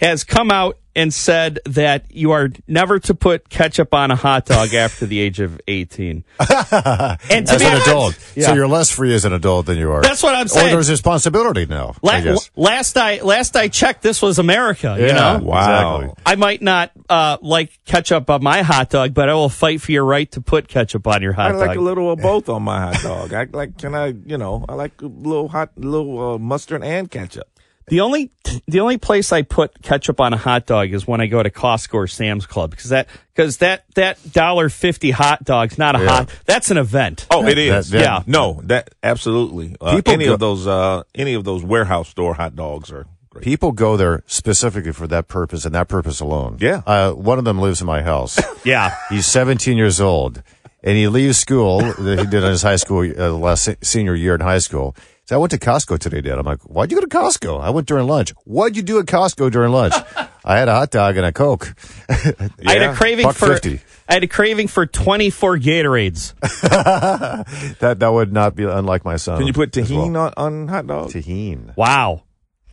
has 0.00 0.24
come 0.24 0.50
out 0.50 0.78
and 0.96 1.14
said 1.14 1.60
that 1.66 2.06
you 2.10 2.32
are 2.32 2.50
never 2.66 2.98
to 2.98 3.14
put 3.14 3.48
ketchup 3.48 3.94
on 3.94 4.10
a 4.10 4.16
hot 4.16 4.46
dog 4.46 4.74
after 4.74 5.06
the 5.06 5.20
age 5.20 5.38
of 5.38 5.60
18. 5.68 6.24
and 6.40 6.48
to 6.48 7.52
As 7.54 7.60
an 7.60 7.66
honest- 7.66 7.86
adult. 7.86 8.32
Yeah. 8.34 8.46
So 8.46 8.54
you're 8.54 8.66
less 8.66 8.90
free 8.90 9.14
as 9.14 9.24
an 9.24 9.32
adult 9.32 9.66
than 9.66 9.78
you 9.78 9.92
are. 9.92 10.00
That's 10.02 10.22
what 10.22 10.34
I'm 10.34 10.46
Or 10.46 10.48
saying. 10.48 10.72
there's 10.72 10.90
responsibility 10.90 11.66
now, 11.66 11.94
La- 12.02 12.12
I 12.14 12.20
guess. 12.22 12.50
last 12.56 12.96
I 12.96 13.20
last 13.20 13.54
I 13.56 13.68
checked, 13.68 14.02
this 14.02 14.20
was 14.22 14.38
America. 14.38 14.96
You 14.98 15.12
know, 15.12 15.40
Wow. 15.42 16.00
Exactly. 16.00 16.22
I 16.26 16.34
might 16.36 16.62
not 16.62 16.90
uh, 17.08 17.36
like 17.42 17.78
ketchup 17.84 18.30
on 18.30 18.42
my 18.42 18.62
hot 18.62 18.90
dog, 18.90 19.14
but 19.14 19.28
I 19.28 19.34
will 19.34 19.48
fight 19.50 19.80
for 19.82 19.92
your 19.92 20.04
right 20.04 20.30
to 20.32 20.40
put 20.40 20.66
ketchup 20.66 21.06
on 21.06 21.22
your 21.22 21.34
hot 21.34 21.50
I 21.50 21.52
dog. 21.52 21.62
I 21.62 21.66
like 21.66 21.76
a 21.78 21.80
little 21.80 22.10
of 22.10 22.20
both 22.20 22.48
on 22.56 22.62
my 22.62 22.80
hot 22.80 23.02
dog. 23.02 23.32
I 23.34 23.46
like, 23.52 23.76
can 23.78 23.94
I, 23.94 24.06
you 24.24 24.38
know, 24.38 24.64
I 24.68 24.74
like 24.74 25.00
a 25.02 25.06
little 25.06 25.48
hot, 25.48 25.70
little 25.76 26.34
uh, 26.34 26.38
mustard 26.38 26.82
and 26.82 27.10
ketchup. 27.10 27.48
The 27.88 28.00
only 28.00 28.30
the 28.66 28.80
only 28.80 28.98
place 28.98 29.32
I 29.32 29.42
put 29.42 29.80
ketchup 29.82 30.20
on 30.20 30.32
a 30.32 30.36
hot 30.36 30.66
dog 30.66 30.92
is 30.92 31.06
when 31.06 31.20
I 31.20 31.26
go 31.26 31.42
to 31.42 31.50
Costco 31.50 31.94
or 31.94 32.06
Sam's 32.06 32.46
Club 32.46 32.70
because 32.70 32.90
that 32.90 33.08
because 33.34 33.58
that 33.58 33.84
that 33.94 34.18
dollar 34.32 34.68
fifty 34.68 35.10
hot 35.12 35.44
dog's 35.44 35.78
not 35.78 35.94
a 35.94 36.02
Yeah. 36.02 36.08
hot. 36.08 36.30
That's 36.46 36.70
an 36.70 36.78
event. 36.78 37.26
Oh, 37.30 37.46
it 37.46 37.58
is. 37.58 37.90
that- 37.90 38.00
yeah. 38.00 38.22
No, 38.26 38.60
that 38.64 38.90
absolutely. 39.02 39.76
Uh, 39.80 40.00
any 40.06 40.24
go- 40.26 40.34
of 40.34 40.40
those, 40.40 40.66
uh, 40.66 41.02
any 41.14 41.34
of 41.34 41.44
those 41.44 41.62
warehouse 41.62 42.08
store 42.08 42.34
hot 42.34 42.56
dogs 42.56 42.90
are 42.90 43.06
great. 43.30 43.44
People 43.44 43.72
go 43.72 43.96
there 43.96 44.22
specifically 44.26 44.92
for 44.92 45.06
that 45.06 45.28
purpose 45.28 45.64
and 45.64 45.74
that 45.74 45.88
purpose 45.88 46.18
alone. 46.20 46.56
Yeah. 46.60 46.82
Uh, 46.86 47.12
one 47.12 47.38
of 47.38 47.44
them 47.44 47.60
lives 47.60 47.80
in 47.80 47.86
my 47.86 48.02
house. 48.02 48.38
Yeah. 48.64 48.96
He's 49.10 49.26
17 49.26 49.76
years 49.76 50.00
old, 50.00 50.42
and 50.82 50.96
he 50.96 51.06
leaves 51.06 51.38
school. 51.38 51.78
that 51.82 52.18
he 52.18 52.26
did 52.26 52.42
in 52.42 52.50
his 52.50 52.62
high 52.62 52.74
school 52.76 53.08
uh, 53.16 53.30
last 53.30 53.62
se- 53.62 53.76
senior 53.80 54.14
year 54.16 54.34
in 54.34 54.40
high 54.40 54.58
school. 54.58 54.96
So 55.26 55.34
I 55.34 55.38
went 55.38 55.50
to 55.50 55.58
Costco 55.58 55.98
today, 55.98 56.20
Dad. 56.20 56.38
I'm 56.38 56.46
like, 56.46 56.62
why'd 56.62 56.92
you 56.92 56.98
go 56.98 57.04
to 57.04 57.08
Costco? 57.08 57.60
I 57.60 57.70
went 57.70 57.88
during 57.88 58.06
lunch. 58.06 58.32
What'd 58.44 58.76
you 58.76 58.82
do 58.82 59.00
at 59.00 59.06
Costco 59.06 59.50
during 59.50 59.72
lunch? 59.72 59.92
I 60.44 60.56
had 60.56 60.68
a 60.68 60.74
hot 60.74 60.92
dog 60.92 61.16
and 61.16 61.26
a 61.26 61.32
Coke. 61.32 61.74
I 62.08 62.48
had 62.64 62.82
a 62.82 62.94
craving 62.94 63.28
for 63.32 63.48
50. 63.48 63.80
I 64.08 64.14
had 64.14 64.22
a 64.22 64.28
craving 64.28 64.68
for 64.68 64.86
twenty 64.86 65.30
four 65.30 65.58
Gatorades. 65.58 66.34
That 67.80 67.98
that 67.98 68.08
would 68.08 68.32
not 68.32 68.54
be 68.54 68.62
unlike 68.62 69.04
my 69.04 69.16
son. 69.16 69.38
Can 69.38 69.48
you 69.48 69.52
put 69.52 69.76
as 69.76 69.90
well. 69.90 70.06
tahini 70.06 70.16
on, 70.16 70.32
on 70.36 70.68
hot 70.68 70.86
dogs? 70.86 71.12
Tahine. 71.12 71.76
Wow. 71.76 72.22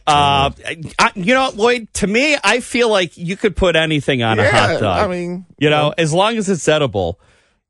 Uh, 0.06 0.52
I, 1.00 1.12
you 1.16 1.34
know, 1.34 1.50
Lloyd. 1.56 1.88
To 1.96 2.08
me, 2.08 2.38
I 2.44 2.60
feel 2.60 2.89
like 2.89 3.18
you 3.18 3.36
could 3.36 3.56
put 3.56 3.76
anything 3.76 4.22
on 4.22 4.38
a 4.38 4.48
hot 4.52 4.80
dog. 4.80 5.04
I 5.04 5.08
mean, 5.08 5.48
you 5.58 5.72
know, 5.72 5.92
as 5.98 6.13
long 6.13 6.38
as 6.38 6.50
it's 6.50 6.68
edible. 6.68 7.20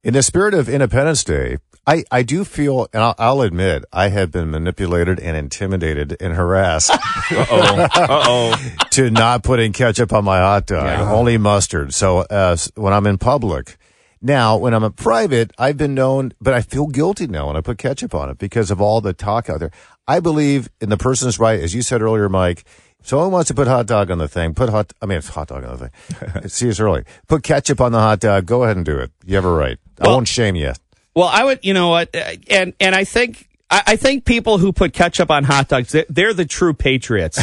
In 0.04 0.14
the 0.14 0.24
spirit 0.24 0.54
of 0.54 0.68
Independence 0.68 1.24
Day, 1.24 1.60
I, 1.86 2.06
I 2.10 2.24
do 2.24 2.46
feel, 2.46 2.88
and 2.94 3.04
I'll, 3.04 3.16
I'll 3.18 3.42
admit, 3.42 3.84
I 3.92 4.08
have 4.08 4.32
been 4.32 4.50
manipulated 4.50 5.20
and 5.20 5.36
intimidated 5.36 6.16
and 6.22 6.34
harassed 6.34 6.92
uh 7.32 7.88
oh. 8.00 8.74
to 8.92 9.10
not 9.12 9.44
putting 9.44 9.74
ketchup 9.74 10.14
on 10.14 10.24
my 10.24 10.40
hot 10.40 10.66
dog, 10.66 11.00
only 11.10 11.38
mustard. 11.38 11.94
So 11.94 12.20
uh, 12.20 12.56
when 12.76 12.94
I'm 12.94 13.06
in 13.06 13.18
public, 13.18 13.78
now 14.22 14.56
when 14.56 14.74
I'm 14.74 14.86
in 14.86 14.94
private, 14.94 15.52
I've 15.58 15.76
been 15.76 15.94
known, 15.94 16.34
but 16.40 16.54
I 16.54 16.62
feel 16.62 16.88
guilty 16.88 17.28
now 17.28 17.48
when 17.48 17.58
I 17.58 17.62
put 17.62 17.78
ketchup 17.78 18.16
on 18.16 18.30
it 18.30 18.38
because 18.38 18.72
of 18.72 18.80
all 18.80 19.02
the 19.02 19.12
talk 19.12 19.50
out 19.50 19.60
there. 19.60 19.72
I 20.08 20.22
believe 20.22 20.70
in 20.80 20.88
the 20.90 20.98
person's 20.98 21.38
right, 21.38 21.60
as 21.60 21.76
you 21.76 21.82
said 21.82 22.02
earlier, 22.02 22.30
Mike. 22.30 22.64
If 23.02 23.10
someone 23.10 23.32
wants 23.32 23.50
to 23.50 23.54
put 23.54 23.68
hot 23.68 23.86
dog 23.88 24.10
on 24.10 24.20
the 24.20 24.30
thing, 24.30 24.54
put 24.54 24.70
hot, 24.70 24.94
I 25.02 25.06
mean, 25.06 25.18
it's 25.18 25.28
hot 25.28 25.50
dog 25.50 25.66
on 25.66 25.78
the 25.78 25.90
thing. 25.90 26.48
See 26.48 26.70
us 26.70 26.80
early. 26.80 27.04
Put 27.28 27.44
ketchup 27.44 27.82
on 27.82 27.92
the 27.92 28.00
hot 28.00 28.22
dog. 28.22 28.46
Go 28.46 28.64
ahead 28.64 28.78
and 28.78 28.86
do 28.86 28.98
it. 28.98 29.12
You 29.26 29.36
have 29.36 29.44
a 29.44 29.52
right. 29.52 29.78
I 30.00 30.08
won't 30.08 30.30
shame 30.30 30.56
you. 30.56 30.72
Well, 31.16 31.28
I 31.28 31.44
would, 31.44 31.60
you 31.62 31.74
know 31.74 31.90
what, 31.90 32.16
uh, 32.16 32.32
and 32.50 32.74
and 32.80 32.96
I 32.96 33.04
think 33.04 33.48
I, 33.70 33.84
I 33.88 33.96
think 33.96 34.26
people 34.26 34.58
who 34.58 34.72
put 34.72 34.94
ketchup 34.94 35.32
on 35.32 35.44
hot 35.44 35.68
dogs, 35.68 35.96
they're, 36.10 36.34
the 36.34 36.46
true 36.46 36.74
patriots. 36.74 37.40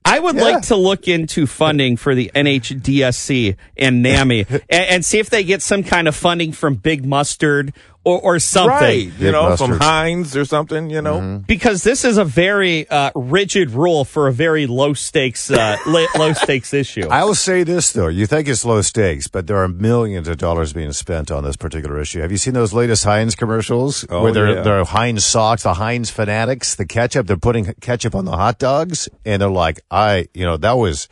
I 0.04 0.18
would 0.18 0.36
like 0.36 0.62
to 0.68 0.76
look 0.76 1.06
into 1.06 1.46
funding 1.46 1.98
for 1.98 2.14
the 2.14 2.30
NHDSC 2.34 3.56
and 3.76 4.02
NAMI 4.02 4.46
and, 4.50 4.62
and 4.70 5.04
see 5.04 5.18
if 5.18 5.28
they 5.28 5.44
get 5.44 5.60
some 5.60 5.82
kind 5.82 6.08
of 6.08 6.16
funding 6.16 6.52
from 6.52 6.76
Big 6.76 7.04
Mustard 7.04 7.74
or, 8.08 8.20
or 8.34 8.38
something. 8.38 8.70
Right. 8.70 9.04
You 9.04 9.10
Big 9.12 9.32
know, 9.32 9.56
from 9.56 9.70
mustard. 9.70 9.82
Heinz 9.82 10.36
or 10.36 10.44
something, 10.44 10.90
you 10.90 11.02
know. 11.02 11.42
Because 11.46 11.82
this 11.82 12.04
is 12.04 12.16
a 12.18 12.24
very 12.24 12.88
uh, 12.88 13.10
rigid 13.14 13.70
rule 13.70 14.04
for 14.04 14.28
a 14.28 14.32
very 14.32 14.66
low 14.66 14.94
stakes 14.94 15.50
uh, 15.50 15.76
low 16.16 16.32
stakes 16.32 16.72
issue. 16.72 17.06
I 17.08 17.24
will 17.24 17.34
say 17.34 17.62
this 17.64 17.92
though, 17.92 18.08
you 18.08 18.26
think 18.26 18.48
it's 18.48 18.64
low 18.64 18.80
stakes, 18.82 19.28
but 19.28 19.46
there 19.46 19.56
are 19.58 19.68
millions 19.68 20.28
of 20.28 20.38
dollars 20.38 20.72
being 20.72 20.92
spent 20.92 21.30
on 21.30 21.44
this 21.44 21.56
particular 21.56 22.00
issue. 22.00 22.20
Have 22.20 22.32
you 22.32 22.38
seen 22.38 22.54
those 22.54 22.72
latest 22.72 23.04
Heinz 23.04 23.34
commercials 23.34 24.06
Oh, 24.10 24.22
where 24.22 24.32
they're, 24.32 24.54
yeah. 24.56 24.62
they're 24.62 24.84
Heinz 24.84 25.24
socks, 25.24 25.62
the 25.64 25.74
Heinz 25.74 26.10
fanatics, 26.10 26.74
the 26.76 26.86
ketchup, 26.86 27.26
they're 27.26 27.36
putting 27.36 27.64
ketchup 27.80 28.14
on 28.14 28.24
the 28.24 28.32
hot 28.36 28.58
dogs 28.58 29.08
and 29.24 29.42
they're 29.42 29.48
like, 29.50 29.80
I, 29.90 30.28
you 30.34 30.44
know, 30.44 30.56
that 30.56 30.72
was, 30.78 31.08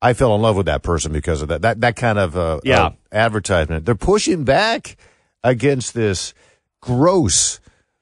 I 0.00 0.12
fell 0.14 0.34
in 0.36 0.40
love 0.42 0.56
with 0.56 0.66
that 0.66 0.82
person 0.82 1.12
because 1.12 1.42
of 1.42 1.48
that, 1.48 1.62
that, 1.62 1.80
that 1.80 1.96
kind 1.96 2.18
of, 2.18 2.36
uh, 2.36 2.60
Yeah. 2.64 2.84
uh, 2.84 2.90
advertisement. 3.12 3.84
They're 3.84 3.94
pushing 3.94 4.44
back 4.44 4.96
against 5.44 5.94
this 5.94 6.34
gross, 6.80 7.60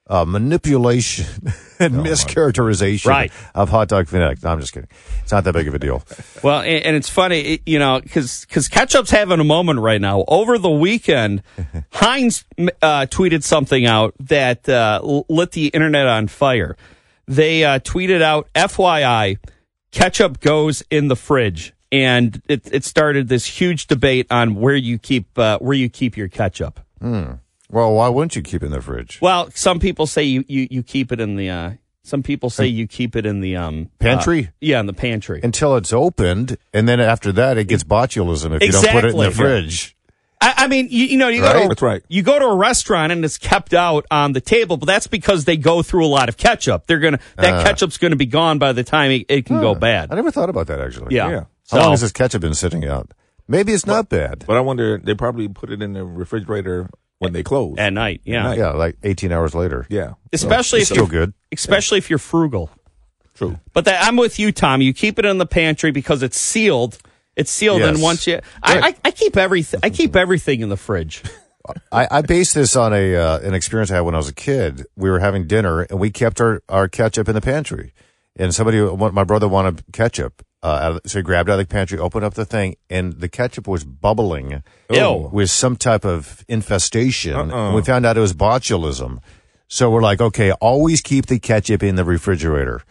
uh, 0.09 0.25
manipulation 0.25 1.27
and 1.81 1.95
mischaracterization 1.95 3.07
Right. 3.07 3.33
of 3.55 3.71
hot 3.71 3.89
dog 3.89 4.07
fanatic. 4.09 4.43
No, 4.43 4.51
I'm 4.51 4.61
just 4.61 4.73
kidding. 4.73 4.89
It's 5.23 5.33
not 5.33 5.43
that 5.45 5.53
big 5.53 5.67
of 5.67 5.75
a 5.75 5.79
deal. 5.81 6.05
Well, 6.45 6.61
and, 6.61 6.85
and 6.85 6.97
it's 6.97 7.09
funny, 7.09 7.61
you 7.67 7.79
know, 7.81 8.01
because 8.01 8.45
ketchup's 8.47 9.11
having 9.11 9.41
a 9.41 9.45
moment 9.45 9.81
right 9.81 10.01
now. 10.01 10.25
Over 10.29 10.59
the 10.59 10.71
weekend, 10.71 11.43
Heinz 11.93 12.45
uh, 12.83 13.07
tweeted 13.11 13.43
something 13.43 13.85
out 13.85 14.15
that 14.21 14.69
uh, 14.69 15.01
lit 15.29 15.53
the 15.53 15.69
internet 15.69 16.07
on 16.07 16.29
fire. 16.29 16.77
They 17.27 17.65
uh, 17.65 17.81
tweeted 17.81 18.23
out, 18.23 18.49
"FYI, 18.55 19.39
ketchup 19.91 20.39
goes 20.39 20.85
in 20.91 21.09
the 21.09 21.17
fridge," 21.17 21.73
and 22.03 22.41
it, 22.49 22.69
it 22.73 22.85
started 22.85 23.29
this 23.29 23.47
huge 23.47 23.87
debate 23.87 24.27
on 24.31 24.55
where 24.57 24.77
you 24.77 24.99
keep 24.99 25.39
uh, 25.39 25.59
where 25.59 25.77
you 25.77 25.89
keep 25.89 26.17
your 26.17 26.29
ketchup. 26.29 26.81
Well, 27.01 27.95
why 27.95 28.09
wouldn't 28.09 28.37
you 28.37 28.43
keep 28.43 28.63
it 28.63 28.67
in 28.67 28.73
the 28.73 28.81
fridge? 28.81 29.19
Well, 29.21 29.51
some 29.55 29.81
people 29.81 30.07
say 30.07 30.23
you 30.25 30.45
you, 30.49 30.69
you 30.71 30.83
keep 30.83 31.13
it 31.13 31.21
in 31.21 31.37
the. 31.37 31.51
Uh, 31.51 31.71
some 32.05 32.23
people 32.23 32.51
say 32.51 32.67
you 32.69 32.87
keep 32.87 33.17
it 33.17 33.27
in 33.27 33.41
the 33.41 33.57
um 33.57 33.91
Pantry? 33.99 34.47
uh, 34.47 34.51
yeah, 34.61 34.79
in 34.79 34.87
the 34.87 34.93
pantry. 34.93 35.41
until 35.43 35.77
it's 35.77 35.93
opened, 35.93 36.57
and 36.73 36.89
then 36.89 37.01
after 37.01 37.33
that, 37.33 37.59
it 37.59 37.65
gets 37.67 37.83
botulism 37.83 38.55
if 38.55 38.63
you 38.63 38.71
don't 38.71 38.87
put 38.93 39.05
it 39.05 39.11
in 39.11 39.17
the 39.17 39.27
Exactly. 39.27 39.31
fridge. 39.45 39.96
I, 40.47 40.65
I 40.65 40.69
mean, 40.69 40.89
you, 40.91 41.07
you 41.07 41.19
know, 41.19 41.29
you 41.29 41.41
go 41.41 41.63
to 41.63 41.69
That's 41.69 41.83
right. 41.83 42.03
you 42.09 42.23
go 42.23 42.39
to 42.39 42.45
a 42.47 42.55
restaurant 42.55 43.11
and 43.13 43.25
it's 43.25 43.39
kept 43.39 43.75
out 43.75 44.07
on 44.11 44.33
the 44.33 44.41
table, 44.41 44.77
but 44.77 44.87
that's 44.87 45.07
because 45.07 45.45
they 45.45 45.57
go 45.57 45.83
through 45.83 46.05
a 46.05 46.09
lot 46.09 46.29
of 46.29 46.37
ketchup. 46.37 46.87
They're 46.87 47.01
gonna 47.01 47.19
that 47.37 47.55
uh-huh. 47.55 47.63
ketchup's 47.65 47.99
gonna 47.99 48.17
be 48.17 48.27
gone 48.27 48.59
by 48.59 48.73
the 48.73 48.85
time 48.85 49.11
it, 49.11 49.27
it 49.29 49.47
can 49.47 49.61
go 49.61 49.75
bad. 49.75 50.13
I 50.13 50.15
never 50.15 50.31
thought 50.31 50.49
about 50.51 50.69
that 50.69 50.81
actually. 50.81 51.15
Yeah. 51.17 51.29
Yeah. 51.29 51.41
How 51.41 51.47
So 51.65 51.77
long 51.79 51.91
has 51.91 52.01
this 52.03 52.13
ketchup 52.13 52.43
been 52.43 52.55
sitting 52.55 52.85
out? 52.85 53.11
Maybe 53.49 53.73
it's 53.73 53.87
not 53.87 54.09
bad. 54.09 54.45
But 54.47 54.57
I 54.57 54.61
wonder, 54.61 54.99
they 54.99 55.15
probably 55.15 55.49
put 55.49 55.71
it 55.71 55.81
in 55.83 55.93
the 55.93 56.05
refrigerator 56.05 56.89
when 57.19 57.33
they 57.33 57.43
close. 57.43 57.77
at 57.79 57.93
night, 57.93 58.21
yeah, 58.25 58.43
night. 58.43 58.59
Yeah, 58.59 58.71
like 58.73 58.97
18 59.03 59.33
hours 59.33 59.55
later. 59.55 59.87
yeah. 59.89 60.15
especially 60.33 60.81
It's 60.81 60.91
if 60.91 60.97
still 60.97 61.05
you're 61.11 61.27
good. 61.27 61.35
especially 61.53 61.99
if 61.99 62.11
you're 62.11 62.19
frugal. 62.19 62.71
True. 63.35 63.59
But 63.73 63.85
that, 63.85 64.05
I'm 64.05 64.17
with 64.17 64.39
you, 64.39 64.51
Tom. 64.53 64.81
You 64.81 64.93
keep 64.95 65.19
it 65.19 65.25
in 65.25 65.39
the 65.39 65.47
pantry 65.47 65.91
because 65.91 66.23
it's 66.23 66.39
sealed, 66.39 66.99
It's 67.37 67.51
sealed, 67.51 67.81
yes. 67.81 67.91
and 67.91 68.03
once 68.03 68.27
you, 68.27 68.41
I, 68.63 68.81
I, 68.81 68.95
I, 69.05 69.11
keep 69.11 69.37
everything. 69.37 69.81
I 69.83 69.91
keep 69.91 70.17
everything 70.17 70.63
in 70.63 70.71
the 70.71 70.77
fridge. 70.77 71.23
I, 71.93 72.09
I 72.11 72.23
base 72.23 72.55
this 72.55 72.77
on 72.77 72.95
a 72.95 73.15
uh, 73.15 73.39
an 73.41 73.53
experience 73.53 73.91
I 73.91 73.97
had 73.97 74.01
when 74.01 74.15
I 74.15 74.19
was 74.19 74.29
a 74.29 74.35
kid. 74.35 74.87
We 74.97 75.11
were 75.11 75.19
having 75.19 75.47
dinner, 75.47 75.83
and 75.83 75.99
we 75.99 76.11
kept 76.11 76.41
our, 76.41 76.63
our 76.69 76.89
ketchup 76.89 77.29
in 77.29 77.35
the 77.35 77.41
pantry. 77.41 77.93
And 78.39 78.55
somebody, 78.55 78.81
my 78.81 79.25
brother 79.25 79.49
wanted 79.49 79.83
ketchup, 79.93 80.45
uh, 80.63 80.99
so 81.07 81.21
he 81.21 81.23
grabbed 81.23 81.49
out 81.49 81.59
of 81.61 81.69
the 81.69 81.73
pantry, 81.73 81.99
opened 81.99 82.25
up 82.25 82.35
the 82.35 82.45
thing, 82.45 82.77
and 82.91 83.15
the 83.15 83.29
ketchup 83.29 83.67
was 83.67 83.85
bubbling 83.85 84.63
Ew. 84.91 85.31
with 85.33 85.51
some 85.51 85.77
type 85.77 86.05
of 86.05 86.45
infestation. 86.49 87.35
Uh-uh. 87.35 87.75
we 87.75 87.83
found 87.83 88.05
out 88.05 88.17
it 88.17 88.21
was 88.21 88.35
botulism. 88.35 89.21
So 89.69 89.91
we're 89.91 90.03
like, 90.03 90.21
okay, 90.21 90.53
always 90.53 91.01
keep 91.01 91.27
the 91.27 91.39
ketchup 91.39 91.83
in 91.83 91.97
the 91.97 92.05
refrigerator. 92.05 92.83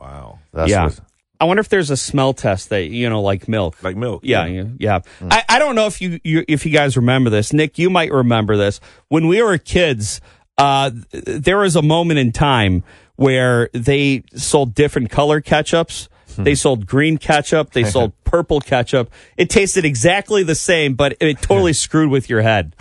Wow. 0.00 0.38
That's 0.52 0.70
yeah. 0.70 0.84
What, 0.84 1.00
I 1.40 1.44
wonder 1.44 1.60
if 1.60 1.68
there's 1.68 1.90
a 1.90 1.96
smell 1.96 2.32
test 2.34 2.70
that 2.70 2.88
you 2.88 3.08
know, 3.08 3.22
like 3.22 3.48
milk, 3.48 3.82
like 3.82 3.96
milk. 3.96 4.22
Yeah, 4.24 4.46
yeah. 4.46 4.64
yeah. 4.78 4.98
Mm. 5.20 5.32
I, 5.32 5.44
I 5.48 5.58
don't 5.58 5.74
know 5.74 5.86
if 5.86 6.00
you, 6.00 6.20
you 6.24 6.44
if 6.48 6.64
you 6.64 6.72
guys 6.72 6.96
remember 6.96 7.30
this, 7.30 7.52
Nick. 7.52 7.78
You 7.78 7.90
might 7.90 8.12
remember 8.12 8.56
this 8.56 8.80
when 9.08 9.26
we 9.28 9.42
were 9.42 9.58
kids. 9.58 10.20
Uh, 10.58 10.90
there 11.10 11.58
was 11.58 11.76
a 11.76 11.82
moment 11.82 12.18
in 12.18 12.32
time 12.32 12.82
where 13.16 13.68
they 13.72 14.22
sold 14.34 14.74
different 14.74 15.10
color 15.10 15.40
ketchups. 15.40 16.08
Hmm. 16.34 16.44
They 16.44 16.54
sold 16.54 16.86
green 16.86 17.18
ketchup. 17.18 17.72
They 17.72 17.84
sold 17.90 18.12
purple 18.24 18.60
ketchup. 18.60 19.10
It 19.36 19.50
tasted 19.50 19.84
exactly 19.84 20.42
the 20.42 20.54
same, 20.54 20.94
but 20.94 21.16
it 21.20 21.42
totally 21.42 21.72
screwed 21.72 22.10
with 22.10 22.30
your 22.30 22.42
head. 22.42 22.74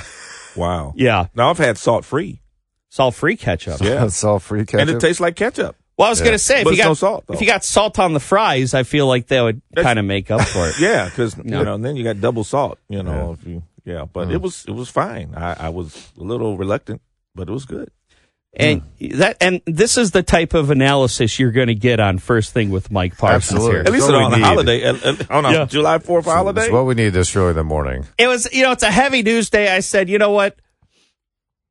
Wow. 0.56 0.94
Yeah. 0.96 1.28
Now 1.36 1.50
I've 1.50 1.58
had 1.58 1.78
salt 1.78 2.06
free. 2.06 2.42
Salt 2.90 3.16
free 3.16 3.36
ketchup. 3.36 3.82
Yeah. 3.82 4.08
salt 4.10 4.42
free 4.42 4.66
ketchup. 4.66 4.80
And 4.80 4.90
it 4.90 5.00
tastes 5.00 5.20
like 5.20 5.36
ketchup. 5.36 5.76
Well, 5.98 6.08
I 6.08 6.10
was 6.10 6.20
yeah. 6.20 6.26
going 6.26 6.36
to 6.36 6.40
say, 6.40 6.62
if 6.62 6.68
you, 6.68 6.78
got, 6.78 6.88
no 6.88 6.94
salt, 6.94 7.24
if 7.30 7.40
you 7.40 7.48
got 7.48 7.64
salt 7.64 8.00
on 8.00 8.14
the 8.14 8.20
fries, 8.20 8.74
I 8.74 8.84
feel 8.84 9.08
like 9.08 9.28
that 9.28 9.42
would 9.42 9.62
kind 9.78 9.98
of 9.98 10.04
make 10.04 10.30
up 10.30 10.42
for 10.42 10.68
it. 10.68 10.76
yeah, 10.80 11.06
because 11.06 11.38
you 11.38 11.44
know, 11.44 11.78
then 11.78 11.96
you 11.96 12.04
got 12.04 12.20
double 12.20 12.44
salt. 12.44 12.80
You 12.90 13.02
know, 13.02 13.38
yeah. 13.38 13.42
if 13.42 13.48
you 13.48 13.64
yeah, 13.86 14.06
but 14.12 14.28
mm. 14.28 14.34
it 14.34 14.42
was 14.42 14.66
it 14.68 14.72
was 14.72 14.90
fine. 14.90 15.34
I, 15.36 15.68
I 15.68 15.70
was 15.70 16.12
a 16.20 16.24
little 16.24 16.58
reluctant, 16.58 17.02
but 17.34 17.48
it 17.48 17.52
was 17.52 17.66
good. 17.66 17.92
And 18.58 18.82
mm. 19.00 19.14
that 19.18 19.38
and 19.42 19.62
this 19.66 19.98
is 19.98 20.12
the 20.12 20.24
type 20.24 20.54
of 20.54 20.72
analysis 20.72 21.40
you're 21.40 21.52
going 21.52 21.68
to 21.68 21.76
get 21.76 22.00
on 22.00 22.18
first 22.18 22.52
thing 22.52 22.72
with 22.72 22.90
Mike 22.90 23.18
Parsons 23.18 23.60
Absolutely. 23.60 23.72
here. 23.72 23.84
At 23.86 23.92
least 23.92 24.10
on 24.10 24.34
a 24.34 24.40
holiday, 24.40 24.90
on 25.30 25.46
a 25.46 25.52
yeah. 25.52 25.66
July 25.66 26.00
Fourth 26.00 26.26
holiday. 26.26 26.64
It's 26.64 26.72
what 26.72 26.86
we 26.86 26.96
need 26.96 27.10
this 27.10 27.36
early 27.36 27.52
in 27.52 27.56
the 27.56 27.64
morning. 27.64 28.06
It 28.18 28.28
was, 28.28 28.52
you 28.54 28.64
know, 28.64 28.72
it's 28.72 28.84
a 28.84 28.92
heavy 28.92 29.24
news 29.24 29.50
day. 29.50 29.74
I 29.74 29.82
said, 29.82 30.10
you 30.10 30.18
know 30.18 30.32
what? 30.32 30.58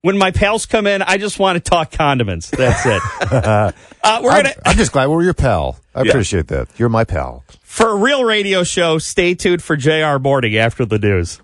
When 0.05 0.19
my 0.19 0.33
pals 0.33 0.67
come 0.67 0.87
in, 0.87 1.01
I 1.01 1.17
just 1.17 1.39
want 1.39 1.57
to 1.57 1.61
talk 1.61 1.91
condiments. 1.91 2.51
That's 2.51 2.85
it. 2.85 3.01
uh, 3.33 3.73
we're 4.05 4.31
I'm, 4.33 4.43
gonna. 4.43 4.55
I'm 4.67 4.77
just 4.77 4.93
glad 4.93 5.09
we're 5.09 5.23
your 5.23 5.33
pal. 5.33 5.79
I 5.95 6.03
yeah. 6.03 6.11
appreciate 6.11 6.49
that. 6.49 6.69
You're 6.77 6.91
my 6.91 7.05
pal. 7.05 7.43
For 7.63 7.89
a 7.89 7.95
real 7.95 8.23
radio 8.23 8.65
show, 8.65 8.99
stay 8.99 9.35
tuned 9.35 9.63
for 9.63 9.77
JR 9.77 10.19
Morning 10.19 10.59
after 10.59 10.85
the 10.85 10.99
news. 10.99 11.41